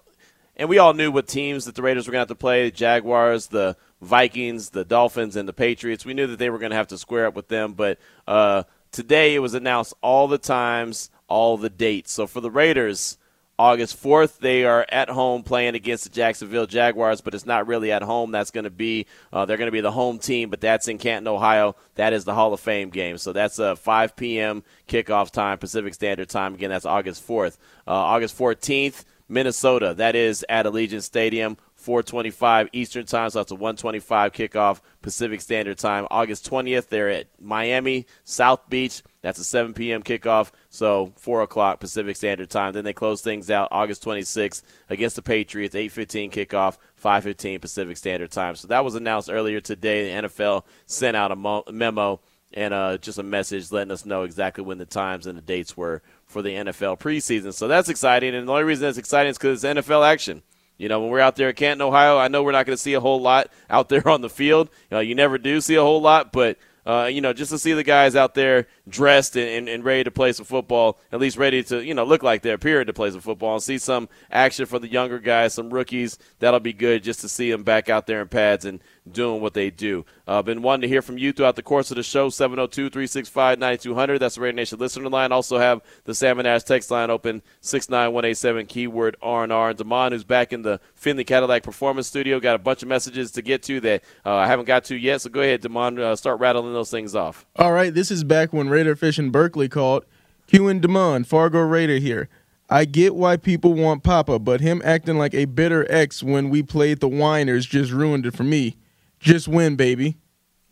and 0.55 0.69
we 0.69 0.77
all 0.77 0.93
knew 0.93 1.09
what 1.09 1.27
teams 1.27 1.65
that 1.65 1.73
the 1.73 1.81
Raiders 1.81 2.05
were 2.05 2.11
going 2.11 2.19
to 2.19 2.29
have 2.29 2.37
to 2.37 2.39
play: 2.39 2.65
the 2.65 2.75
Jaguars, 2.75 3.47
the 3.47 3.77
Vikings, 3.99 4.69
the 4.69 4.85
Dolphins, 4.85 5.35
and 5.35 5.49
the 5.49 5.53
Patriots. 5.53 6.05
We 6.05 6.13
knew 6.13 6.27
that 6.27 6.37
they 6.37 6.51
were 6.51 6.59
going 6.59 6.69
to 6.69 6.77
have 6.77 6.89
to 6.89 6.97
square 6.99 7.25
up 7.25 7.35
with 7.35 7.47
them, 7.47 7.73
but 7.73 7.97
uh, 8.27 8.63
today 8.95 9.35
it 9.35 9.39
was 9.39 9.53
announced 9.53 9.93
all 10.01 10.27
the 10.27 10.37
times 10.37 11.09
all 11.27 11.57
the 11.57 11.69
dates. 11.69 12.13
So 12.13 12.27
for 12.27 12.39
the 12.39 12.49
Raiders, 12.49 13.17
August 13.59 14.01
4th, 14.01 14.39
they 14.39 14.63
are 14.63 14.85
at 14.89 15.09
home 15.09 15.43
playing 15.43 15.75
against 15.75 16.05
the 16.05 16.09
Jacksonville 16.09 16.65
Jaguars, 16.65 17.19
but 17.19 17.33
it's 17.33 17.45
not 17.45 17.67
really 17.67 17.91
at 17.91 18.03
home. 18.03 18.31
That's 18.31 18.51
going 18.51 18.63
to 18.63 18.69
be 18.69 19.05
uh, 19.33 19.45
they're 19.45 19.57
going 19.57 19.67
to 19.67 19.71
be 19.73 19.81
the 19.81 19.91
home 19.91 20.17
team, 20.17 20.49
but 20.49 20.61
that's 20.61 20.87
in 20.87 20.97
Canton, 20.97 21.27
Ohio. 21.27 21.75
That 21.95 22.13
is 22.13 22.23
the 22.23 22.33
Hall 22.33 22.53
of 22.53 22.59
Fame 22.61 22.89
game. 22.89 23.17
So 23.17 23.33
that's 23.33 23.59
a 23.59 23.75
5 23.75 24.15
p.m. 24.15 24.63
kickoff 24.87 25.31
time, 25.31 25.57
Pacific 25.57 25.93
Standard 25.93 26.29
Time. 26.29 26.53
Again, 26.53 26.69
that's 26.69 26.85
August 26.85 27.27
4th. 27.27 27.57
Uh, 27.85 27.91
August 27.91 28.37
14th, 28.37 29.03
Minnesota. 29.27 29.93
That 29.93 30.15
is 30.15 30.45
at 30.47 30.65
Allegiant 30.65 31.03
Stadium. 31.03 31.57
425 31.85 32.69
Eastern 32.73 33.05
Time, 33.05 33.29
so 33.29 33.39
that's 33.39 33.51
a 33.51 33.55
125 33.55 34.31
kickoff 34.31 34.81
Pacific 35.03 35.39
Standard 35.39 35.77
Time. 35.77 36.07
August 36.09 36.49
20th, 36.49 36.89
they're 36.89 37.11
at 37.11 37.27
Miami, 37.39 38.07
South 38.23 38.67
Beach. 38.69 39.03
That's 39.21 39.37
a 39.37 39.43
7 39.43 39.75
p.m. 39.75 40.01
kickoff, 40.01 40.51
so 40.69 41.13
4 41.17 41.43
o'clock 41.43 41.79
Pacific 41.79 42.15
Standard 42.15 42.49
Time. 42.49 42.73
Then 42.73 42.85
they 42.85 42.93
close 42.93 43.21
things 43.21 43.51
out 43.51 43.67
August 43.71 44.03
26th 44.03 44.63
against 44.89 45.15
the 45.15 45.21
Patriots, 45.21 45.75
8:15 45.75 46.31
kickoff, 46.31 46.77
5:15 47.01 47.61
Pacific 47.61 47.97
Standard 47.97 48.31
Time. 48.31 48.55
So 48.55 48.67
that 48.69 48.83
was 48.83 48.95
announced 48.95 49.29
earlier 49.29 49.61
today. 49.61 50.05
The 50.21 50.27
NFL 50.27 50.65
sent 50.87 51.15
out 51.15 51.31
a 51.31 51.35
mo- 51.35 51.65
memo 51.71 52.19
and 52.51 52.73
uh, 52.73 52.97
just 52.97 53.19
a 53.19 53.23
message 53.23 53.71
letting 53.71 53.91
us 53.91 54.05
know 54.05 54.23
exactly 54.23 54.63
when 54.63 54.79
the 54.79 54.85
times 54.85 55.27
and 55.27 55.37
the 55.37 55.41
dates 55.43 55.77
were 55.77 56.01
for 56.25 56.41
the 56.41 56.49
NFL 56.49 56.99
preseason. 56.99 57.53
So 57.53 57.67
that's 57.67 57.89
exciting, 57.89 58.33
and 58.33 58.47
the 58.47 58.51
only 58.51 58.63
reason 58.63 58.87
that's 58.87 58.97
exciting 58.97 59.29
is 59.29 59.37
because 59.37 59.63
it's 59.63 59.79
NFL 59.79 60.07
action. 60.07 60.41
You 60.77 60.89
know, 60.89 60.99
when 60.99 61.09
we're 61.09 61.21
out 61.21 61.35
there 61.35 61.49
at 61.49 61.55
Canton, 61.55 61.81
Ohio, 61.81 62.17
I 62.17 62.27
know 62.27 62.43
we're 62.43 62.51
not 62.51 62.65
going 62.65 62.75
to 62.75 62.81
see 62.81 62.93
a 62.93 62.99
whole 62.99 63.21
lot 63.21 63.47
out 63.69 63.89
there 63.89 64.07
on 64.07 64.21
the 64.21 64.29
field. 64.29 64.69
You, 64.89 64.95
know, 64.95 65.01
you 65.01 65.15
never 65.15 65.37
do 65.37 65.61
see 65.61 65.75
a 65.75 65.81
whole 65.81 66.01
lot, 66.01 66.31
but 66.31 66.57
uh, 66.85 67.09
you 67.11 67.21
know, 67.21 67.33
just 67.33 67.51
to 67.51 67.57
see 67.57 67.73
the 67.73 67.83
guys 67.83 68.15
out 68.15 68.35
there 68.35 68.67
dressed 68.87 69.35
and, 69.35 69.47
and, 69.47 69.69
and, 69.69 69.83
ready 69.83 70.03
to 70.03 70.11
play 70.11 70.31
some 70.31 70.45
football, 70.45 70.99
at 71.11 71.19
least 71.19 71.37
ready 71.37 71.63
to, 71.63 71.83
you 71.83 71.93
know, 71.93 72.03
look 72.03 72.23
like 72.23 72.41
they're 72.41 72.55
appearing 72.55 72.87
to 72.87 72.93
play 72.93 73.09
some 73.09 73.21
football 73.21 73.53
and 73.53 73.63
see 73.63 73.77
some 73.77 74.07
action 74.31 74.65
for 74.65 74.79
the 74.79 74.87
younger 74.87 75.19
guys, 75.19 75.53
some 75.53 75.71
rookies. 75.71 76.17
That'll 76.39 76.59
be 76.59 76.73
good 76.73 77.03
just 77.03 77.21
to 77.21 77.29
see 77.29 77.51
them 77.51 77.63
back 77.63 77.89
out 77.89 78.07
there 78.07 78.21
in 78.21 78.27
pads 78.27 78.65
and 78.65 78.79
doing 79.09 79.41
what 79.41 79.53
they 79.53 79.69
do. 79.69 80.05
I've 80.27 80.37
uh, 80.37 80.41
been 80.41 80.61
wanting 80.61 80.81
to 80.81 80.87
hear 80.87 81.01
from 81.01 81.17
you 81.17 81.31
throughout 81.31 81.55
the 81.55 81.61
course 81.61 81.91
of 81.91 81.97
the 81.97 82.03
show, 82.03 82.29
702 82.29 82.89
365 82.89 83.59
9200. 83.59 84.19
That's 84.19 84.35
the 84.35 84.41
Radio 84.41 84.55
Nation 84.55 84.79
listener 84.79 85.09
line. 85.09 85.31
Also 85.31 85.57
have 85.59 85.81
the 86.05 86.15
Salmon 86.15 86.45
Ash 86.45 86.63
text 86.63 86.89
line 86.89 87.09
open, 87.09 87.43
69187, 87.61 88.65
keyword 88.65 89.15
R&R. 89.21 89.69
And 89.69 89.77
Damon, 89.77 90.11
who's 90.11 90.23
back 90.23 90.53
in 90.53 90.63
the 90.63 90.79
Findlay 90.95 91.23
Cadillac 91.23 91.63
Performance 91.63 92.07
Studio, 92.07 92.39
got 92.39 92.55
a 92.55 92.59
bunch 92.59 92.81
of 92.81 92.89
messages 92.89 93.31
to 93.31 93.41
get 93.41 93.61
to 93.63 93.79
that 93.81 94.03
uh, 94.25 94.35
I 94.35 94.47
haven't 94.47 94.65
got 94.65 94.85
to 94.85 94.95
yet. 94.95 95.21
So 95.21 95.29
go 95.29 95.41
ahead, 95.41 95.61
Damon, 95.61 95.99
uh, 95.99 96.15
start 96.15 96.39
rattling 96.39 96.73
those 96.73 96.89
things 96.89 97.15
off. 97.15 97.45
All 97.55 97.71
right, 97.71 97.93
this 97.93 98.09
is 98.09 98.23
back 98.23 98.53
when 98.53 98.69
Raider 98.75 98.95
Fish 98.95 99.17
in 99.17 99.31
Berkeley 99.31 99.69
called. 99.69 100.05
Q 100.47 100.67
and 100.67 100.81
Damon, 100.81 101.23
Fargo 101.23 101.61
Raider 101.61 101.97
here. 101.97 102.29
I 102.69 102.85
get 102.85 103.15
why 103.15 103.37
people 103.37 103.73
want 103.73 104.03
Papa, 104.03 104.37
but 104.39 104.59
him 104.59 104.81
acting 104.83 105.17
like 105.17 105.33
a 105.33 105.45
bitter 105.45 105.85
ex 105.89 106.21
when 106.21 106.49
we 106.49 106.61
played 106.61 106.99
the 106.99 107.07
Whiners 107.07 107.65
just 107.65 107.91
ruined 107.91 108.25
it 108.25 108.35
for 108.35 108.43
me. 108.43 108.77
Just 109.19 109.47
win, 109.47 109.75
baby. 109.75 110.17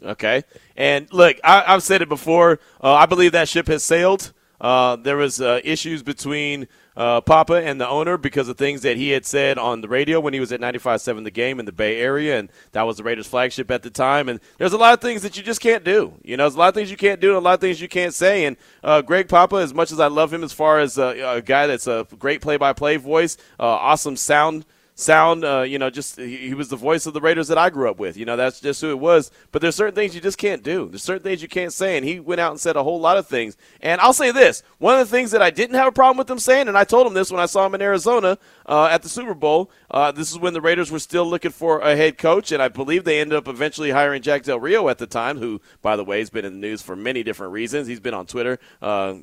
Okay. 0.04 0.44
And 0.76 1.12
look, 1.14 1.38
I, 1.44 1.62
have 1.62 1.84
said 1.84 2.02
it 2.02 2.10
before. 2.10 2.60
Uh, 2.84 2.94
I 2.94 3.06
believe 3.06 3.32
that 3.32 3.48
ship 3.48 3.68
has 3.68 3.84
sailed. 3.84 4.34
Uh, 4.64 4.96
there 4.96 5.18
was 5.18 5.42
uh, 5.42 5.60
issues 5.66 6.02
between 6.02 6.70
uh, 6.96 7.20
Papa 7.20 7.56
and 7.56 7.82
the 7.82 7.88
owner 7.88 8.18
because 8.18 8.48
of 8.48 8.58
things 8.58 8.82
that 8.84 8.96
he 8.96 9.10
had 9.10 9.26
said 9.26 9.58
on 9.58 9.82
the 9.82 9.90
radio 9.90 10.22
when 10.22 10.34
he 10.34 10.40
was 10.40 10.54
at 10.54 10.62
95.7 10.62 11.26
The 11.26 11.32
Game 11.32 11.60
in 11.60 11.66
the 11.66 11.74
Bay 11.74 12.00
Area, 12.00 12.40
and 12.40 12.50
that 12.72 12.84
was 12.84 12.96
the 12.96 13.04
Raiders' 13.04 13.28
flagship 13.28 13.70
at 13.70 13.84
the 13.84 13.90
time. 13.90 14.30
And 14.30 14.40
there's 14.58 14.72
a 14.72 14.78
lot 14.78 14.94
of 14.94 15.02
things 15.02 15.22
that 15.24 15.36
you 15.36 15.44
just 15.44 15.60
can't 15.60 15.84
do. 15.84 16.14
You 16.24 16.38
know, 16.38 16.44
there's 16.44 16.56
a 16.56 16.60
lot 16.60 16.70
of 16.70 16.76
things 16.76 16.90
you 16.90 16.98
can't 16.98 17.20
do, 17.20 17.30
and 17.30 17.38
a 17.38 17.42
lot 17.42 17.56
of 17.56 17.60
things 17.60 17.82
you 17.82 17.90
can't 17.90 18.14
say. 18.14 18.46
And 18.46 18.56
uh, 18.84 19.02
Greg 19.02 19.28
Papa, 19.28 19.58
as 19.58 19.74
much 19.74 19.92
as 19.92 20.00
I 20.00 20.08
love 20.08 20.34
him 20.34 20.46
as 20.46 20.54
far 20.54 20.80
as 20.80 20.98
a, 20.98 21.38
a 21.38 21.42
guy 21.42 21.68
that's 21.68 21.88
a 21.88 22.08
great 22.18 22.42
play-by-play 22.42 22.98
voice, 22.98 23.36
uh, 23.60 23.64
awesome 23.64 24.16
sound– 24.16 24.66
sound. 24.96 25.44
Uh, 25.44 25.62
you 25.62 25.80
know, 25.80 25.90
just 25.90 26.18
he, 26.18 26.38
he, 26.38 26.54
was 26.54 26.70
the 26.70 26.76
voice 26.76 27.06
of 27.06 27.14
the 27.14 27.22
Raiders 27.22 27.48
that 27.48 27.58
I 27.58 27.70
grew 27.70 27.90
up 27.90 28.00
with. 28.00 28.18
You 28.18 28.26
know, 28.26 28.36
that's 28.36 28.60
just 28.60 28.82
who 28.82 28.92
it 28.92 29.00
was. 29.00 29.32
But 29.52 29.62
there's 29.62 29.76
certain 29.76 29.96
things 29.96 30.16
you 30.16 30.22
just 30.22 30.38
can't 30.38 30.64
do. 30.64 30.90
There's 30.90 31.04
certain 31.04 31.24
things 31.24 31.42
you 31.42 31.48
can't 31.48 31.74
say, 31.74 31.98
and 31.98 32.06
he 32.06 32.20
went 32.20 32.42
out 32.42 32.52
and 32.52 32.60
said 32.60 32.76
a 32.76 32.84
whole 32.84 33.00
lot 33.00 33.18
of 33.18 33.28
things. 33.28 33.58
And 33.82 34.00
I'll 34.02 34.14
say 34.14 34.32
this: 34.32 34.64
one 34.78 35.00
of 35.00 35.08
the 35.08 35.16
things 35.16 35.32
that 35.32 35.42
I 35.42 35.50
didn't 35.50 35.76
have 35.76 35.88
a 35.88 35.92
problem 35.92 36.18
with 36.18 36.30
him 36.30 36.40
saying, 36.40 36.68
and 36.68 36.78
I 36.78 36.84
told 36.84 37.08
him 37.08 37.14
this 37.14 37.32
when 37.32 37.42
I 37.42 37.46
saw 37.46 37.66
him 37.66 37.76
in 37.76 37.82
Arizona 37.82 38.38
uh, 38.66 38.86
at 38.86 39.04
the 39.04 39.10
Super 39.10 39.34
Bowl. 39.34 39.72
Uh, 39.90 40.12
this 40.12 40.32
is 40.32 40.40
when 40.40 40.54
the 40.54 40.62
Raiders 40.62 40.92
were 40.92 41.00
still 41.00 41.26
looking 41.26 41.52
for 41.52 41.80
a 41.80 41.96
head 41.96 42.18
coach, 42.18 42.52
and 42.52 42.62
I 42.62 42.68
believe 42.68 43.04
they 43.04 43.22
ended 43.22 43.38
up 43.38 43.48
eventually 43.48 43.92
hiring 43.92 44.22
Jack 44.22 44.44
Del 44.44 44.60
Rio 44.60 44.90
at 44.90 44.98
the 44.98 45.08
time, 45.08 45.38
who, 45.38 45.62
by 45.82 45.96
the 45.96 46.04
way, 46.04 46.20
has 46.20 46.30
been 46.30 46.46
in 46.46 46.54
the 46.54 46.68
news 46.68 46.82
for 46.82 46.96
many 46.96 47.24
different 47.24 47.54
reasons. 47.54 47.88
He's 47.88 48.00
been 48.00 48.14
on 48.14 48.26
Twitter 48.26 48.60
uh, 48.82 49.16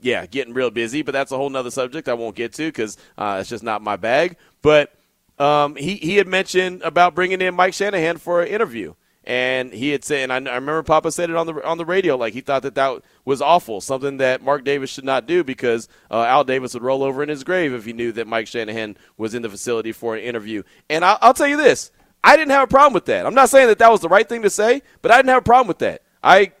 yeah, 0.00 0.26
getting 0.26 0.54
real 0.54 0.70
busy, 0.70 1.02
but 1.02 1.12
that's 1.12 1.32
a 1.32 1.36
whole 1.36 1.50
nother 1.50 1.70
subject 1.70 2.08
I 2.08 2.14
won't 2.14 2.36
get 2.36 2.52
to 2.54 2.66
because 2.66 2.96
uh, 3.18 3.38
it's 3.40 3.50
just 3.50 3.64
not 3.64 3.82
my 3.82 3.96
bag. 3.96 4.36
But 4.62 4.95
um, 5.38 5.76
he, 5.76 5.96
he 5.96 6.16
had 6.16 6.26
mentioned 6.26 6.82
about 6.82 7.14
bringing 7.14 7.40
in 7.40 7.54
Mike 7.54 7.74
Shanahan 7.74 8.18
for 8.18 8.42
an 8.42 8.48
interview. 8.48 8.94
And 9.24 9.72
he 9.72 9.90
had 9.90 10.04
said, 10.04 10.30
and 10.30 10.48
I, 10.48 10.52
I 10.52 10.54
remember 10.54 10.84
Papa 10.84 11.10
said 11.10 11.30
it 11.30 11.36
on 11.36 11.48
the 11.48 11.66
on 11.66 11.78
the 11.78 11.84
radio, 11.84 12.16
like 12.16 12.32
he 12.32 12.40
thought 12.40 12.62
that 12.62 12.76
that 12.76 13.02
was 13.24 13.42
awful, 13.42 13.80
something 13.80 14.18
that 14.18 14.40
Mark 14.40 14.62
Davis 14.62 14.88
should 14.88 15.04
not 15.04 15.26
do 15.26 15.42
because 15.42 15.88
uh, 16.12 16.22
Al 16.22 16.44
Davis 16.44 16.74
would 16.74 16.84
roll 16.84 17.02
over 17.02 17.24
in 17.24 17.28
his 17.28 17.42
grave 17.42 17.74
if 17.74 17.84
he 17.84 17.92
knew 17.92 18.12
that 18.12 18.28
Mike 18.28 18.46
Shanahan 18.46 18.96
was 19.16 19.34
in 19.34 19.42
the 19.42 19.50
facility 19.50 19.90
for 19.90 20.14
an 20.14 20.22
interview. 20.22 20.62
And 20.88 21.04
I, 21.04 21.18
I'll 21.20 21.34
tell 21.34 21.48
you 21.48 21.56
this, 21.56 21.90
I 22.22 22.36
didn't 22.36 22.52
have 22.52 22.62
a 22.62 22.70
problem 22.70 22.92
with 22.92 23.06
that. 23.06 23.26
I'm 23.26 23.34
not 23.34 23.50
saying 23.50 23.66
that 23.66 23.80
that 23.80 23.90
was 23.90 24.00
the 24.00 24.08
right 24.08 24.28
thing 24.28 24.42
to 24.42 24.50
say, 24.50 24.82
but 25.02 25.10
I 25.10 25.16
didn't 25.16 25.30
have 25.30 25.38
a 25.38 25.42
problem 25.42 25.66
with 25.66 25.78
that. 25.78 26.02
I 26.22 26.52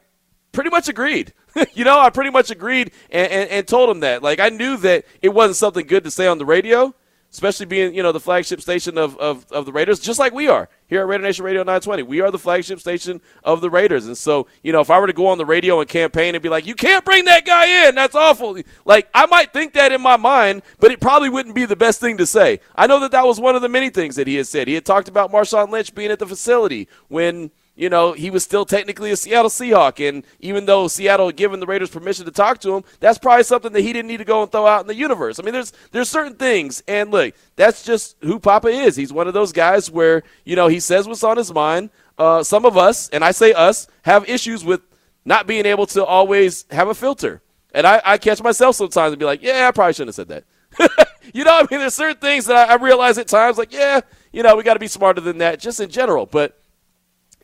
pretty 0.50 0.70
much 0.70 0.88
agreed. 0.88 1.34
you 1.74 1.84
know, 1.84 1.98
I 1.98 2.10
pretty 2.10 2.30
much 2.30 2.50
agreed 2.50 2.92
and, 3.10 3.30
and, 3.30 3.50
and, 3.50 3.68
told 3.68 3.90
him 3.90 4.00
that. 4.00 4.22
Like, 4.22 4.40
I 4.40 4.48
knew 4.48 4.76
that 4.78 5.04
it 5.22 5.30
wasn't 5.30 5.56
something 5.56 5.86
good 5.86 6.04
to 6.04 6.10
say 6.10 6.26
on 6.26 6.38
the 6.38 6.44
radio, 6.44 6.94
especially 7.36 7.66
being, 7.66 7.94
you 7.94 8.02
know, 8.02 8.12
the 8.12 8.20
flagship 8.20 8.62
station 8.62 8.96
of, 8.96 9.14
of, 9.18 9.44
of 9.52 9.66
the 9.66 9.72
Raiders, 9.72 10.00
just 10.00 10.18
like 10.18 10.32
we 10.32 10.48
are 10.48 10.70
here 10.86 11.02
at 11.02 11.06
Raider 11.06 11.22
Nation 11.22 11.44
Radio 11.44 11.60
920. 11.60 12.02
We 12.04 12.22
are 12.22 12.30
the 12.30 12.38
flagship 12.38 12.80
station 12.80 13.20
of 13.44 13.60
the 13.60 13.68
Raiders. 13.68 14.06
And 14.06 14.16
so, 14.16 14.46
you 14.62 14.72
know, 14.72 14.80
if 14.80 14.88
I 14.88 14.98
were 14.98 15.06
to 15.06 15.12
go 15.12 15.26
on 15.26 15.36
the 15.36 15.44
radio 15.44 15.78
and 15.80 15.86
campaign 15.86 16.34
and 16.34 16.42
be 16.42 16.48
like, 16.48 16.64
you 16.64 16.74
can't 16.74 17.04
bring 17.04 17.26
that 17.26 17.44
guy 17.44 17.88
in, 17.88 17.94
that's 17.94 18.14
awful. 18.14 18.56
Like, 18.86 19.10
I 19.12 19.26
might 19.26 19.52
think 19.52 19.74
that 19.74 19.92
in 19.92 20.00
my 20.00 20.16
mind, 20.16 20.62
but 20.80 20.90
it 20.90 20.98
probably 20.98 21.28
wouldn't 21.28 21.54
be 21.54 21.66
the 21.66 21.76
best 21.76 22.00
thing 22.00 22.16
to 22.16 22.24
say. 22.24 22.60
I 22.74 22.86
know 22.86 23.00
that 23.00 23.12
that 23.12 23.26
was 23.26 23.38
one 23.38 23.54
of 23.54 23.60
the 23.60 23.68
many 23.68 23.90
things 23.90 24.16
that 24.16 24.26
he 24.26 24.36
had 24.36 24.46
said. 24.46 24.66
He 24.66 24.72
had 24.72 24.86
talked 24.86 25.08
about 25.08 25.30
Marshawn 25.30 25.68
Lynch 25.68 25.94
being 25.94 26.10
at 26.10 26.18
the 26.18 26.26
facility 26.26 26.88
when– 27.08 27.50
you 27.76 27.90
know, 27.90 28.12
he 28.12 28.30
was 28.30 28.42
still 28.42 28.64
technically 28.64 29.10
a 29.10 29.16
Seattle 29.16 29.50
Seahawk. 29.50 30.06
And 30.08 30.24
even 30.40 30.64
though 30.64 30.88
Seattle 30.88 31.26
had 31.26 31.36
given 31.36 31.60
the 31.60 31.66
Raiders 31.66 31.90
permission 31.90 32.24
to 32.24 32.30
talk 32.30 32.58
to 32.60 32.74
him, 32.74 32.84
that's 33.00 33.18
probably 33.18 33.44
something 33.44 33.72
that 33.72 33.82
he 33.82 33.92
didn't 33.92 34.08
need 34.08 34.16
to 34.16 34.24
go 34.24 34.42
and 34.42 34.50
throw 34.50 34.66
out 34.66 34.80
in 34.80 34.86
the 34.86 34.94
universe. 34.94 35.38
I 35.38 35.42
mean, 35.42 35.52
there's 35.52 35.72
there's 35.92 36.08
certain 36.08 36.34
things, 36.34 36.82
and 36.88 37.10
look, 37.10 37.34
that's 37.54 37.84
just 37.84 38.16
who 38.22 38.40
Papa 38.40 38.68
is. 38.68 38.96
He's 38.96 39.12
one 39.12 39.28
of 39.28 39.34
those 39.34 39.52
guys 39.52 39.90
where 39.90 40.22
you 40.44 40.56
know 40.56 40.68
he 40.68 40.80
says 40.80 41.06
what's 41.06 41.22
on 41.22 41.36
his 41.36 41.52
mind. 41.52 41.90
Uh, 42.18 42.42
some 42.42 42.64
of 42.64 42.78
us, 42.78 43.10
and 43.10 43.22
I 43.22 43.30
say 43.30 43.52
us, 43.52 43.86
have 44.02 44.26
issues 44.28 44.64
with 44.64 44.80
not 45.26 45.46
being 45.46 45.66
able 45.66 45.86
to 45.88 46.04
always 46.04 46.64
have 46.70 46.88
a 46.88 46.94
filter. 46.94 47.42
And 47.74 47.86
I, 47.86 48.00
I 48.02 48.16
catch 48.16 48.42
myself 48.42 48.76
sometimes 48.76 49.12
and 49.12 49.18
be 49.18 49.26
like, 49.26 49.42
yeah, 49.42 49.68
I 49.68 49.70
probably 49.70 49.92
shouldn't 49.92 50.16
have 50.16 50.26
said 50.26 50.44
that. 50.78 51.08
you 51.34 51.44
know, 51.44 51.52
I 51.52 51.66
mean, 51.70 51.80
there's 51.80 51.92
certain 51.92 52.16
things 52.16 52.46
that 52.46 52.70
I, 52.70 52.72
I 52.72 52.76
realize 52.76 53.18
at 53.18 53.28
times, 53.28 53.58
like, 53.58 53.72
yeah, 53.72 54.00
you 54.32 54.42
know, 54.42 54.56
we 54.56 54.62
got 54.62 54.74
to 54.74 54.80
be 54.80 54.86
smarter 54.86 55.20
than 55.20 55.38
that, 55.38 55.60
just 55.60 55.80
in 55.80 55.90
general. 55.90 56.24
But 56.24 56.58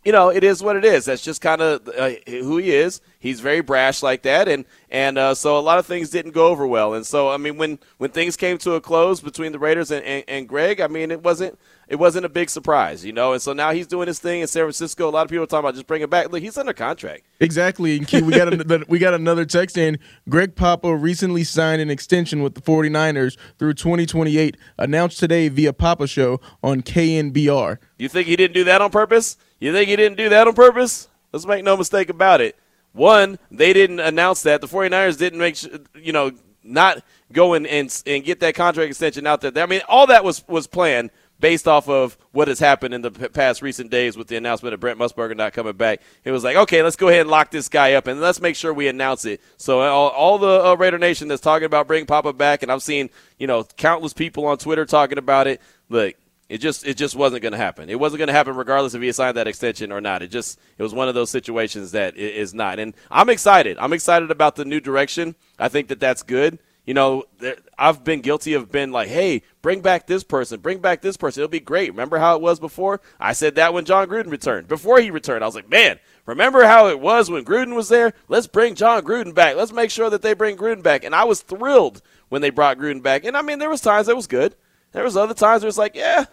you 0.05 0.11
know, 0.11 0.31
it 0.31 0.43
is 0.43 0.63
what 0.63 0.77
it 0.77 0.85
is. 0.85 1.05
That's 1.05 1.23
just 1.23 1.41
kind 1.41 1.61
of 1.61 1.89
uh, 1.89 2.11
who 2.27 2.59
he 2.59 2.73
is. 2.73 3.01
He's 3.21 3.41
very 3.41 3.61
brash 3.61 4.03
like 4.03 4.23
that, 4.23 4.49
and 4.49 4.65
and 4.91 5.17
uh, 5.17 5.35
so 5.35 5.57
a 5.57 5.61
lot 5.61 5.79
of 5.79 5.87
things 5.87 6.11
didn't 6.11 6.33
go 6.33 6.49
over 6.49 6.67
well. 6.67 6.95
And 6.95 7.07
so, 7.07 7.31
I 7.31 7.37
mean, 7.37 7.57
when 7.57 7.79
when 7.99 8.11
things 8.11 8.37
came 8.37 8.59
to 8.59 8.75
a 8.75 8.81
close 8.81 9.21
between 9.21 9.53
the 9.53 9.61
Raiders 9.61 9.91
and, 9.91 10.05
and, 10.05 10.25
and 10.27 10.49
Greg, 10.49 10.81
I 10.81 10.89
mean, 10.89 11.11
it 11.13 11.23
wasn't 11.23 11.59
it 11.93 11.99
wasn't 11.99 12.25
a 12.25 12.29
big 12.31 12.49
surprise, 12.49 13.05
you 13.05 13.13
know. 13.13 13.35
And 13.35 13.43
so 13.43 13.53
now 13.53 13.71
he's 13.73 13.87
doing 13.87 14.09
his 14.09 14.19
thing 14.19 14.41
in 14.41 14.47
San 14.47 14.63
Francisco. 14.63 15.07
A 15.07 15.11
lot 15.11 15.25
of 15.25 15.29
people 15.29 15.45
are 15.45 15.47
talking 15.47 15.67
about 15.67 15.75
just 15.75 15.87
bringing 15.87 16.09
back. 16.09 16.33
Look, 16.33 16.41
he's 16.41 16.57
under 16.57 16.73
contract. 16.73 17.25
Exactly. 17.39 17.99
And 17.99 18.09
Key, 18.09 18.23
we 18.23 18.33
got 18.33 18.51
another, 18.51 18.83
we 18.89 18.99
got 18.99 19.13
another 19.13 19.45
text 19.45 19.77
in. 19.77 19.99
Greg 20.27 20.57
Papa 20.57 20.97
recently 20.97 21.45
signed 21.45 21.83
an 21.83 21.91
extension 21.91 22.43
with 22.43 22.55
the 22.55 22.63
49ers 22.63 23.37
through 23.59 23.75
2028, 23.75 24.57
announced 24.79 25.19
today 25.19 25.49
via 25.49 25.75
Papa 25.75 26.07
Show 26.07 26.41
on 26.63 26.81
KNBR. 26.81 27.77
You 27.99 28.09
think 28.09 28.27
he 28.27 28.37
didn't 28.37 28.55
do 28.55 28.65
that 28.65 28.81
on 28.81 28.91
purpose? 28.91 29.37
You 29.61 29.75
think 29.75 29.91
he 29.91 29.97
didn't 29.97 30.17
do 30.17 30.31
that 30.31 30.49
on 30.49 30.55
purpose? 30.55 31.09
Let's 31.31 31.45
make 31.45 31.63
no 31.63 31.77
mistake 31.77 32.09
about 32.09 32.41
it. 32.41 32.57
One, 32.95 33.39
they 33.51 33.75
didn't 33.75 34.01
announce 34.01 34.43
that. 34.45 34.63
The 34.63 34.67
49ers 34.67 35.19
didn't 35.19 35.39
make 35.39 35.57
sure, 35.57 35.73
you 35.95 36.13
know, 36.13 36.31
not 36.65 37.03
go 37.33 37.53
in 37.53 37.67
and, 37.67 38.03
and 38.07 38.25
get 38.25 38.41
that 38.41 38.55
contract 38.55 38.89
extension 38.89 39.27
out 39.27 39.43
there. 39.43 39.53
I 39.63 39.67
mean, 39.67 39.83
all 39.89 40.07
that 40.07 40.25
was, 40.25 40.47
was 40.49 40.67
planned 40.67 41.11
based 41.43 41.67
off 41.67 41.89
of 41.89 42.17
what 42.31 42.47
has 42.47 42.61
happened 42.61 42.95
in 42.95 43.03
the 43.03 43.11
past 43.11 43.63
recent 43.63 43.91
days 43.91 44.17
with 44.17 44.29
the 44.29 44.37
announcement 44.37 44.73
of 44.73 44.79
Brent 44.81 44.97
Musburger 44.97 45.37
not 45.37 45.53
coming 45.53 45.73
back. 45.73 46.01
It 46.25 46.31
was 46.31 46.45
like, 46.45 46.57
okay, 46.57 46.83
let's 46.83 46.95
go 46.95 47.09
ahead 47.09 47.23
and 47.23 47.31
lock 47.31 47.51
this 47.51 47.69
guy 47.69 47.95
up 47.95 48.07
and 48.07 48.21
let's 48.21 48.41
make 48.41 48.55
sure 48.55 48.73
we 48.73 48.87
announce 48.87 49.25
it. 49.25 49.41
So 49.57 49.81
all, 49.81 50.11
all 50.11 50.39
the 50.39 50.65
uh, 50.65 50.75
Raider 50.77 50.99
Nation 50.99 51.27
that's 51.27 51.43
talking 51.43 51.67
about 51.67 51.89
bringing 51.89 52.07
Papa 52.07 52.33
back, 52.33 52.63
and 52.63 52.71
I've 52.71 52.83
seen 52.83 53.11
you 53.39 53.49
know 53.49 53.65
countless 53.77 54.13
people 54.13 54.47
on 54.47 54.57
Twitter 54.57 54.87
talking 54.87 55.19
about 55.19 55.49
it. 55.49 55.61
Look, 55.89 56.15
it 56.49 56.59
just 56.59 56.87
it 56.87 56.97
just 56.97 57.17
wasn't 57.17 57.43
going 57.43 57.53
to 57.53 57.59
happen. 57.59 57.91
It 57.91 57.99
wasn't 57.99 58.19
going 58.19 58.29
to 58.29 58.35
happen 58.35 58.55
regardless 58.55 58.95
if 58.95 59.03
he 59.03 59.11
signed 59.11 59.37
that 59.37 59.49
extension 59.49 59.91
or 59.91 60.01
not. 60.01 60.23
It 60.23 60.29
just 60.29 60.61
it 60.79 60.83
was 60.85 60.95
one 60.95 61.09
of 61.09 61.17
those 61.17 61.31
situations 61.31 61.91
that 61.91 62.17
is 62.17 62.55
not. 62.55 62.79
And 62.79 62.95
I'm 63.11 63.29
excited. 63.29 63.79
I'm 63.79 63.93
excited 63.93 64.31
about 64.31 64.55
the 64.55 64.65
new 64.65 64.79
direction. 64.79 65.35
I 65.59 65.69
think 65.69 65.89
that 65.89 65.99
that's 65.99 66.23
good. 66.23 66.61
You 66.85 66.95
know, 66.95 67.25
I've 67.79 68.03
been 68.03 68.23
guilty 68.23 68.55
of 68.55 68.73
being 68.73 68.91
like, 68.91 69.09
hey, 69.09 69.43
bring 69.61 69.83
back 69.83 70.09
this 70.09 70.25
person, 70.25 70.59
bring 70.59 70.79
back 70.79 71.01
this 71.01 71.17
person. 71.17 71.41
It'll 71.41 71.51
be 71.51 71.61
great. 71.61 71.91
Remember 71.91 72.19
how 72.19 72.35
it 72.35 72.43
was 72.43 72.59
before? 72.59 73.01
I 73.21 73.35
said 73.35 73.55
that 73.55 73.73
when 73.73 73.85
Jon 73.85 74.09
Gruden 74.09 74.33
returned. 74.33 74.67
Before 74.67 75.01
he 75.01 75.13
returned, 75.13 75.45
I 75.45 75.47
was 75.47 75.55
like, 75.55 75.71
man, 75.71 76.01
remember 76.27 76.65
how 76.65 76.89
it 76.89 76.99
was 76.99 77.31
when 77.31 77.45
Gruden 77.45 77.77
was 77.77 77.89
there? 77.89 78.15
Let's 78.27 78.49
bring 78.49 78.75
Jon 78.75 79.05
Gruden 79.05 79.33
back. 79.33 79.55
Let's 79.55 79.73
make 79.73 79.93
sure 79.93 80.11
that 80.11 80.23
they 80.23 80.35
bring 80.35 80.57
Gruden 80.57 80.83
back. 80.83 81.05
And 81.05 81.15
I 81.15 81.23
was 81.23 81.43
thrilled 81.43 82.03
when 82.31 82.43
they 82.43 82.51
brought 82.51 82.79
Gruden 82.79 83.03
back. 83.03 83.25
And 83.25 83.37
I 83.37 83.43
mean, 83.43 83.61
there 83.61 83.71
was 83.71 83.81
times 83.81 84.09
that 84.09 84.17
was 84.17 84.27
good. 84.27 84.57
There 84.91 85.05
was 85.05 85.17
other 85.17 85.35
times 85.35 85.63
where 85.63 85.69
it's 85.69 85.79
like, 85.79 85.95
yeah, 85.95 86.25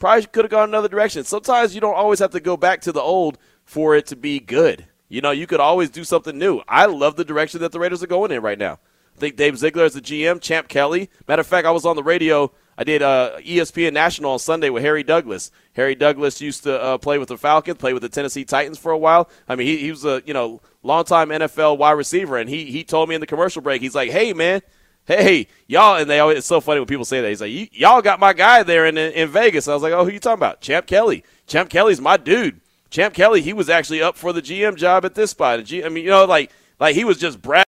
probably 0.00 0.26
could 0.26 0.44
have 0.44 0.50
gone 0.50 0.68
another 0.68 0.88
direction. 0.88 1.22
Sometimes 1.22 1.76
you 1.76 1.80
don't 1.80 1.94
always 1.94 2.18
have 2.18 2.32
to 2.32 2.40
go 2.40 2.56
back 2.56 2.80
to 2.80 2.92
the 2.92 3.00
old 3.00 3.38
for 3.64 3.94
it 3.94 4.06
to 4.06 4.16
be 4.16 4.40
good. 4.40 4.86
You 5.08 5.20
know, 5.20 5.30
you 5.30 5.46
could 5.46 5.60
always 5.60 5.88
do 5.88 6.02
something 6.02 6.36
new. 6.36 6.62
I 6.66 6.86
love 6.86 7.14
the 7.14 7.24
direction 7.24 7.60
that 7.60 7.70
the 7.70 7.78
Raiders 7.78 8.02
are 8.02 8.08
going 8.08 8.32
in 8.32 8.42
right 8.42 8.58
now. 8.58 8.80
I 9.18 9.20
think 9.20 9.34
Dave 9.34 9.58
Ziegler 9.58 9.84
is 9.84 9.94
the 9.94 10.00
GM, 10.00 10.40
Champ 10.40 10.68
Kelly. 10.68 11.10
Matter 11.26 11.40
of 11.40 11.46
fact, 11.48 11.66
I 11.66 11.72
was 11.72 11.84
on 11.84 11.96
the 11.96 12.04
radio. 12.04 12.52
I 12.76 12.84
did 12.84 13.02
uh, 13.02 13.32
ESPN 13.40 13.92
National 13.92 14.30
on 14.30 14.38
Sunday 14.38 14.70
with 14.70 14.84
Harry 14.84 15.02
Douglas. 15.02 15.50
Harry 15.72 15.96
Douglas 15.96 16.40
used 16.40 16.62
to 16.62 16.80
uh, 16.80 16.98
play 16.98 17.18
with 17.18 17.26
the 17.26 17.36
Falcons, 17.36 17.78
play 17.78 17.92
with 17.92 18.02
the 18.02 18.08
Tennessee 18.08 18.44
Titans 18.44 18.78
for 18.78 18.92
a 18.92 18.96
while. 18.96 19.28
I 19.48 19.56
mean, 19.56 19.66
he, 19.66 19.78
he 19.78 19.90
was 19.90 20.04
a 20.04 20.22
you 20.24 20.32
know 20.32 20.60
longtime 20.84 21.30
NFL 21.30 21.78
wide 21.78 21.92
receiver, 21.92 22.36
and 22.36 22.48
he 22.48 22.66
he 22.66 22.84
told 22.84 23.08
me 23.08 23.16
in 23.16 23.20
the 23.20 23.26
commercial 23.26 23.60
break, 23.60 23.82
he's 23.82 23.96
like, 23.96 24.12
"Hey 24.12 24.32
man, 24.32 24.62
hey 25.04 25.48
y'all," 25.66 25.96
and 25.96 26.08
they 26.08 26.20
always 26.20 26.38
it's 26.38 26.46
so 26.46 26.60
funny 26.60 26.78
when 26.78 26.86
people 26.86 27.04
say 27.04 27.20
that. 27.20 27.28
He's 27.28 27.40
like, 27.40 27.76
"Y'all 27.76 28.02
got 28.02 28.20
my 28.20 28.32
guy 28.34 28.62
there 28.62 28.86
in 28.86 28.96
in 28.96 29.30
Vegas." 29.30 29.66
I 29.66 29.74
was 29.74 29.82
like, 29.82 29.92
"Oh, 29.92 30.04
who 30.04 30.12
you 30.12 30.20
talking 30.20 30.38
about? 30.38 30.60
Champ 30.60 30.86
Kelly. 30.86 31.24
Champ 31.48 31.70
Kelly's 31.70 32.00
my 32.00 32.16
dude. 32.16 32.60
Champ 32.90 33.14
Kelly. 33.14 33.42
He 33.42 33.52
was 33.52 33.68
actually 33.68 34.00
up 34.00 34.14
for 34.14 34.32
the 34.32 34.42
GM 34.42 34.76
job 34.76 35.04
at 35.04 35.16
this 35.16 35.32
spot. 35.32 35.58
I 35.58 35.88
mean, 35.88 36.04
you 36.04 36.10
know, 36.10 36.24
like 36.24 36.52
like 36.78 36.94
he 36.94 37.04
was 37.04 37.18
just 37.18 37.42
bragging 37.42 37.64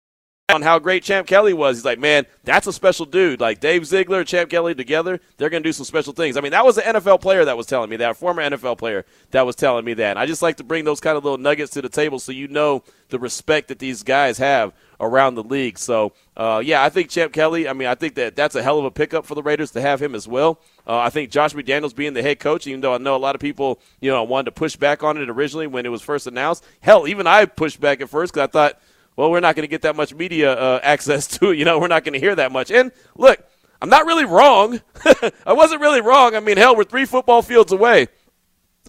on 0.55 0.61
how 0.61 0.79
great 0.79 1.03
Champ 1.03 1.27
Kelly 1.27 1.53
was. 1.53 1.77
He's 1.77 1.85
like, 1.85 1.99
man, 1.99 2.25
that's 2.43 2.65
a 2.65 2.73
special 2.73 3.05
dude. 3.05 3.39
Like 3.39 3.59
Dave 3.59 3.85
Ziegler, 3.85 4.23
Champ 4.23 4.49
Kelly 4.49 4.73
together, 4.73 5.19
they're 5.37 5.49
going 5.49 5.61
to 5.61 5.67
do 5.67 5.73
some 5.73 5.85
special 5.85 6.13
things. 6.13 6.37
I 6.37 6.41
mean, 6.41 6.53
that 6.53 6.65
was 6.65 6.77
an 6.77 6.95
NFL 6.95 7.21
player 7.21 7.45
that 7.45 7.57
was 7.57 7.67
telling 7.67 7.89
me 7.89 7.97
that, 7.97 8.11
a 8.11 8.13
former 8.13 8.41
NFL 8.41 8.77
player 8.77 9.05
that 9.31 9.45
was 9.45 9.55
telling 9.55 9.85
me 9.85 9.93
that. 9.95 10.11
And 10.11 10.19
I 10.19 10.25
just 10.25 10.41
like 10.41 10.57
to 10.57 10.63
bring 10.63 10.85
those 10.85 10.99
kind 10.99 11.17
of 11.17 11.23
little 11.23 11.37
nuggets 11.37 11.73
to 11.73 11.81
the 11.81 11.89
table 11.89 12.17
so 12.17 12.31
you 12.31 12.47
know 12.47 12.83
the 13.09 13.19
respect 13.19 13.67
that 13.67 13.77
these 13.77 14.01
guys 14.01 14.37
have 14.39 14.73
around 14.99 15.35
the 15.35 15.43
league. 15.43 15.77
So, 15.77 16.13
uh, 16.37 16.61
yeah, 16.65 16.83
I 16.83 16.89
think 16.89 17.09
Champ 17.09 17.33
Kelly, 17.33 17.67
I 17.67 17.73
mean, 17.73 17.87
I 17.87 17.95
think 17.95 18.15
that 18.15 18.35
that's 18.35 18.55
a 18.55 18.63
hell 18.63 18.79
of 18.79 18.85
a 18.85 18.91
pickup 18.91 19.25
for 19.25 19.35
the 19.35 19.43
Raiders 19.43 19.71
to 19.71 19.81
have 19.81 20.01
him 20.01 20.15
as 20.15 20.27
well. 20.27 20.59
Uh, 20.87 20.97
I 20.97 21.09
think 21.09 21.29
Josh 21.31 21.53
McDaniels 21.53 21.95
being 21.95 22.13
the 22.13 22.21
head 22.21 22.39
coach, 22.39 22.65
even 22.65 22.81
though 22.81 22.95
I 22.95 22.97
know 22.97 23.15
a 23.15 23.17
lot 23.17 23.35
of 23.35 23.41
people, 23.41 23.79
you 23.99 24.09
know, 24.09 24.23
wanted 24.23 24.45
to 24.45 24.51
push 24.53 24.75
back 24.75 25.03
on 25.03 25.17
it 25.17 25.29
originally 25.29 25.67
when 25.67 25.85
it 25.85 25.89
was 25.89 26.01
first 26.01 26.27
announced. 26.27 26.63
Hell, 26.79 27.07
even 27.07 27.27
I 27.27 27.45
pushed 27.45 27.81
back 27.81 28.01
at 28.01 28.09
first 28.09 28.33
because 28.33 28.47
I 28.47 28.51
thought– 28.51 28.79
well, 29.15 29.31
we're 29.31 29.39
not 29.39 29.55
going 29.55 29.63
to 29.63 29.69
get 29.69 29.81
that 29.83 29.95
much 29.95 30.13
media 30.13 30.53
uh, 30.53 30.79
access 30.83 31.27
to 31.39 31.51
it. 31.51 31.57
You 31.57 31.65
know, 31.65 31.79
we're 31.79 31.87
not 31.87 32.03
going 32.03 32.13
to 32.13 32.19
hear 32.19 32.35
that 32.35 32.51
much. 32.51 32.71
And 32.71 32.91
look, 33.15 33.39
I'm 33.81 33.89
not 33.89 34.05
really 34.05 34.25
wrong. 34.25 34.81
I 35.45 35.53
wasn't 35.53 35.81
really 35.81 36.01
wrong. 36.01 36.35
I 36.35 36.39
mean, 36.39 36.57
hell, 36.57 36.75
we're 36.75 36.83
three 36.83 37.05
football 37.05 37.41
fields 37.41 37.71
away. 37.71 38.07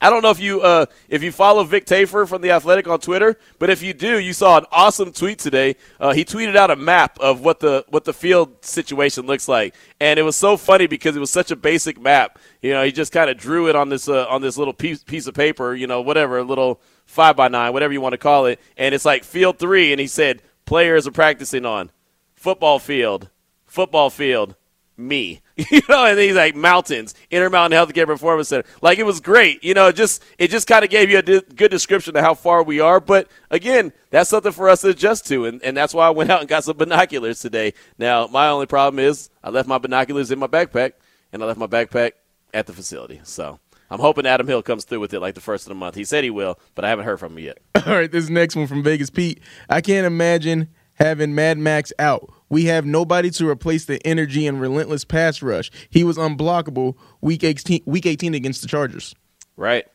I 0.00 0.10
don't 0.10 0.22
know 0.22 0.30
if 0.30 0.38
you 0.40 0.60
uh, 0.60 0.86
if 1.08 1.22
you 1.22 1.32
follow 1.32 1.64
Vic 1.64 1.86
Tafur 1.86 2.28
from 2.28 2.42
the 2.42 2.50
Athletic 2.50 2.86
on 2.86 3.00
Twitter, 3.00 3.38
but 3.58 3.70
if 3.70 3.82
you 3.82 3.94
do, 3.94 4.18
you 4.18 4.34
saw 4.34 4.58
an 4.58 4.66
awesome 4.70 5.10
tweet 5.10 5.38
today. 5.38 5.76
Uh, 5.98 6.12
he 6.12 6.22
tweeted 6.22 6.54
out 6.54 6.70
a 6.70 6.76
map 6.76 7.18
of 7.18 7.40
what 7.40 7.60
the 7.60 7.82
what 7.88 8.04
the 8.04 8.12
field 8.12 8.62
situation 8.62 9.24
looks 9.26 9.48
like, 9.48 9.74
and 9.98 10.18
it 10.18 10.22
was 10.22 10.36
so 10.36 10.58
funny 10.58 10.86
because 10.86 11.16
it 11.16 11.20
was 11.20 11.30
such 11.30 11.50
a 11.50 11.56
basic 11.56 11.98
map. 11.98 12.38
You 12.60 12.72
know, 12.72 12.84
he 12.84 12.92
just 12.92 13.10
kind 13.10 13.30
of 13.30 13.38
drew 13.38 13.70
it 13.70 13.76
on 13.76 13.88
this 13.88 14.06
uh, 14.06 14.26
on 14.26 14.42
this 14.42 14.58
little 14.58 14.74
piece 14.74 15.02
piece 15.02 15.26
of 15.26 15.34
paper. 15.34 15.74
You 15.74 15.86
know, 15.86 16.02
whatever, 16.02 16.36
a 16.36 16.44
little 16.44 16.78
five 17.06 17.36
by 17.36 17.48
nine, 17.48 17.72
whatever 17.72 17.92
you 17.92 18.00
want 18.00 18.12
to 18.12 18.18
call 18.18 18.46
it. 18.46 18.60
And 18.76 18.94
it's 18.94 19.04
like 19.04 19.24
field 19.24 19.58
three, 19.58 19.92
and 19.92 20.00
he 20.00 20.06
said 20.06 20.42
players 20.66 21.06
are 21.06 21.12
practicing 21.12 21.64
on 21.64 21.90
football 22.34 22.78
field, 22.78 23.30
football 23.64 24.10
field, 24.10 24.54
me. 24.96 25.40
you 25.70 25.80
know, 25.88 26.04
and 26.04 26.18
he's 26.18 26.34
like 26.34 26.54
mountains, 26.54 27.14
Intermountain 27.30 27.78
Healthcare 27.78 28.06
Performance 28.06 28.48
Center. 28.48 28.68
Like 28.82 28.98
it 28.98 29.04
was 29.04 29.20
great. 29.20 29.64
You 29.64 29.72
know, 29.72 29.90
just 29.90 30.22
it 30.38 30.50
just 30.50 30.66
kind 30.66 30.84
of 30.84 30.90
gave 30.90 31.10
you 31.10 31.18
a 31.18 31.22
di- 31.22 31.42
good 31.54 31.70
description 31.70 32.14
of 32.14 32.22
how 32.22 32.34
far 32.34 32.62
we 32.62 32.80
are. 32.80 33.00
But 33.00 33.28
again, 33.50 33.92
that's 34.10 34.28
something 34.28 34.52
for 34.52 34.68
us 34.68 34.82
to 34.82 34.88
adjust 34.88 35.26
to, 35.28 35.46
and, 35.46 35.62
and 35.62 35.74
that's 35.76 35.94
why 35.94 36.06
I 36.06 36.10
went 36.10 36.30
out 36.30 36.40
and 36.40 36.48
got 36.48 36.64
some 36.64 36.76
binoculars 36.76 37.40
today. 37.40 37.72
Now, 37.98 38.26
my 38.26 38.48
only 38.48 38.66
problem 38.66 38.98
is 38.98 39.30
I 39.42 39.48
left 39.48 39.66
my 39.66 39.78
binoculars 39.78 40.30
in 40.30 40.38
my 40.38 40.46
backpack, 40.46 40.92
and 41.32 41.42
I 41.42 41.46
left 41.46 41.58
my 41.58 41.66
backpack 41.66 42.12
at 42.52 42.66
the 42.66 42.74
facility. 42.74 43.20
So 43.24 43.58
I'm 43.90 44.00
hoping 44.00 44.26
Adam 44.26 44.46
Hill 44.46 44.62
comes 44.62 44.84
through 44.84 45.00
with 45.00 45.14
it 45.14 45.20
like 45.20 45.34
the 45.34 45.40
first 45.40 45.64
of 45.64 45.68
the 45.68 45.74
month. 45.74 45.94
He 45.94 46.04
said 46.04 46.24
he 46.24 46.30
will, 46.30 46.58
but 46.74 46.84
I 46.84 46.88
haven't 46.88 47.04
heard 47.04 47.20
from 47.20 47.32
him 47.36 47.44
yet. 47.44 47.58
All 47.86 47.94
right, 47.94 48.10
this 48.10 48.28
next 48.28 48.56
one 48.56 48.66
from 48.66 48.82
Vegas 48.82 49.10
Pete. 49.10 49.40
I 49.68 49.80
can't 49.80 50.06
imagine 50.06 50.68
having 50.94 51.34
Mad 51.34 51.58
Max 51.58 51.92
out. 51.98 52.32
We 52.48 52.66
have 52.66 52.86
nobody 52.86 53.30
to 53.30 53.48
replace 53.48 53.84
the 53.84 54.04
energy 54.06 54.46
and 54.46 54.60
relentless 54.60 55.04
pass 55.04 55.42
rush. 55.42 55.70
He 55.90 56.04
was 56.04 56.16
unblockable 56.16 56.94
week 57.20 57.44
18, 57.44 57.82
week 57.86 58.06
18 58.06 58.34
against 58.34 58.62
the 58.62 58.68
Chargers. 58.68 59.14
Right. 59.56 59.86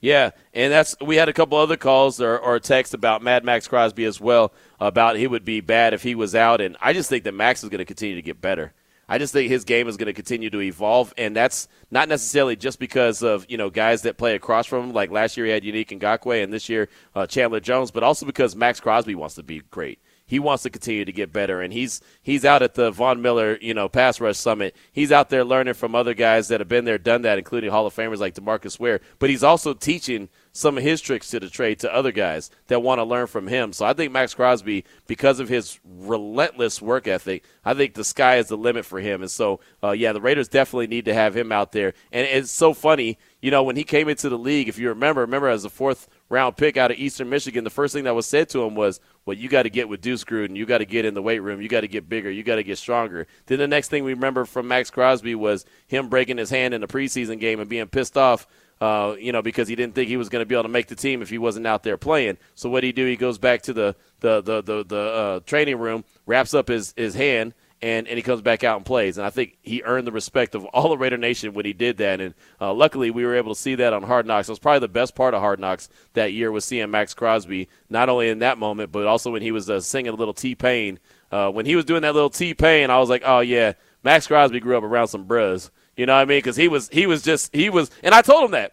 Yeah, 0.00 0.30
and 0.54 0.72
that's 0.72 0.96
we 1.00 1.16
had 1.16 1.28
a 1.28 1.32
couple 1.32 1.58
other 1.58 1.76
calls 1.76 2.22
or, 2.22 2.38
or 2.38 2.58
texts 2.58 2.94
about 2.94 3.22
Mad 3.22 3.44
Max 3.44 3.68
Crosby 3.68 4.06
as 4.06 4.18
well 4.18 4.52
about 4.80 5.16
he 5.16 5.26
would 5.26 5.44
be 5.44 5.60
bad 5.60 5.92
if 5.92 6.02
he 6.02 6.14
was 6.14 6.34
out, 6.34 6.62
and 6.62 6.76
I 6.80 6.94
just 6.94 7.10
think 7.10 7.24
that 7.24 7.34
Max 7.34 7.62
is 7.62 7.68
going 7.68 7.80
to 7.80 7.84
continue 7.84 8.16
to 8.16 8.22
get 8.22 8.40
better. 8.40 8.72
I 9.10 9.18
just 9.18 9.32
think 9.32 9.50
his 9.50 9.64
game 9.64 9.88
is 9.88 9.96
going 9.96 10.06
to 10.06 10.12
continue 10.12 10.50
to 10.50 10.60
evolve, 10.60 11.12
and 11.18 11.34
that's 11.34 11.66
not 11.90 12.08
necessarily 12.08 12.54
just 12.54 12.78
because 12.78 13.22
of 13.22 13.44
you 13.48 13.58
know 13.58 13.68
guys 13.68 14.02
that 14.02 14.16
play 14.16 14.36
across 14.36 14.66
from 14.66 14.84
him. 14.84 14.92
Like 14.92 15.10
last 15.10 15.36
year, 15.36 15.46
he 15.46 15.52
had 15.52 15.64
Yannick 15.64 15.88
Ngakoue, 15.88 16.42
and 16.42 16.52
this 16.52 16.68
year 16.68 16.88
uh, 17.16 17.26
Chandler 17.26 17.58
Jones, 17.58 17.90
but 17.90 18.04
also 18.04 18.24
because 18.24 18.54
Max 18.54 18.78
Crosby 18.78 19.16
wants 19.16 19.34
to 19.34 19.42
be 19.42 19.62
great 19.70 19.98
he 20.30 20.38
wants 20.38 20.62
to 20.62 20.70
continue 20.70 21.04
to 21.04 21.10
get 21.10 21.32
better, 21.32 21.60
and 21.60 21.72
he's 21.72 22.00
he's 22.22 22.44
out 22.44 22.62
at 22.62 22.74
the 22.74 22.92
Von 22.92 23.20
Miller, 23.20 23.58
you 23.60 23.74
know, 23.74 23.88
pass 23.88 24.20
rush 24.20 24.36
summit. 24.36 24.76
He's 24.92 25.10
out 25.10 25.28
there 25.28 25.44
learning 25.44 25.74
from 25.74 25.96
other 25.96 26.14
guys 26.14 26.46
that 26.48 26.60
have 26.60 26.68
been 26.68 26.84
there, 26.84 26.98
done 26.98 27.22
that, 27.22 27.36
including 27.36 27.72
Hall 27.72 27.84
of 27.84 27.96
Famers 27.96 28.18
like 28.18 28.36
Demarcus 28.36 28.78
Ware. 28.78 29.00
But 29.18 29.28
he's 29.28 29.42
also 29.42 29.74
teaching 29.74 30.28
some 30.52 30.76
of 30.76 30.82
his 30.82 31.00
tricks 31.00 31.30
to 31.30 31.40
the 31.40 31.48
trade 31.48 31.78
to 31.80 31.94
other 31.94 32.12
guys 32.12 32.50
that 32.66 32.82
want 32.82 32.98
to 32.98 33.04
learn 33.04 33.26
from 33.26 33.46
him. 33.46 33.72
So 33.72 33.86
I 33.86 33.92
think 33.92 34.12
Max 34.12 34.34
Crosby, 34.34 34.84
because 35.06 35.38
of 35.38 35.48
his 35.48 35.78
relentless 35.84 36.82
work 36.82 37.06
ethic, 37.06 37.44
I 37.64 37.74
think 37.74 37.94
the 37.94 38.04
sky 38.04 38.36
is 38.36 38.48
the 38.48 38.56
limit 38.56 38.84
for 38.84 39.00
him. 39.00 39.22
And 39.22 39.30
so, 39.30 39.60
uh, 39.82 39.92
yeah, 39.92 40.12
the 40.12 40.20
Raiders 40.20 40.48
definitely 40.48 40.88
need 40.88 41.04
to 41.04 41.14
have 41.14 41.36
him 41.36 41.52
out 41.52 41.72
there. 41.72 41.94
And 42.10 42.26
it's 42.26 42.50
so 42.50 42.74
funny, 42.74 43.18
you 43.40 43.50
know, 43.50 43.62
when 43.62 43.76
he 43.76 43.84
came 43.84 44.08
into 44.08 44.28
the 44.28 44.38
league, 44.38 44.68
if 44.68 44.78
you 44.78 44.88
remember, 44.88 45.22
remember 45.22 45.48
as 45.48 45.64
a 45.64 45.70
fourth 45.70 46.08
round 46.28 46.56
pick 46.56 46.76
out 46.76 46.90
of 46.90 46.98
Eastern 46.98 47.30
Michigan, 47.30 47.64
the 47.64 47.70
first 47.70 47.94
thing 47.94 48.04
that 48.04 48.14
was 48.14 48.26
said 48.26 48.48
to 48.50 48.62
him 48.62 48.74
was, 48.74 49.00
"Well, 49.24 49.36
you 49.36 49.48
got 49.48 49.62
to 49.62 49.70
get 49.70 49.88
with 49.88 50.00
Deuce 50.00 50.24
Gruden. 50.24 50.56
You 50.56 50.66
got 50.66 50.78
to 50.78 50.84
get 50.84 51.04
in 51.04 51.14
the 51.14 51.22
weight 51.22 51.40
room. 51.40 51.62
You 51.62 51.68
got 51.68 51.80
to 51.80 51.88
get 51.88 52.08
bigger. 52.08 52.30
You 52.30 52.42
got 52.42 52.56
to 52.56 52.62
get 52.62 52.76
stronger." 52.76 53.26
Then 53.46 53.58
the 53.58 53.66
next 53.66 53.88
thing 53.88 54.04
we 54.04 54.14
remember 54.14 54.44
from 54.44 54.68
Max 54.68 54.90
Crosby 54.90 55.34
was 55.34 55.64
him 55.86 56.08
breaking 56.08 56.36
his 56.36 56.50
hand 56.50 56.74
in 56.74 56.80
the 56.80 56.86
preseason 56.86 57.40
game 57.40 57.60
and 57.60 57.68
being 57.68 57.88
pissed 57.88 58.16
off. 58.16 58.46
Uh, 58.80 59.14
you 59.18 59.30
know, 59.30 59.42
because 59.42 59.68
he 59.68 59.76
didn't 59.76 59.94
think 59.94 60.08
he 60.08 60.16
was 60.16 60.30
going 60.30 60.40
to 60.40 60.46
be 60.46 60.54
able 60.54 60.62
to 60.62 60.68
make 60.70 60.86
the 60.86 60.94
team 60.94 61.20
if 61.20 61.28
he 61.28 61.36
wasn't 61.36 61.66
out 61.66 61.82
there 61.82 61.98
playing. 61.98 62.38
So 62.54 62.70
what 62.70 62.80
do 62.80 62.86
he 62.86 62.92
do? 62.92 63.04
He 63.04 63.16
goes 63.16 63.36
back 63.36 63.60
to 63.62 63.74
the 63.74 63.94
the 64.20 64.40
the 64.40 64.62
the, 64.62 64.84
the 64.84 64.98
uh, 64.98 65.40
training 65.40 65.78
room, 65.78 66.02
wraps 66.24 66.54
up 66.54 66.68
his 66.68 66.94
his 66.96 67.14
hand, 67.14 67.52
and, 67.82 68.08
and 68.08 68.16
he 68.16 68.22
comes 68.22 68.40
back 68.40 68.64
out 68.64 68.76
and 68.76 68.86
plays. 68.86 69.18
And 69.18 69.26
I 69.26 69.30
think 69.30 69.58
he 69.62 69.82
earned 69.82 70.06
the 70.06 70.12
respect 70.12 70.54
of 70.54 70.64
all 70.66 70.92
of 70.92 71.00
Raider 71.00 71.18
Nation 71.18 71.52
when 71.52 71.66
he 71.66 71.74
did 71.74 71.98
that. 71.98 72.20
And 72.20 72.34
uh, 72.58 72.72
luckily, 72.72 73.10
we 73.10 73.24
were 73.24 73.34
able 73.34 73.54
to 73.54 73.60
see 73.60 73.74
that 73.74 73.92
on 73.92 74.02
Hard 74.02 74.26
Knocks. 74.26 74.48
It 74.48 74.52
was 74.52 74.58
probably 74.58 74.80
the 74.80 74.88
best 74.88 75.14
part 75.14 75.34
of 75.34 75.40
Hard 75.40 75.60
Knocks 75.60 75.88
that 76.14 76.32
year 76.32 76.50
was 76.50 76.64
seeing 76.64 76.90
Max 76.90 77.12
Crosby, 77.12 77.68
not 77.88 78.08
only 78.08 78.30
in 78.30 78.38
that 78.38 78.58
moment, 78.58 78.92
but 78.92 79.06
also 79.06 79.30
when 79.30 79.42
he 79.42 79.52
was 79.52 79.68
uh, 79.68 79.80
singing 79.80 80.12
a 80.12 80.16
little 80.16 80.34
T 80.34 80.54
Pain. 80.54 80.98
Uh, 81.30 81.50
when 81.50 81.66
he 81.66 81.76
was 81.76 81.84
doing 81.84 82.00
that 82.02 82.14
little 82.14 82.30
T 82.30 82.54
Pain, 82.54 82.90
I 82.90 82.98
was 82.98 83.10
like, 83.10 83.22
oh, 83.24 83.40
yeah, 83.40 83.74
Max 84.02 84.26
Crosby 84.26 84.60
grew 84.60 84.76
up 84.76 84.84
around 84.84 85.08
some 85.08 85.24
bros. 85.24 85.70
You 86.00 86.06
know 86.06 86.14
what 86.14 86.22
I 86.22 86.24
mean? 86.24 86.38
Because 86.38 86.56
he 86.56 86.66
was, 86.66 86.88
he 86.88 87.06
was 87.06 87.20
just, 87.20 87.54
he 87.54 87.68
was, 87.68 87.90
and 88.02 88.14
I 88.14 88.22
told 88.22 88.46
him 88.46 88.52
that. 88.52 88.72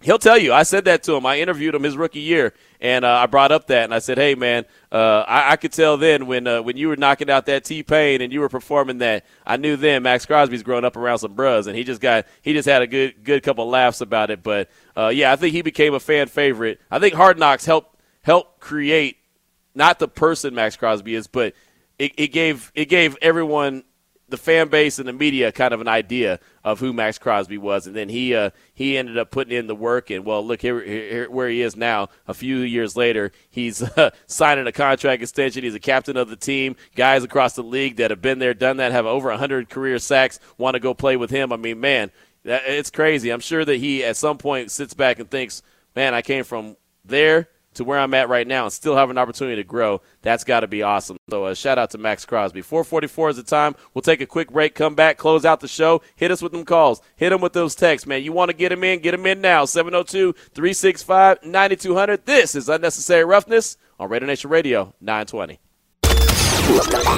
He'll 0.00 0.16
tell 0.16 0.38
you. 0.38 0.52
I 0.52 0.62
said 0.62 0.84
that 0.84 1.02
to 1.02 1.14
him. 1.16 1.26
I 1.26 1.40
interviewed 1.40 1.74
him 1.74 1.82
his 1.82 1.96
rookie 1.96 2.20
year, 2.20 2.54
and 2.80 3.04
uh, 3.04 3.10
I 3.10 3.26
brought 3.26 3.50
up 3.50 3.66
that, 3.66 3.82
and 3.82 3.92
I 3.92 3.98
said, 3.98 4.16
"Hey, 4.16 4.36
man, 4.36 4.64
uh, 4.92 5.24
I, 5.26 5.50
I, 5.50 5.56
could 5.56 5.72
tell 5.72 5.96
then 5.96 6.28
when 6.28 6.46
uh, 6.46 6.62
when 6.62 6.76
you 6.76 6.86
were 6.86 6.96
knocking 6.96 7.28
out 7.28 7.46
that 7.46 7.64
T 7.64 7.82
Pain 7.82 8.20
and 8.20 8.32
you 8.32 8.38
were 8.38 8.48
performing 8.48 8.98
that, 8.98 9.26
I 9.44 9.56
knew 9.56 9.74
then 9.74 10.04
Max 10.04 10.24
Crosby's 10.24 10.62
growing 10.62 10.84
up 10.84 10.96
around 10.96 11.18
some 11.18 11.34
bros, 11.34 11.66
and 11.66 11.76
he 11.76 11.82
just 11.82 12.00
got 12.00 12.26
he 12.42 12.52
just 12.52 12.68
had 12.68 12.82
a 12.82 12.86
good 12.86 13.24
good 13.24 13.42
couple 13.42 13.68
laughs 13.68 14.00
about 14.00 14.30
it. 14.30 14.44
But 14.44 14.70
uh, 14.96 15.08
yeah, 15.08 15.32
I 15.32 15.36
think 15.36 15.52
he 15.52 15.62
became 15.62 15.92
a 15.92 15.98
fan 15.98 16.28
favorite. 16.28 16.80
I 16.88 17.00
think 17.00 17.14
Hard 17.14 17.36
Knocks 17.36 17.64
helped 17.64 17.98
help 18.22 18.60
create 18.60 19.16
not 19.74 19.98
the 19.98 20.06
person 20.06 20.54
Max 20.54 20.76
Crosby 20.76 21.16
is, 21.16 21.26
but 21.26 21.54
it, 21.98 22.12
it 22.16 22.28
gave 22.28 22.70
it 22.76 22.84
gave 22.84 23.16
everyone 23.20 23.82
the 24.28 24.36
fan 24.36 24.68
base 24.68 24.98
and 24.98 25.06
the 25.06 25.12
media 25.12 25.52
kind 25.52 25.72
of 25.72 25.80
an 25.80 25.86
idea 25.86 26.40
of 26.64 26.80
who 26.80 26.92
Max 26.92 27.18
Crosby 27.18 27.58
was, 27.58 27.86
and 27.86 27.94
then 27.94 28.08
he 28.08 28.34
uh, 28.34 28.50
he 28.74 28.96
ended 28.96 29.16
up 29.18 29.30
putting 29.30 29.56
in 29.56 29.68
the 29.68 29.74
work. 29.74 30.10
And 30.10 30.24
well, 30.24 30.44
look 30.44 30.62
here, 30.62 30.82
here 30.82 31.30
where 31.30 31.48
he 31.48 31.62
is 31.62 31.76
now. 31.76 32.08
A 32.26 32.34
few 32.34 32.58
years 32.58 32.96
later, 32.96 33.30
he's 33.48 33.82
uh, 33.96 34.10
signing 34.26 34.66
a 34.66 34.72
contract 34.72 35.22
extension. 35.22 35.62
He's 35.62 35.74
a 35.74 35.80
captain 35.80 36.16
of 36.16 36.28
the 36.28 36.36
team. 36.36 36.76
Guys 36.96 37.22
across 37.22 37.54
the 37.54 37.62
league 37.62 37.96
that 37.96 38.10
have 38.10 38.22
been 38.22 38.38
there, 38.38 38.54
done 38.54 38.78
that, 38.78 38.92
have 38.92 39.06
over 39.06 39.28
100 39.28 39.68
career 39.68 39.98
sacks, 39.98 40.40
want 40.58 40.74
to 40.74 40.80
go 40.80 40.92
play 40.92 41.16
with 41.16 41.30
him. 41.30 41.52
I 41.52 41.56
mean, 41.56 41.80
man, 41.80 42.10
that, 42.44 42.62
it's 42.66 42.90
crazy. 42.90 43.30
I'm 43.30 43.40
sure 43.40 43.64
that 43.64 43.76
he 43.76 44.04
at 44.04 44.16
some 44.16 44.38
point 44.38 44.70
sits 44.70 44.94
back 44.94 45.20
and 45.20 45.30
thinks, 45.30 45.62
man, 45.94 46.14
I 46.14 46.22
came 46.22 46.42
from 46.42 46.76
there 47.04 47.48
to 47.76 47.84
where 47.84 47.98
I'm 47.98 48.14
at 48.14 48.28
right 48.28 48.46
now 48.46 48.64
and 48.64 48.72
still 48.72 48.96
have 48.96 49.10
an 49.10 49.18
opportunity 49.18 49.56
to 49.56 49.64
grow, 49.64 50.00
that's 50.22 50.44
got 50.44 50.60
to 50.60 50.66
be 50.66 50.82
awesome. 50.82 51.16
So 51.30 51.44
uh, 51.44 51.54
shout 51.54 51.78
out 51.78 51.90
to 51.90 51.98
Max 51.98 52.24
Crosby. 52.24 52.62
444 52.62 53.30
is 53.30 53.36
the 53.36 53.42
time. 53.42 53.74
We'll 53.94 54.02
take 54.02 54.20
a 54.20 54.26
quick 54.26 54.52
break, 54.52 54.74
come 54.74 54.94
back, 54.94 55.16
close 55.16 55.44
out 55.44 55.60
the 55.60 55.68
show. 55.68 56.02
Hit 56.16 56.30
us 56.30 56.42
with 56.42 56.52
them 56.52 56.64
calls. 56.64 57.00
Hit 57.16 57.30
them 57.30 57.40
with 57.40 57.52
those 57.52 57.74
texts, 57.74 58.06
man. 58.06 58.22
You 58.22 58.32
want 58.32 58.50
to 58.50 58.56
get 58.56 58.68
them 58.70 58.84
in, 58.84 59.00
get 59.00 59.12
them 59.12 59.26
in 59.26 59.40
now. 59.40 59.64
702-365-9200. 59.64 62.24
This 62.24 62.54
is 62.54 62.68
Unnecessary 62.68 63.24
Roughness 63.24 63.76
on 63.98 64.10
Raider 64.10 64.26
Nation 64.26 64.50
Radio 64.50 64.94
920. 65.00 65.60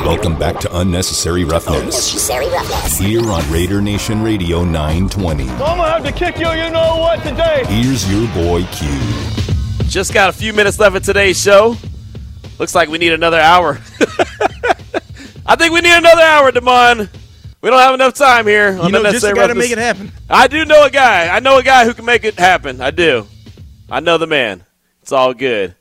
Welcome 0.05 0.39
back 0.39 0.61
to 0.61 0.79
Unnecessary 0.79 1.45
Roughness. 1.45 1.79
Unnecessary 1.79 2.49
Roughness. 2.49 2.99
Here 2.99 3.27
on 3.31 3.51
Raider 3.51 3.81
Nation 3.81 4.23
Radio 4.23 4.63
920. 4.63 5.49
I'm 5.49 5.59
going 5.59 5.79
to 5.79 5.85
have 5.85 6.05
to 6.05 6.13
kick 6.13 6.39
you, 6.39 6.51
you 6.51 6.69
know 6.71 6.99
what, 6.99 7.23
today. 7.23 7.65
Here's 7.67 8.11
your 8.13 8.29
boy 8.35 8.65
Q. 8.73 8.89
Just 9.87 10.12
got 10.12 10.29
a 10.29 10.33
few 10.33 10.53
minutes 10.53 10.79
left 10.79 10.97
of 10.97 11.03
today's 11.03 11.41
show. 11.41 11.76
Looks 12.59 12.74
like 12.74 12.89
we 12.89 12.99
need 12.99 13.12
another 13.12 13.41
hour. 13.41 13.74
I 15.47 15.57
think 15.57 15.72
we 15.72 15.81
need 15.81 15.97
another 15.97 16.22
hour, 16.22 16.51
Damon. 16.53 17.09
We 17.61 17.70
don't 17.70 17.79
have 17.81 17.95
enough 17.95 18.14
time 18.14 18.47
here. 18.47 18.72
You 18.72 18.91
know, 18.91 19.03
just 19.11 19.35
got 19.35 19.49
to 19.49 19.55
make 19.55 19.70
it 19.70 19.79
happen. 19.79 20.12
I 20.29 20.47
do 20.47 20.64
know 20.64 20.85
a 20.85 20.91
guy. 20.91 21.35
I 21.35 21.41
know 21.41 21.59
a 21.59 21.62
guy 21.62 21.85
who 21.85 21.95
can 21.95 22.05
make 22.05 22.24
it 22.24 22.39
happen. 22.39 22.81
I 22.81 22.91
do. 22.91 23.26
I 23.91 24.01
know 24.01 24.18
the 24.18 24.26
man. 24.26 24.64
It's 25.03 25.12
all 25.12 25.35
good. 25.35 25.74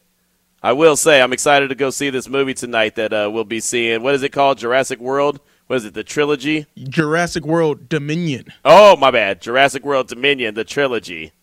I 0.64 0.74
will 0.74 0.96
say 0.96 1.22
I'm 1.22 1.34
excited 1.34 1.68
to 1.70 1.76
go 1.76 1.90
see 1.90 2.10
this 2.10 2.28
movie 2.28 2.54
tonight 2.54 2.96
that 2.96 3.14
uh, 3.14 3.30
we'll 3.32 3.44
be 3.44 3.60
seeing. 3.60 4.02
What 4.02 4.16
is 4.16 4.24
it 4.24 4.30
called? 4.32 4.58
Jurassic 4.58 5.00
World. 5.00 5.40
What 5.68 5.76
is 5.76 5.86
it? 5.86 5.94
The 5.94 6.04
trilogy? 6.04 6.66
Jurassic 6.78 7.46
World 7.46 7.90
Dominion. 7.90 8.54
Oh, 8.64 8.96
my 8.96 9.12
bad. 9.12 9.42
Jurassic 9.42 9.84
World 9.84 10.08
Dominion, 10.08 10.56
the 10.56 10.64
trilogy. 10.64 11.34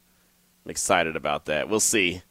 I'm 0.65 0.71
excited 0.71 1.15
about 1.15 1.45
that. 1.45 1.69
We'll 1.69 1.79
see. 1.79 2.23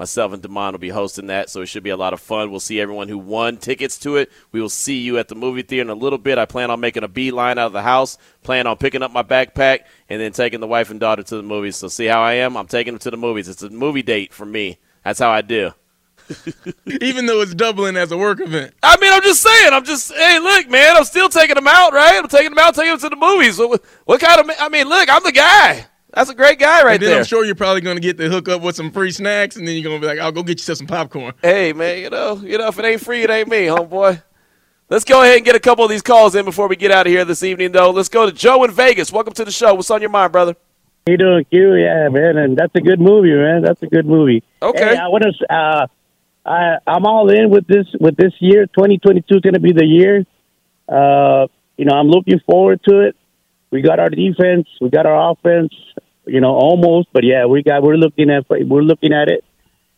Myself 0.00 0.32
and 0.32 0.42
Damon 0.42 0.72
will 0.72 0.78
be 0.78 0.88
hosting 0.88 1.26
that, 1.26 1.50
so 1.50 1.60
it 1.60 1.66
should 1.66 1.82
be 1.82 1.90
a 1.90 1.96
lot 1.96 2.14
of 2.14 2.20
fun. 2.20 2.50
We'll 2.50 2.58
see 2.58 2.80
everyone 2.80 3.08
who 3.08 3.18
won 3.18 3.58
tickets 3.58 3.98
to 3.98 4.16
it. 4.16 4.32
We 4.50 4.58
will 4.58 4.70
see 4.70 4.96
you 4.96 5.18
at 5.18 5.28
the 5.28 5.34
movie 5.34 5.60
theater 5.60 5.82
in 5.82 5.90
a 5.90 5.94
little 5.94 6.18
bit. 6.18 6.38
I 6.38 6.46
plan 6.46 6.70
on 6.70 6.80
making 6.80 7.04
a 7.04 7.08
beeline 7.08 7.58
out 7.58 7.66
of 7.66 7.74
the 7.74 7.82
house, 7.82 8.16
plan 8.42 8.66
on 8.66 8.78
picking 8.78 9.02
up 9.02 9.10
my 9.10 9.22
backpack, 9.22 9.80
and 10.08 10.18
then 10.18 10.32
taking 10.32 10.60
the 10.60 10.66
wife 10.66 10.88
and 10.88 10.98
daughter 10.98 11.22
to 11.22 11.36
the 11.36 11.42
movies. 11.42 11.76
So 11.76 11.88
see 11.88 12.06
how 12.06 12.22
I 12.22 12.32
am? 12.32 12.56
I'm 12.56 12.66
taking 12.66 12.94
them 12.94 12.98
to 13.00 13.10
the 13.10 13.18
movies. 13.18 13.46
It's 13.46 13.62
a 13.62 13.68
movie 13.68 14.02
date 14.02 14.32
for 14.32 14.46
me. 14.46 14.78
That's 15.04 15.18
how 15.18 15.28
I 15.28 15.42
do. 15.42 15.72
Even 17.02 17.26
though 17.26 17.42
it's 17.42 17.54
doubling 17.54 17.98
as 17.98 18.10
a 18.10 18.16
work 18.16 18.40
event. 18.40 18.72
I 18.82 18.98
mean, 19.02 19.12
I'm 19.12 19.20
just 19.20 19.42
saying. 19.42 19.74
I'm 19.74 19.84
just, 19.84 20.14
hey, 20.14 20.38
look, 20.38 20.66
man, 20.70 20.96
I'm 20.96 21.04
still 21.04 21.28
taking 21.28 21.56
them 21.56 21.68
out, 21.68 21.92
right? 21.92 22.16
I'm 22.16 22.26
taking 22.26 22.52
them 22.52 22.58
out, 22.58 22.74
taking 22.74 22.92
them 22.92 23.00
to 23.00 23.10
the 23.10 23.16
movies. 23.16 23.58
What, 23.58 23.84
what 24.06 24.18
kind 24.18 24.40
of, 24.40 24.50
I 24.58 24.70
mean, 24.70 24.88
look, 24.88 25.10
I'm 25.10 25.22
the 25.24 25.32
guy. 25.32 25.88
That's 26.12 26.30
a 26.30 26.34
great 26.34 26.58
guy 26.58 26.82
right 26.82 26.94
and 26.94 27.02
then 27.02 27.10
there. 27.10 27.18
I'm 27.18 27.24
sure 27.24 27.44
you're 27.44 27.54
probably 27.54 27.80
going 27.80 27.96
to 27.96 28.02
get 28.02 28.16
the 28.16 28.28
hook 28.28 28.48
up 28.48 28.62
with 28.62 28.76
some 28.76 28.90
free 28.90 29.12
snacks, 29.12 29.56
and 29.56 29.66
then 29.66 29.76
you're 29.76 29.84
going 29.84 30.00
to 30.00 30.06
be 30.06 30.06
like, 30.06 30.18
"I'll 30.18 30.32
go 30.32 30.42
get 30.42 30.58
yourself 30.58 30.78
some 30.78 30.86
popcorn." 30.86 31.34
Hey, 31.42 31.72
man, 31.72 31.98
you 31.98 32.10
know, 32.10 32.36
you 32.36 32.58
know, 32.58 32.68
if 32.68 32.78
it 32.78 32.84
ain't 32.84 33.00
free, 33.00 33.22
it 33.22 33.30
ain't 33.30 33.48
me, 33.48 33.66
homeboy. 33.66 34.22
Let's 34.88 35.04
go 35.04 35.22
ahead 35.22 35.36
and 35.36 35.44
get 35.44 35.54
a 35.54 35.60
couple 35.60 35.84
of 35.84 35.90
these 35.90 36.02
calls 36.02 36.34
in 36.34 36.44
before 36.44 36.66
we 36.66 36.74
get 36.74 36.90
out 36.90 37.06
of 37.06 37.12
here 37.12 37.24
this 37.24 37.44
evening, 37.44 37.70
though. 37.70 37.90
Let's 37.90 38.08
go 38.08 38.26
to 38.26 38.32
Joe 38.32 38.64
in 38.64 38.72
Vegas. 38.72 39.12
Welcome 39.12 39.34
to 39.34 39.44
the 39.44 39.52
show. 39.52 39.74
What's 39.74 39.90
on 39.90 40.00
your 40.00 40.10
mind, 40.10 40.32
brother? 40.32 40.56
How 41.06 41.12
you 41.12 41.16
doing, 41.16 41.44
Q? 41.44 41.74
Yeah, 41.76 42.08
man, 42.08 42.36
and 42.36 42.56
that's 42.56 42.74
a 42.74 42.80
good 42.80 43.00
movie, 43.00 43.32
man. 43.32 43.62
That's 43.62 43.80
a 43.82 43.86
good 43.86 44.04
movie. 44.04 44.42
Okay. 44.60 44.78
Hey, 44.78 44.96
I 44.96 45.06
want 45.06 45.22
to. 45.22 45.54
Uh, 45.54 45.86
I 46.44 46.78
I'm 46.86 47.06
all 47.06 47.30
in 47.30 47.50
with 47.50 47.66
this 47.68 47.86
with 48.00 48.16
this 48.16 48.32
year. 48.40 48.66
2022 48.66 49.36
is 49.36 49.40
going 49.40 49.54
to 49.54 49.60
be 49.60 49.72
the 49.72 49.84
year. 49.84 50.26
Uh, 50.88 51.46
you 51.76 51.84
know, 51.84 51.94
I'm 51.94 52.08
looking 52.08 52.40
forward 52.40 52.80
to 52.88 53.00
it. 53.00 53.16
We 53.70 53.82
got 53.82 54.00
our 54.00 54.10
defense. 54.10 54.68
We 54.80 54.90
got 54.90 55.06
our 55.06 55.32
offense 55.32 55.72
you 56.30 56.40
know, 56.40 56.54
almost. 56.54 57.08
But 57.12 57.24
yeah, 57.24 57.46
we 57.46 57.62
got 57.62 57.82
we're 57.82 57.96
looking 57.96 58.30
at 58.30 58.48
we're 58.48 58.82
looking 58.82 59.12
at 59.12 59.28
it, 59.28 59.44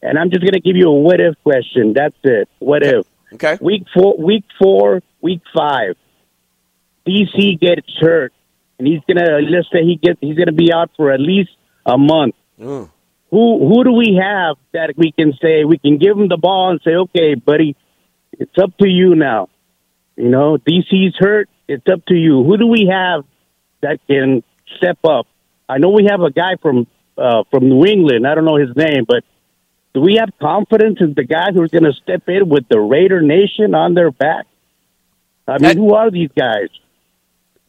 and 0.01 0.19
I'm 0.19 0.31
just 0.31 0.43
gonna 0.43 0.61
give 0.61 0.77
you 0.77 0.89
a 0.89 0.95
what 0.95 1.21
if 1.21 1.35
question. 1.43 1.93
That's 1.95 2.17
it. 2.25 2.49
What 2.59 2.83
okay. 2.83 2.99
if? 2.99 3.07
Okay. 3.35 3.59
Week 3.61 3.85
four, 3.95 4.17
week 4.17 4.45
four, 4.61 5.03
week 5.21 5.43
five. 5.55 5.97
DC 7.07 7.61
gets 7.61 7.87
hurt, 8.01 8.33
and 8.79 8.87
he's 8.87 9.01
gonna 9.07 9.41
let's 9.41 9.69
say 9.73 9.85
he 9.85 9.97
gets 9.97 10.19
he's 10.21 10.37
gonna 10.37 10.53
be 10.53 10.73
out 10.73 10.91
for 10.97 11.11
at 11.11 11.21
least 11.21 11.51
a 11.85 11.99
month. 11.99 12.35
Mm. 12.59 12.91
Who 13.31 13.69
who 13.69 13.85
do 13.85 13.93
we 13.93 14.21
have 14.23 14.57
that 14.73 14.95
we 14.97 15.13
can 15.13 15.33
say 15.43 15.65
we 15.65 15.79
can 15.79 15.99
give 15.99 16.17
him 16.17 16.29
the 16.29 16.37
ball 16.37 16.71
and 16.71 16.81
say, 16.85 16.95
okay, 16.95 17.35
buddy, 17.35 17.77
it's 18.33 18.57
up 18.59 18.77
to 18.79 18.89
you 18.89 19.15
now. 19.15 19.49
You 20.17 20.29
know, 20.29 20.59
DC's 20.59 21.17
hurt. 21.19 21.49
It's 21.67 21.87
up 21.91 22.05
to 22.07 22.15
you. 22.15 22.45
Who 22.45 22.59
do 22.59 22.67
we 22.67 22.91
have 22.93 23.25
that 23.83 23.99
can 24.07 24.43
step 24.77 24.99
up? 25.05 25.27
I 25.69 25.79
know 25.79 25.91
we 25.91 26.07
have 26.11 26.21
a 26.21 26.31
guy 26.31 26.57
from 26.61 26.87
uh, 27.17 27.45
from 27.51 27.69
New 27.69 27.85
England. 27.85 28.27
I 28.27 28.35
don't 28.35 28.45
know 28.45 28.57
his 28.57 28.75
name, 28.75 29.05
but 29.07 29.23
do 29.95 30.01
we 30.01 30.17
have 30.17 30.31
confidence 30.41 30.99
in 31.01 31.15
the 31.15 31.25
guy 31.25 31.53
who's 31.53 31.71
going 31.71 31.85
to 31.85 31.93
step 31.93 32.23
in 32.29 32.49
with 32.49 32.67
the 32.69 32.81
Raider 32.81 33.21
Nation 33.21 33.75
on 33.75 33.95
their 33.95 34.11
back? 34.11 34.47
I 35.47 35.59
mean, 35.59 35.77
who 35.77 35.95
are 35.95 36.11
these 36.11 36.31
guys? 36.37 36.69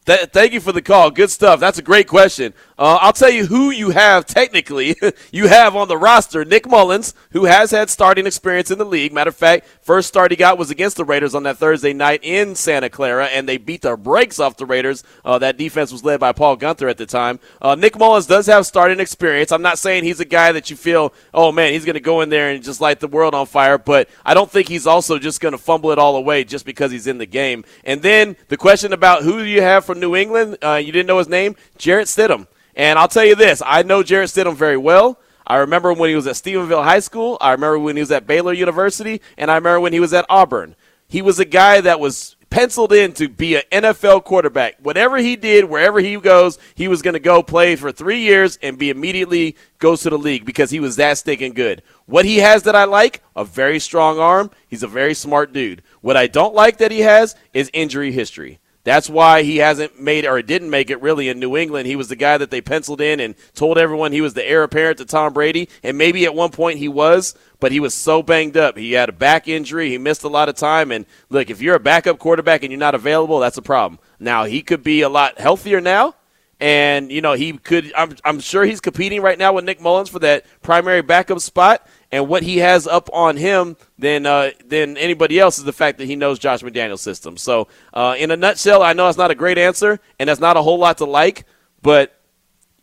Th- 0.06 0.28
thank 0.30 0.52
you 0.52 0.60
for 0.60 0.72
the 0.72 0.82
call. 0.82 1.10
Good 1.10 1.30
stuff. 1.30 1.60
That's 1.60 1.78
a 1.78 1.82
great 1.82 2.08
question. 2.08 2.54
Uh, 2.76 2.98
I'll 3.00 3.12
tell 3.12 3.30
you 3.30 3.46
who 3.46 3.70
you 3.70 3.90
have 3.90 4.26
technically. 4.26 4.96
you 5.32 5.46
have 5.46 5.76
on 5.76 5.86
the 5.86 5.96
roster 5.96 6.44
Nick 6.44 6.66
Mullens, 6.66 7.14
who 7.30 7.44
has 7.44 7.70
had 7.70 7.88
starting 7.88 8.26
experience 8.26 8.70
in 8.70 8.78
the 8.78 8.84
league. 8.84 9.12
Matter 9.12 9.28
of 9.28 9.36
fact, 9.36 9.66
first 9.80 10.08
start 10.08 10.32
he 10.32 10.36
got 10.36 10.58
was 10.58 10.70
against 10.70 10.96
the 10.96 11.04
Raiders 11.04 11.34
on 11.34 11.44
that 11.44 11.58
Thursday 11.58 11.92
night 11.92 12.20
in 12.24 12.56
Santa 12.56 12.90
Clara, 12.90 13.26
and 13.26 13.48
they 13.48 13.58
beat 13.58 13.82
the 13.82 13.96
brakes 13.96 14.40
off 14.40 14.56
the 14.56 14.66
Raiders. 14.66 15.04
Uh, 15.24 15.38
that 15.38 15.56
defense 15.56 15.92
was 15.92 16.04
led 16.04 16.18
by 16.18 16.32
Paul 16.32 16.56
Guenther 16.56 16.90
at 16.90 16.98
the 16.98 17.06
time. 17.06 17.38
Uh, 17.62 17.76
Nick 17.76 17.94
Mullens 17.94 18.26
does 18.26 18.46
have 18.46 18.66
starting 18.66 18.98
experience. 18.98 19.52
I'm 19.52 19.62
not 19.62 19.78
saying 19.78 20.02
he's 20.02 20.20
a 20.20 20.24
guy 20.24 20.50
that 20.50 20.68
you 20.68 20.76
feel, 20.76 21.12
oh 21.32 21.52
man, 21.52 21.72
he's 21.72 21.84
going 21.84 21.94
to 21.94 22.00
go 22.00 22.22
in 22.22 22.28
there 22.28 22.50
and 22.50 22.62
just 22.62 22.80
light 22.80 22.98
the 22.98 23.08
world 23.08 23.34
on 23.34 23.46
fire, 23.46 23.78
but 23.78 24.08
I 24.24 24.34
don't 24.34 24.50
think 24.50 24.68
he's 24.68 24.86
also 24.86 25.18
just 25.18 25.40
going 25.40 25.52
to 25.52 25.58
fumble 25.58 25.92
it 25.92 25.98
all 25.98 26.16
away 26.16 26.42
just 26.42 26.66
because 26.66 26.90
he's 26.90 27.06
in 27.06 27.18
the 27.18 27.26
game. 27.26 27.64
And 27.84 28.02
then 28.02 28.36
the 28.48 28.56
question 28.56 28.92
about 28.92 29.22
who 29.22 29.42
you 29.42 29.62
have 29.62 29.84
from 29.84 30.00
New 30.00 30.16
England, 30.16 30.58
uh, 30.62 30.74
you 30.74 30.90
didn't 30.90 31.06
know 31.06 31.18
his 31.18 31.28
name, 31.28 31.54
Jarrett 31.78 32.08
Stidham. 32.08 32.48
And 32.76 32.98
I'll 32.98 33.08
tell 33.08 33.24
you 33.24 33.34
this 33.34 33.62
I 33.64 33.82
know 33.82 34.02
Jarrett 34.02 34.30
Stidham 34.30 34.56
very 34.56 34.76
well. 34.76 35.18
I 35.46 35.56
remember 35.56 35.92
when 35.92 36.08
he 36.08 36.16
was 36.16 36.26
at 36.26 36.36
Stephenville 36.36 36.84
High 36.84 37.00
School. 37.00 37.36
I 37.40 37.52
remember 37.52 37.78
when 37.78 37.96
he 37.96 38.00
was 38.00 38.10
at 38.10 38.26
Baylor 38.26 38.52
University. 38.52 39.20
And 39.36 39.50
I 39.50 39.56
remember 39.56 39.80
when 39.80 39.92
he 39.92 40.00
was 40.00 40.14
at 40.14 40.26
Auburn. 40.28 40.74
He 41.06 41.20
was 41.20 41.38
a 41.38 41.44
guy 41.44 41.82
that 41.82 42.00
was 42.00 42.36
penciled 42.54 42.92
in 42.92 43.12
to 43.12 43.28
be 43.28 43.56
an 43.56 43.62
NFL 43.72 44.24
quarterback. 44.24 44.76
Whatever 44.80 45.18
he 45.18 45.34
did, 45.34 45.64
wherever 45.64 45.98
he 45.98 46.16
goes, 46.16 46.56
he 46.76 46.86
was 46.86 47.02
going 47.02 47.14
to 47.14 47.20
go 47.20 47.42
play 47.42 47.74
for 47.74 47.90
three 47.90 48.20
years 48.20 48.58
and 48.62 48.78
be 48.78 48.90
immediately 48.90 49.56
goes 49.80 50.02
to 50.02 50.10
the 50.10 50.16
league 50.16 50.44
because 50.44 50.70
he 50.70 50.78
was 50.78 50.96
that 50.96 51.18
stinking 51.18 51.54
good. 51.54 51.82
What 52.06 52.24
he 52.24 52.38
has 52.38 52.62
that 52.62 52.76
I 52.76 52.84
like, 52.84 53.22
a 53.34 53.44
very 53.44 53.80
strong 53.80 54.20
arm. 54.20 54.52
He's 54.68 54.84
a 54.84 54.88
very 54.88 55.14
smart 55.14 55.52
dude. 55.52 55.82
What 56.00 56.16
I 56.16 56.28
don't 56.28 56.54
like 56.54 56.78
that 56.78 56.92
he 56.92 57.00
has 57.00 57.34
is 57.52 57.70
injury 57.74 58.12
history. 58.12 58.60
That's 58.84 59.08
why 59.08 59.42
he 59.42 59.56
hasn't 59.56 59.98
made 59.98 60.26
or 60.26 60.40
didn't 60.42 60.68
make 60.68 60.90
it 60.90 61.00
really 61.00 61.30
in 61.30 61.40
New 61.40 61.56
England. 61.56 61.86
He 61.86 61.96
was 61.96 62.08
the 62.08 62.16
guy 62.16 62.36
that 62.36 62.50
they 62.50 62.60
penciled 62.60 63.00
in 63.00 63.18
and 63.18 63.34
told 63.54 63.78
everyone 63.78 64.12
he 64.12 64.20
was 64.20 64.34
the 64.34 64.46
heir 64.46 64.62
apparent 64.62 64.98
to 64.98 65.06
Tom 65.06 65.32
Brady, 65.32 65.70
and 65.82 65.96
maybe 65.96 66.26
at 66.26 66.34
one 66.34 66.50
point 66.50 66.78
he 66.78 66.88
was, 66.88 67.34
but 67.60 67.72
he 67.72 67.80
was 67.80 67.94
so 67.94 68.22
banged 68.22 68.58
up. 68.58 68.76
He 68.76 68.92
had 68.92 69.08
a 69.08 69.12
back 69.12 69.48
injury. 69.48 69.88
He 69.88 69.96
missed 69.96 70.22
a 70.22 70.28
lot 70.28 70.50
of 70.50 70.54
time. 70.54 70.92
And 70.92 71.06
look, 71.30 71.48
if 71.48 71.62
you're 71.62 71.76
a 71.76 71.80
backup 71.80 72.18
quarterback 72.18 72.62
and 72.62 72.70
you're 72.70 72.78
not 72.78 72.94
available, 72.94 73.40
that's 73.40 73.56
a 73.56 73.62
problem. 73.62 73.98
Now 74.20 74.44
he 74.44 74.60
could 74.60 74.82
be 74.82 75.00
a 75.00 75.08
lot 75.08 75.38
healthier 75.38 75.80
now. 75.80 76.14
And 76.60 77.10
you 77.10 77.20
know 77.20 77.32
he 77.32 77.54
could. 77.54 77.92
I'm, 77.96 78.16
I'm 78.24 78.38
sure 78.38 78.64
he's 78.64 78.80
competing 78.80 79.22
right 79.22 79.36
now 79.36 79.54
with 79.54 79.64
Nick 79.64 79.80
Mullens 79.80 80.08
for 80.08 80.20
that 80.20 80.46
primary 80.62 81.02
backup 81.02 81.40
spot. 81.40 81.86
And 82.14 82.28
what 82.28 82.44
he 82.44 82.58
has 82.58 82.86
up 82.86 83.10
on 83.12 83.36
him 83.36 83.76
than 83.98 84.24
uh, 84.24 84.52
than 84.64 84.96
anybody 84.96 85.40
else 85.40 85.58
is 85.58 85.64
the 85.64 85.72
fact 85.72 85.98
that 85.98 86.04
he 86.04 86.14
knows 86.14 86.38
Josh 86.38 86.62
McDaniel's 86.62 87.00
system. 87.00 87.36
So, 87.36 87.66
uh, 87.92 88.14
in 88.16 88.30
a 88.30 88.36
nutshell, 88.36 88.84
I 88.84 88.92
know 88.92 89.08
it's 89.08 89.18
not 89.18 89.32
a 89.32 89.34
great 89.34 89.58
answer, 89.58 89.98
and 90.20 90.28
that's 90.28 90.38
not 90.38 90.56
a 90.56 90.62
whole 90.62 90.78
lot 90.78 90.98
to 90.98 91.06
like, 91.06 91.44
but 91.82 92.16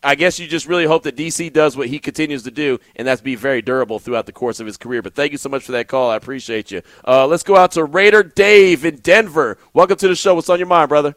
I 0.03 0.15
guess 0.15 0.37
you 0.37 0.49
just 0.49 0.67
really 0.67 0.83
hope 0.83 1.03
that 1.03 1.15
DC 1.15 1.53
does 1.53 1.77
what 1.77 1.87
he 1.87 1.97
continues 1.97 2.43
to 2.43 2.51
do, 2.51 2.77
and 2.97 3.07
that's 3.07 3.21
be 3.21 3.35
very 3.35 3.61
durable 3.61 3.99
throughout 3.99 4.25
the 4.25 4.33
course 4.33 4.59
of 4.59 4.65
his 4.65 4.75
career. 4.75 5.01
But 5.01 5.15
thank 5.15 5.31
you 5.31 5.37
so 5.37 5.47
much 5.47 5.63
for 5.63 5.71
that 5.71 5.87
call. 5.87 6.09
I 6.09 6.17
appreciate 6.17 6.69
you. 6.69 6.81
Uh, 7.07 7.25
let's 7.25 7.43
go 7.43 7.55
out 7.55 7.71
to 7.71 7.85
Raider 7.85 8.23
Dave 8.23 8.83
in 8.83 8.97
Denver. 8.97 9.57
Welcome 9.73 9.95
to 9.95 10.09
the 10.09 10.15
show. 10.17 10.35
What's 10.35 10.49
on 10.49 10.59
your 10.59 10.67
mind, 10.67 10.89
brother? 10.89 11.15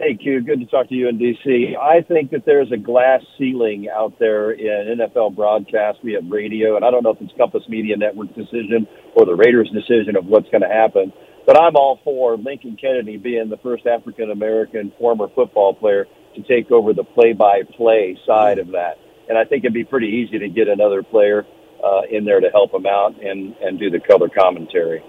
Hey, 0.00 0.14
Q. 0.14 0.42
Good 0.42 0.60
to 0.60 0.66
talk 0.66 0.88
to 0.90 0.94
you 0.94 1.08
in 1.08 1.18
D.C. 1.18 1.74
I 1.74 2.02
think 2.02 2.30
that 2.30 2.44
there's 2.46 2.70
a 2.70 2.76
glass 2.76 3.20
ceiling 3.36 3.88
out 3.88 4.16
there 4.20 4.52
in 4.52 4.96
NFL 4.96 5.34
broadcast. 5.34 5.98
We 6.04 6.12
have 6.12 6.30
radio, 6.30 6.76
and 6.76 6.84
I 6.84 6.92
don't 6.92 7.02
know 7.02 7.10
if 7.10 7.20
it's 7.20 7.32
Compass 7.36 7.64
Media 7.68 7.96
Network 7.96 8.32
decision 8.36 8.86
or 9.16 9.26
the 9.26 9.34
Raiders' 9.34 9.68
decision 9.70 10.14
of 10.14 10.26
what's 10.26 10.48
going 10.50 10.62
to 10.62 10.68
happen. 10.68 11.12
But 11.46 11.58
I'm 11.58 11.74
all 11.74 11.98
for 12.04 12.36
Lincoln 12.36 12.76
Kennedy 12.80 13.16
being 13.16 13.48
the 13.48 13.56
first 13.56 13.88
African 13.88 14.30
American 14.30 14.92
former 15.00 15.26
football 15.34 15.74
player 15.74 16.06
to 16.36 16.42
take 16.42 16.70
over 16.70 16.92
the 16.92 17.02
play-by-play 17.02 18.20
side 18.24 18.60
of 18.60 18.68
that. 18.68 18.98
And 19.28 19.36
I 19.36 19.44
think 19.44 19.64
it'd 19.64 19.74
be 19.74 19.84
pretty 19.84 20.06
easy 20.06 20.38
to 20.38 20.48
get 20.48 20.68
another 20.68 21.02
player 21.02 21.44
uh, 21.82 22.02
in 22.08 22.24
there 22.24 22.38
to 22.38 22.50
help 22.50 22.72
him 22.72 22.86
out 22.86 23.20
and 23.20 23.56
and 23.56 23.80
do 23.80 23.90
the 23.90 23.98
color 23.98 24.28
commentary. 24.28 25.02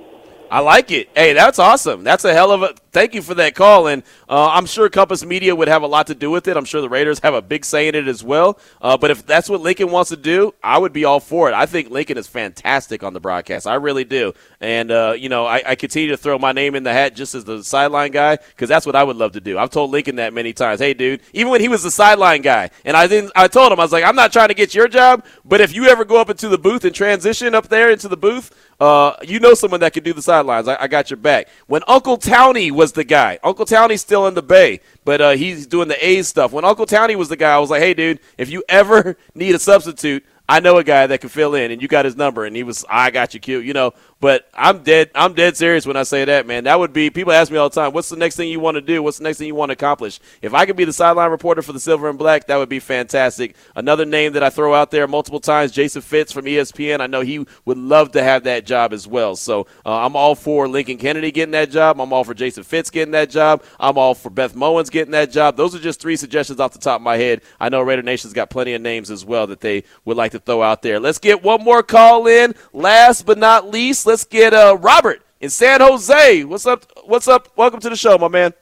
I 0.52 0.62
like 0.62 0.90
it. 0.90 1.10
Hey, 1.16 1.34
that's 1.34 1.60
awesome. 1.60 2.04
That's 2.04 2.26
a 2.26 2.34
hell 2.34 2.52
of 2.52 2.64
a. 2.64 2.74
Thank 2.92 3.14
you 3.14 3.22
for 3.22 3.36
that 3.36 3.54
call, 3.54 3.88
and 3.88 4.02
uh, 4.28 4.50
I'm 4.50 4.66
sure 4.66 4.90
Compass 4.90 5.24
Media 5.24 5.56
would 5.56 5.68
have 5.68 5.84
a 5.84 5.88
lot 5.88 6.08
to 6.08 6.16
do 6.16 6.32
with 6.32 6.48
it. 6.48 6.58
I'm 6.58 6.66
sure 6.66 6.82
the 6.82 6.90
Raiders 6.90 7.20
have 7.20 7.36
a 7.36 7.42
big 7.42 7.64
say 7.64 7.88
in 7.88 7.94
it 7.94 8.08
as 8.08 8.24
well. 8.24 8.60
Uh, 8.82 8.98
but 8.98 9.12
if 9.12 9.26
that's 9.26 9.48
what 9.48 9.62
Lincoln 9.62 9.92
wants 9.92 10.10
to 10.10 10.18
do, 10.18 10.56
I 10.64 10.80
would 10.80 10.92
be 10.92 11.06
all 11.06 11.20
for 11.20 11.50
it. 11.50 11.54
I 11.54 11.68
think 11.68 11.92
Lincoln 11.92 12.18
is 12.18 12.28
fantastic 12.28 13.04
on 13.04 13.14
the 13.14 13.20
broadcast. 13.20 13.68
I 13.68 13.76
really 13.76 14.06
do. 14.06 14.34
And 14.60 14.90
uh, 14.90 15.14
you 15.16 15.30
know, 15.30 15.46
I, 15.46 15.62
I, 15.66 15.76
continue 15.76 16.10
to 16.10 16.18
throw 16.18 16.40
my 16.40 16.52
name 16.52 16.74
in 16.74 16.84
the 16.84 16.92
hat 16.92 17.16
just 17.16 17.36
as 17.36 17.46
the 17.46 17.64
sideline 17.64 18.12
guy 18.12 18.38
because 18.38 18.70
that's 18.70 18.86
what 18.86 18.96
I 18.96 19.04
would 19.04 19.18
love 19.18 19.34
to 19.34 19.42
do. 19.42 19.60
I've 19.60 19.70
told 19.70 19.92
Lincoln 19.92 20.16
that 20.16 20.34
many 20.34 20.52
times. 20.52 20.80
Hey, 20.80 20.96
dude, 20.96 21.22
even 21.34 21.52
when 21.52 21.62
he 21.62 21.68
was 21.68 21.84
the 21.84 21.92
sideline 21.92 22.42
guy, 22.42 22.72
and 22.86 22.98
I 22.98 23.06
didn't, 23.06 23.32
I 23.36 23.48
told 23.48 23.72
him 23.72 23.80
I 23.80 23.84
was 23.84 23.92
like, 23.92 24.04
I'm 24.04 24.16
not 24.16 24.34
trying 24.34 24.48
to 24.48 24.56
get 24.56 24.74
your 24.74 24.88
job, 24.88 25.24
but 25.46 25.62
if 25.62 25.74
you 25.76 25.86
ever 25.86 26.06
go 26.06 26.20
up 26.20 26.30
into 26.30 26.50
the 26.50 26.58
booth 26.58 26.84
and 26.86 26.96
transition 26.96 27.54
up 27.54 27.70
there 27.70 27.92
into 27.92 28.08
the 28.08 28.18
booth 28.18 28.52
uh, 28.80 29.14
you 29.24 29.40
know 29.40 29.54
someone 29.54 29.82
that 29.82 29.94
can 29.94 30.04
do 30.04 30.14
the 30.14 30.22
sidelines. 30.22 30.68
I, 30.68 30.84
I, 30.84 30.88
got 30.88 31.10
your 31.10 31.18
back. 31.18 31.50
When 31.68 31.82
Uncle 31.88 32.18
Towny 32.18 32.72
was 32.80 32.94
the 32.94 33.04
guy, 33.04 33.38
Uncle 33.44 33.66
Towny's 33.66 34.00
still 34.00 34.26
in 34.26 34.36
the 34.36 34.42
Bay, 34.42 34.80
but 35.04 35.20
uh, 35.20 35.32
he's 35.32 35.68
doing 35.68 35.90
the 35.90 36.08
A's 36.08 36.30
stuff. 36.30 36.54
When 36.54 36.64
Uncle 36.64 36.86
Towny 36.86 37.18
was 37.18 37.28
the 37.28 37.36
guy, 37.36 37.54
I 37.54 37.60
was 37.60 37.70
like, 37.70 37.82
hey, 37.82 37.94
dude, 37.94 38.22
if 38.38 38.50
you 38.50 38.64
ever 38.70 39.18
need 39.36 39.54
a 39.54 39.60
substitute, 39.60 40.26
I 40.48 40.62
know 40.62 40.78
a 40.78 40.84
guy 40.86 41.06
that 41.06 41.20
can 41.20 41.30
fill 41.30 41.56
in, 41.56 41.72
and 41.72 41.82
you 41.82 41.90
got 41.90 42.06
his 42.06 42.16
number, 42.16 42.46
and 42.46 42.56
he 42.56 42.64
was, 42.64 42.86
I 42.90 43.12
got 43.12 43.34
you, 43.34 43.42
Q, 43.42 43.60
you 43.60 43.74
know. 43.74 43.92
But 44.22 44.50
I'm 44.54 44.84
dead. 44.84 45.12
I'm 45.16 45.34
dead 45.34 45.56
serious 45.56 45.86
when 45.86 45.96
I 45.96 46.04
say 46.04 46.26
that, 46.26 46.46
man. 46.46 46.66
That 46.66 46.78
would 46.78 46.92
be. 46.92 47.10
People 47.10 47.32
ask 47.32 47.50
me 47.50 47.58
all 47.58 47.70
the 47.70 47.76
time, 47.76 47.94
"What's 47.94 48.10
the 48.10 48.18
next 48.18 48.36
thing 48.36 48.50
you 48.50 48.60
want 48.60 48.76
to 48.76 48.82
do? 48.82 49.02
What's 49.02 49.18
the 49.18 49.24
next 49.24 49.38
thing 49.38 49.48
you 49.48 49.56
want 49.56 49.70
to 49.70 49.74
accomplish?" 49.74 50.20
If 50.42 50.54
I 50.54 50.66
could 50.66 50.76
be 50.76 50.84
the 50.84 50.92
sideline 50.92 51.32
reporter 51.32 51.62
for 51.62 51.72
the 51.72 51.80
Silver 51.80 52.10
and 52.10 52.20
Black, 52.20 52.48
that 52.48 52.58
would 52.58 52.68
be 52.68 52.80
fantastic. 52.80 53.56
Another 53.76 54.04
name 54.04 54.34
that 54.34 54.44
I 54.44 54.50
throw 54.50 54.74
out 54.74 54.92
there 54.92 55.08
multiple 55.08 55.40
times, 55.40 55.72
Jason 55.72 56.02
Fitz 56.02 56.34
from 56.34 56.46
ESPN. 56.46 57.00
I 57.00 57.08
know 57.08 57.22
he 57.22 57.46
would 57.64 57.78
love 57.78 58.12
to 58.12 58.22
have 58.22 58.44
that 58.44 58.66
job 58.66 58.92
as 58.92 59.08
well. 59.08 59.38
So 59.38 59.68
uh, 59.86 60.06
I'm 60.06 60.18
all 60.18 60.36
for 60.36 60.68
Lincoln 60.68 60.98
Kennedy 60.98 61.32
getting 61.32 61.54
that 61.54 61.72
job. 61.72 62.02
I'm 62.02 62.12
all 62.12 62.26
for 62.26 62.34
Jason 62.34 62.64
Fitz 62.64 62.90
getting 62.90 63.14
that 63.14 63.30
job. 63.30 63.64
I'm 63.80 63.98
all 63.98 64.16
for 64.16 64.30
Beth 64.30 64.54
Mowins 64.54 64.92
getting 64.92 65.12
that 65.12 65.32
job. 65.32 65.56
Those 65.56 65.74
are 65.76 65.80
just 65.80 66.02
three 66.02 66.18
suggestions 66.18 66.60
off 66.60 66.74
the 66.74 66.80
top 66.80 67.00
of 67.00 67.04
my 67.04 67.16
head. 67.16 67.42
I 67.58 67.70
know 67.70 67.82
Raider 67.82 68.02
Nation's 68.02 68.34
got 68.34 68.50
plenty 68.50 68.74
of 68.74 68.82
names 68.82 69.10
as 69.10 69.24
well 69.24 69.48
that 69.48 69.62
they 69.62 69.86
would 70.04 70.18
like 70.18 70.34
to 70.34 70.40
throw 70.40 70.62
out 70.62 70.82
there. 70.82 71.00
Let's 71.00 71.20
get 71.20 71.42
one 71.42 71.64
more 71.64 71.84
call 71.84 72.28
in. 72.28 72.54
Last 72.74 73.26
but 73.26 73.38
not 73.38 73.70
least, 73.70 74.09
let's 74.10 74.26
get 74.26 74.56
uh, 74.56 74.76
Robert 74.82 75.22
in 75.40 75.52
San 75.52 75.82
Jose. 75.82 76.44
What's 76.44 76.66
up? 76.66 76.84
What's 77.06 77.28
up? 77.28 77.56
Welcome 77.56 77.80
to 77.82 77.90
the 77.90 77.96
show, 77.96 78.18
my 78.18 78.28
man. 78.28 78.54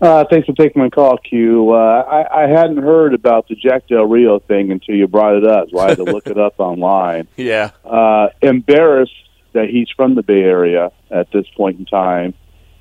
Uh, 0.00 0.24
thanks 0.30 0.46
for 0.46 0.54
taking 0.54 0.80
my 0.80 0.88
call, 0.88 1.18
Q. 1.18 1.72
Uh, 1.72 1.76
I, 1.76 2.44
I 2.44 2.48
hadn't 2.48 2.78
heard 2.78 3.12
about 3.12 3.48
the 3.48 3.54
Jack 3.54 3.86
Del 3.86 4.06
Rio 4.06 4.38
thing 4.38 4.72
until 4.72 4.94
you 4.94 5.08
brought 5.08 5.36
it 5.36 5.44
up, 5.44 5.68
so 5.70 5.78
I 5.78 5.88
had 5.90 5.98
to 5.98 6.04
look 6.04 6.26
it 6.26 6.38
up 6.38 6.54
online. 6.58 7.28
Yeah. 7.36 7.70
Uh, 7.84 8.28
embarrassed 8.40 9.12
that 9.52 9.68
he's 9.68 9.90
from 9.94 10.14
the 10.14 10.22
Bay 10.22 10.40
Area 10.40 10.90
at 11.10 11.30
this 11.32 11.46
point 11.54 11.78
in 11.78 11.84
time, 11.84 12.32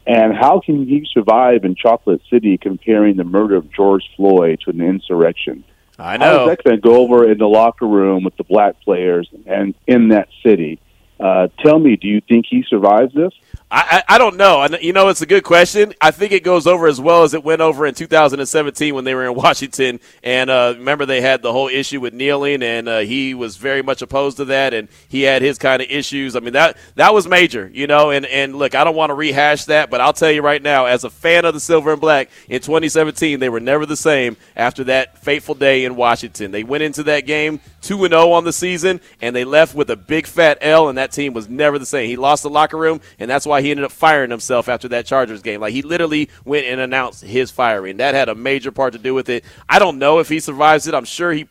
and 0.07 0.33
how 0.33 0.61
can 0.61 0.85
he 0.85 1.05
survive 1.11 1.65
in 1.65 1.75
Chocolate 1.75 2.21
City 2.29 2.57
comparing 2.57 3.17
the 3.17 3.25
murder 3.25 3.57
of 3.57 3.69
George 3.73 4.03
Floyd 4.15 4.61
to 4.63 4.69
an 4.69 4.79
insurrection? 4.79 5.65
I 5.99 6.15
know. 6.15 6.25
How 6.25 6.43
is 6.43 6.49
that 6.51 6.63
going 6.63 6.77
to 6.77 6.81
go 6.81 7.01
over 7.01 7.29
in 7.29 7.37
the 7.37 7.47
locker 7.47 7.87
room 7.87 8.23
with 8.23 8.37
the 8.37 8.43
black 8.45 8.79
players 8.81 9.29
and 9.45 9.75
in 9.87 10.09
that 10.09 10.29
city? 10.41 10.79
Uh, 11.19 11.47
tell 11.63 11.79
me, 11.79 11.95
do 11.95 12.07
you 12.07 12.21
think 12.27 12.45
he 12.49 12.63
survives 12.69 13.13
this? 13.13 13.31
I, 13.77 14.03
I, 14.07 14.17
don't 14.17 14.37
know. 14.37 14.65
You 14.79 14.93
know, 14.93 15.09
it's 15.09 15.19
a 15.19 15.25
good 15.25 15.43
question. 15.43 15.93
I 15.99 16.11
think 16.11 16.31
it 16.31 16.45
goes 16.45 16.65
over 16.65 16.87
as 16.87 17.01
well 17.01 17.23
as 17.23 17.33
it 17.33 17.43
went 17.43 17.59
over 17.59 17.85
in 17.85 17.93
2017 17.93 18.95
when 18.95 19.03
they 19.03 19.13
were 19.13 19.25
in 19.25 19.33
Washington. 19.35 19.99
And 20.23 20.49
uh, 20.49 20.75
remember, 20.77 21.05
they 21.05 21.19
had 21.19 21.41
the 21.41 21.51
whole 21.51 21.67
issue 21.67 21.99
with 21.99 22.13
kneeling, 22.13 22.63
and 22.63 22.87
uh, 22.87 22.99
he 22.99 23.33
was 23.33 23.57
very 23.57 23.81
much 23.81 24.01
opposed 24.01 24.37
to 24.37 24.45
that, 24.45 24.73
and 24.73 24.87
he 25.09 25.23
had 25.23 25.41
his 25.41 25.57
kind 25.57 25.81
of 25.81 25.89
issues. 25.89 26.37
I 26.37 26.39
mean, 26.39 26.53
that 26.53 26.77
that 26.95 27.13
was 27.13 27.27
major, 27.27 27.69
you 27.73 27.85
know. 27.85 28.11
And 28.11 28.25
and 28.27 28.55
look, 28.55 28.75
I 28.75 28.85
don't 28.85 28.95
want 28.95 29.09
to 29.09 29.13
rehash 29.13 29.65
that, 29.65 29.89
but 29.89 29.99
I'll 29.99 30.13
tell 30.13 30.31
you 30.31 30.41
right 30.41 30.61
now, 30.61 30.85
as 30.85 31.03
a 31.03 31.09
fan 31.09 31.43
of 31.43 31.53
the 31.53 31.59
Silver 31.59 31.91
and 31.91 31.99
Black 31.99 32.29
in 32.47 32.61
2017, 32.61 33.41
they 33.41 33.49
were 33.49 33.59
never 33.59 33.85
the 33.85 33.97
same 33.97 34.37
after 34.55 34.85
that 34.85 35.17
fateful 35.17 35.53
day 35.53 35.83
in 35.83 35.97
Washington. 35.97 36.51
They 36.51 36.63
went 36.63 36.83
into 36.83 37.03
that 37.03 37.25
game 37.25 37.59
two 37.81 38.03
and 38.03 38.13
zero 38.13 38.23
oh 38.23 38.31
on 38.31 38.45
the 38.45 38.53
season, 38.53 39.01
and 39.21 39.35
they 39.35 39.43
left 39.43 39.75
with 39.75 39.89
a 39.89 39.95
big 39.95 40.27
fat 40.27 40.57
L, 40.61 40.87
and 40.87 40.97
that 40.97 41.11
team 41.11 41.33
was 41.33 41.49
never 41.49 41.77
the 41.77 41.85
same. 41.85 42.07
He 42.07 42.15
lost 42.15 42.43
the 42.43 42.49
locker 42.49 42.77
room, 42.77 43.01
and 43.19 43.29
that's 43.29 43.45
why 43.45 43.61
he 43.65 43.71
ended 43.71 43.85
up 43.85 43.91
firing 43.91 44.31
himself 44.31 44.69
after 44.69 44.87
that 44.89 45.05
Chargers 45.05 45.41
game. 45.41 45.61
Like 45.61 45.73
he 45.73 45.81
literally 45.81 46.29
went 46.45 46.65
and 46.65 46.79
announced 46.79 47.23
his 47.23 47.51
firing. 47.51 47.97
That 47.97 48.15
had 48.15 48.29
a 48.29 48.35
major 48.35 48.71
part 48.71 48.93
to 48.93 48.99
do 48.99 49.13
with 49.13 49.29
it. 49.29 49.43
I 49.67 49.79
don't 49.79 49.99
know 49.99 50.19
if 50.19 50.29
he 50.29 50.39
survives 50.39 50.87
it. 50.87 50.93
I'm 50.93 51.05
sure 51.05 51.31
he 51.31 51.49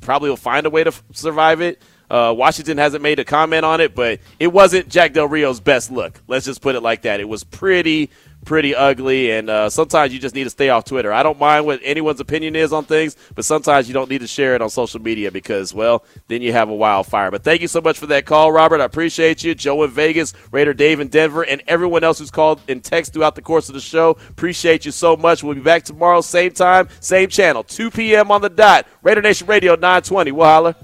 probably 0.00 0.28
will 0.28 0.36
find 0.36 0.66
a 0.66 0.70
way 0.70 0.84
to 0.84 0.92
survive 1.12 1.60
it. 1.60 1.80
Uh, 2.10 2.34
Washington 2.36 2.76
hasn't 2.76 3.02
made 3.02 3.18
a 3.18 3.24
comment 3.24 3.64
on 3.64 3.80
it, 3.80 3.94
but 3.94 4.20
it 4.38 4.48
wasn't 4.48 4.86
Jack 4.88 5.14
Del 5.14 5.26
Rio's 5.26 5.60
best 5.60 5.90
look. 5.90 6.20
Let's 6.26 6.44
just 6.44 6.60
put 6.60 6.74
it 6.74 6.82
like 6.82 7.02
that. 7.02 7.20
It 7.20 7.28
was 7.28 7.42
pretty, 7.42 8.10
pretty 8.44 8.74
ugly, 8.74 9.30
and 9.30 9.48
uh, 9.48 9.70
sometimes 9.70 10.12
you 10.12 10.18
just 10.18 10.34
need 10.34 10.44
to 10.44 10.50
stay 10.50 10.68
off 10.68 10.84
Twitter. 10.84 11.12
I 11.12 11.22
don't 11.22 11.38
mind 11.38 11.66
what 11.66 11.80
anyone's 11.82 12.20
opinion 12.20 12.56
is 12.56 12.72
on 12.72 12.84
things, 12.84 13.16
but 13.34 13.44
sometimes 13.44 13.88
you 13.88 13.94
don't 13.94 14.10
need 14.10 14.20
to 14.20 14.26
share 14.26 14.54
it 14.54 14.62
on 14.62 14.70
social 14.70 15.00
media 15.00 15.30
because, 15.30 15.72
well, 15.72 16.04
then 16.28 16.42
you 16.42 16.52
have 16.52 16.68
a 16.68 16.74
wildfire. 16.74 17.30
But 17.30 17.44
thank 17.44 17.62
you 17.62 17.68
so 17.68 17.80
much 17.80 17.98
for 17.98 18.06
that 18.06 18.26
call, 18.26 18.52
Robert. 18.52 18.80
I 18.80 18.84
appreciate 18.84 19.44
you. 19.44 19.54
Joe 19.54 19.82
in 19.84 19.90
Vegas, 19.90 20.32
Raider 20.50 20.74
Dave 20.74 21.00
in 21.00 21.08
Denver, 21.08 21.42
and 21.42 21.62
everyone 21.66 22.04
else 22.04 22.18
who's 22.18 22.30
called 22.30 22.60
and 22.68 22.82
text 22.82 23.12
throughout 23.12 23.34
the 23.34 23.42
course 23.42 23.68
of 23.68 23.74
the 23.74 23.80
show. 23.80 24.10
Appreciate 24.28 24.84
you 24.84 24.92
so 24.92 25.16
much. 25.16 25.42
We'll 25.42 25.54
be 25.54 25.60
back 25.60 25.84
tomorrow, 25.84 26.20
same 26.20 26.52
time, 26.52 26.88
same 27.00 27.28
channel, 27.28 27.62
2 27.62 27.90
p.m. 27.90 28.30
on 28.30 28.42
the 28.42 28.50
dot. 28.50 28.86
Raider 29.02 29.22
Nation 29.22 29.46
Radio 29.46 29.74
920. 29.74 30.32
We'll 30.32 30.46
holler. 30.46 30.74